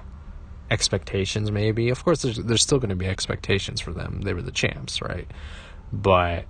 expectations, 0.71 1.51
maybe. 1.51 1.89
Of 1.89 2.03
course, 2.03 2.21
there's, 2.21 2.37
there's 2.37 2.61
still 2.61 2.79
going 2.79 2.89
to 2.89 2.95
be 2.95 3.07
expectations 3.07 3.81
for 3.81 3.91
them. 3.91 4.21
They 4.21 4.33
were 4.33 4.41
the 4.41 4.51
champs, 4.51 5.01
right? 5.01 5.27
But 5.91 6.45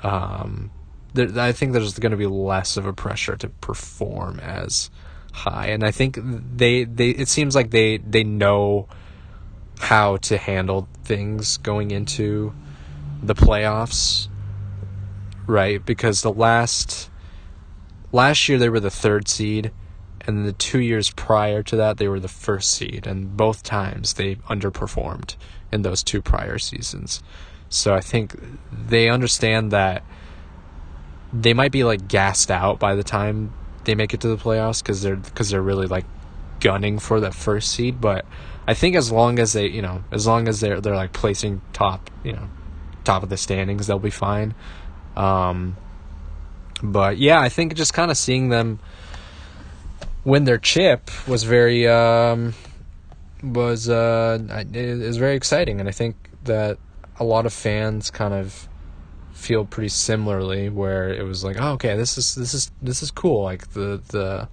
um, 0.00 0.70
there, 1.14 1.38
I 1.38 1.52
think 1.52 1.72
there's 1.72 1.98
going 1.98 2.10
to 2.12 2.16
be 2.16 2.26
less 2.26 2.76
of 2.76 2.86
a 2.86 2.92
pressure 2.92 3.36
to 3.36 3.48
perform 3.48 4.40
as 4.40 4.90
high. 5.32 5.66
And 5.66 5.84
I 5.84 5.90
think 5.90 6.18
they, 6.20 6.84
they 6.84 7.10
it 7.10 7.28
seems 7.28 7.54
like 7.54 7.70
they, 7.70 7.98
they 7.98 8.24
know 8.24 8.88
how 9.80 10.18
to 10.18 10.36
handle 10.36 10.88
things 11.04 11.56
going 11.56 11.90
into 11.90 12.52
the 13.22 13.34
playoffs, 13.34 14.28
right? 15.46 15.84
Because 15.84 16.22
the 16.22 16.32
last 16.32 17.10
last 18.12 18.48
year 18.48 18.58
they 18.58 18.68
were 18.68 18.80
the 18.80 18.90
third 18.90 19.28
seed, 19.28 19.72
and 20.26 20.46
the 20.46 20.52
two 20.52 20.80
years 20.80 21.10
prior 21.10 21.62
to 21.64 21.76
that 21.76 21.98
they 21.98 22.08
were 22.08 22.20
the 22.20 22.28
first 22.28 22.70
seed, 22.70 23.06
and 23.06 23.36
both 23.36 23.62
times 23.62 24.14
they 24.14 24.36
underperformed 24.36 25.36
in 25.72 25.82
those 25.82 26.02
two 26.02 26.20
prior 26.20 26.58
seasons. 26.58 27.22
So 27.68 27.94
I 27.94 28.00
think 28.00 28.34
they 28.72 29.08
understand 29.08 29.70
that 29.70 30.02
they 31.32 31.54
might 31.54 31.72
be 31.72 31.84
like 31.84 32.08
gassed 32.08 32.50
out 32.50 32.78
by 32.78 32.94
the 32.94 33.04
time 33.04 33.52
they 33.84 33.94
make 33.94 34.12
it 34.12 34.20
to 34.20 34.28
the 34.28 34.36
playoffs 34.36 34.82
because 34.82 35.02
they're 35.02 35.16
because 35.16 35.50
they're 35.50 35.62
really 35.62 35.86
like 35.86 36.04
gunning 36.60 36.98
for 36.98 37.20
that 37.20 37.34
first 37.34 37.72
seed, 37.72 38.00
but 38.00 38.26
I 38.66 38.74
think 38.74 38.94
as 38.94 39.10
long 39.10 39.38
as 39.38 39.52
they, 39.52 39.66
you 39.66 39.82
know, 39.82 40.04
as 40.12 40.26
long 40.26 40.46
as 40.46 40.60
they're 40.60 40.80
they're 40.80 40.94
like 40.94 41.12
placing 41.12 41.60
top, 41.72 42.10
you 42.22 42.32
know, 42.32 42.48
top 43.04 43.22
of 43.22 43.28
the 43.28 43.36
standings, 43.36 43.86
they'll 43.86 43.98
be 43.98 44.10
fine. 44.10 44.54
Um, 45.16 45.76
but 46.82 47.18
yeah, 47.18 47.40
I 47.40 47.48
think 47.48 47.74
just 47.74 47.94
kind 47.94 48.10
of 48.10 48.16
seeing 48.16 48.48
them 48.48 48.78
win 50.24 50.44
their 50.44 50.58
chip 50.58 51.10
was 51.26 51.44
very 51.44 51.88
um, 51.88 52.54
was 53.42 53.88
uh, 53.88 54.38
is 54.72 55.16
very 55.16 55.36
exciting, 55.36 55.80
and 55.80 55.88
I 55.88 55.92
think 55.92 56.16
that 56.44 56.78
a 57.18 57.24
lot 57.24 57.46
of 57.46 57.52
fans 57.52 58.10
kind 58.10 58.34
of 58.34 58.68
feel 59.32 59.64
pretty 59.64 59.88
similarly, 59.88 60.68
where 60.68 61.08
it 61.12 61.24
was 61.24 61.42
like, 61.44 61.56
oh, 61.60 61.72
okay, 61.72 61.96
this 61.96 62.18
is 62.18 62.34
this 62.34 62.54
is 62.54 62.70
this 62.82 63.02
is 63.02 63.10
cool. 63.10 63.42
Like 63.42 63.70
the 63.72 64.02
the 64.08 64.48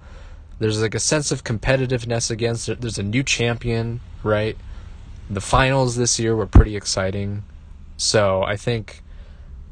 there's 0.58 0.80
like 0.80 0.94
a 0.94 1.00
sense 1.00 1.30
of 1.30 1.44
competitiveness 1.44 2.30
against 2.30 2.68
it. 2.68 2.80
There's 2.80 2.98
a 2.98 3.02
new 3.02 3.22
champion, 3.22 4.00
right? 4.22 4.56
The 5.30 5.40
finals 5.40 5.96
this 5.96 6.18
year 6.18 6.34
were 6.34 6.46
pretty 6.46 6.74
exciting. 6.74 7.44
So 7.96 8.42
I 8.42 8.56
think 8.56 9.02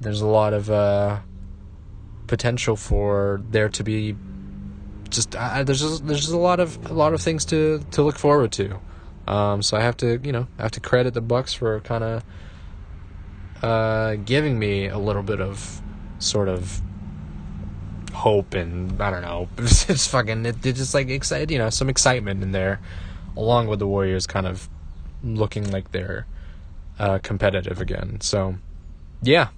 there's 0.00 0.20
a 0.20 0.26
lot 0.26 0.52
of 0.52 0.70
uh, 0.70 1.20
potential 2.26 2.76
for 2.76 3.40
there 3.50 3.68
to 3.70 3.82
be 3.82 4.16
just 5.16 5.34
uh, 5.34 5.64
there's 5.64 5.80
just, 5.80 6.06
there's 6.06 6.20
just 6.20 6.32
a 6.32 6.38
lot 6.38 6.60
of 6.60 6.90
a 6.90 6.94
lot 6.94 7.12
of 7.12 7.20
things 7.20 7.44
to 7.46 7.84
to 7.90 8.02
look 8.02 8.18
forward 8.18 8.52
to. 8.52 8.78
Um, 9.26 9.60
so 9.62 9.76
I 9.76 9.80
have 9.80 9.96
to 9.98 10.20
you 10.22 10.32
know 10.32 10.46
I 10.58 10.62
have 10.62 10.70
to 10.72 10.80
credit 10.80 11.14
the 11.14 11.20
Bucks 11.20 11.52
for 11.52 11.80
kind 11.80 12.04
of 12.04 12.24
uh, 13.62 14.14
giving 14.16 14.58
me 14.58 14.86
a 14.86 14.98
little 14.98 15.22
bit 15.22 15.40
of 15.40 15.82
sort 16.18 16.48
of 16.48 16.80
hope 18.12 18.54
and 18.54 19.00
I 19.00 19.10
don't 19.10 19.22
know, 19.22 19.48
it's 19.58 20.06
fucking 20.06 20.46
it, 20.46 20.64
it's 20.64 20.78
just 20.78 20.94
like 20.94 21.08
excited, 21.08 21.50
you 21.50 21.58
know, 21.58 21.70
some 21.70 21.88
excitement 21.88 22.42
in 22.42 22.52
there, 22.52 22.80
along 23.36 23.68
with 23.68 23.78
the 23.78 23.86
Warriors 23.86 24.26
kind 24.26 24.46
of 24.46 24.68
looking 25.22 25.70
like 25.70 25.92
they're 25.92 26.26
uh, 26.98 27.18
competitive 27.22 27.80
again. 27.80 28.20
So, 28.20 28.56
yeah, 29.22 29.48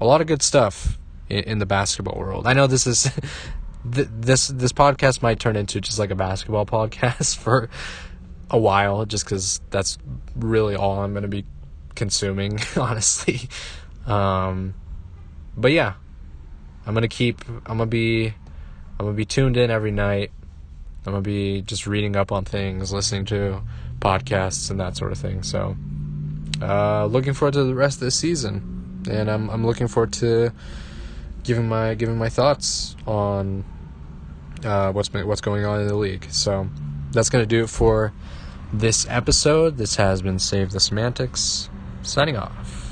a 0.00 0.04
lot 0.04 0.20
of 0.20 0.26
good 0.26 0.42
stuff 0.42 0.98
in, 1.28 1.44
in 1.44 1.58
the 1.58 1.66
basketball 1.66 2.18
world. 2.18 2.46
I 2.46 2.52
know 2.52 2.66
this 2.66 2.86
is 2.86 3.10
th- 3.92 4.08
this 4.10 4.48
this 4.48 4.72
podcast 4.72 5.22
might 5.22 5.40
turn 5.40 5.56
into 5.56 5.80
just 5.80 5.98
like 5.98 6.10
a 6.10 6.14
basketball 6.14 6.66
podcast 6.78 7.36
for 7.36 7.68
a 8.50 8.58
while, 8.58 9.04
just 9.04 9.24
because 9.24 9.60
that's 9.70 9.98
really 10.34 10.76
all 10.76 11.00
I'm 11.00 11.12
going 11.12 11.22
to 11.22 11.28
be 11.28 11.44
consuming, 11.94 12.60
honestly. 12.76 13.48
Um, 14.06 14.74
but 15.56 15.72
yeah, 15.72 15.94
I'm 16.86 16.94
gonna 16.94 17.08
keep. 17.08 17.44
I'm 17.48 17.78
gonna 17.78 17.86
be. 17.86 18.26
I'm 18.98 19.06
gonna 19.06 19.16
be 19.16 19.24
tuned 19.24 19.56
in 19.56 19.70
every 19.70 19.90
night. 19.90 20.30
I'm 21.04 21.12
gonna 21.12 21.22
be 21.22 21.62
just 21.62 21.86
reading 21.86 22.14
up 22.14 22.30
on 22.30 22.44
things, 22.44 22.92
listening 22.92 23.24
to 23.26 23.62
podcasts 23.98 24.70
and 24.70 24.78
that 24.78 24.96
sort 24.96 25.12
of 25.12 25.18
thing. 25.18 25.42
So, 25.42 25.76
uh, 26.62 27.06
looking 27.06 27.34
forward 27.34 27.54
to 27.54 27.64
the 27.64 27.74
rest 27.74 27.96
of 27.96 28.04
the 28.04 28.10
season, 28.12 29.02
and 29.10 29.28
I'm 29.30 29.50
I'm 29.50 29.66
looking 29.66 29.88
forward 29.88 30.12
to 30.14 30.52
giving 31.42 31.68
my 31.68 31.94
giving 31.94 32.18
my 32.18 32.28
thoughts 32.28 32.96
on 33.06 33.64
uh, 34.66 34.92
what's 34.92 35.08
been, 35.08 35.26
what's 35.26 35.40
going 35.40 35.64
on 35.64 35.80
in 35.80 35.88
the 35.88 35.96
league. 35.96 36.26
So, 36.30 36.68
that's 37.12 37.30
gonna 37.30 37.46
do 37.46 37.64
it 37.64 37.70
for 37.70 38.12
this 38.72 39.06
episode. 39.08 39.78
This 39.78 39.96
has 39.96 40.22
been 40.22 40.38
Save 40.38 40.72
the 40.72 40.80
Semantics. 40.80 41.70
Signing 42.02 42.36
off. 42.36 42.85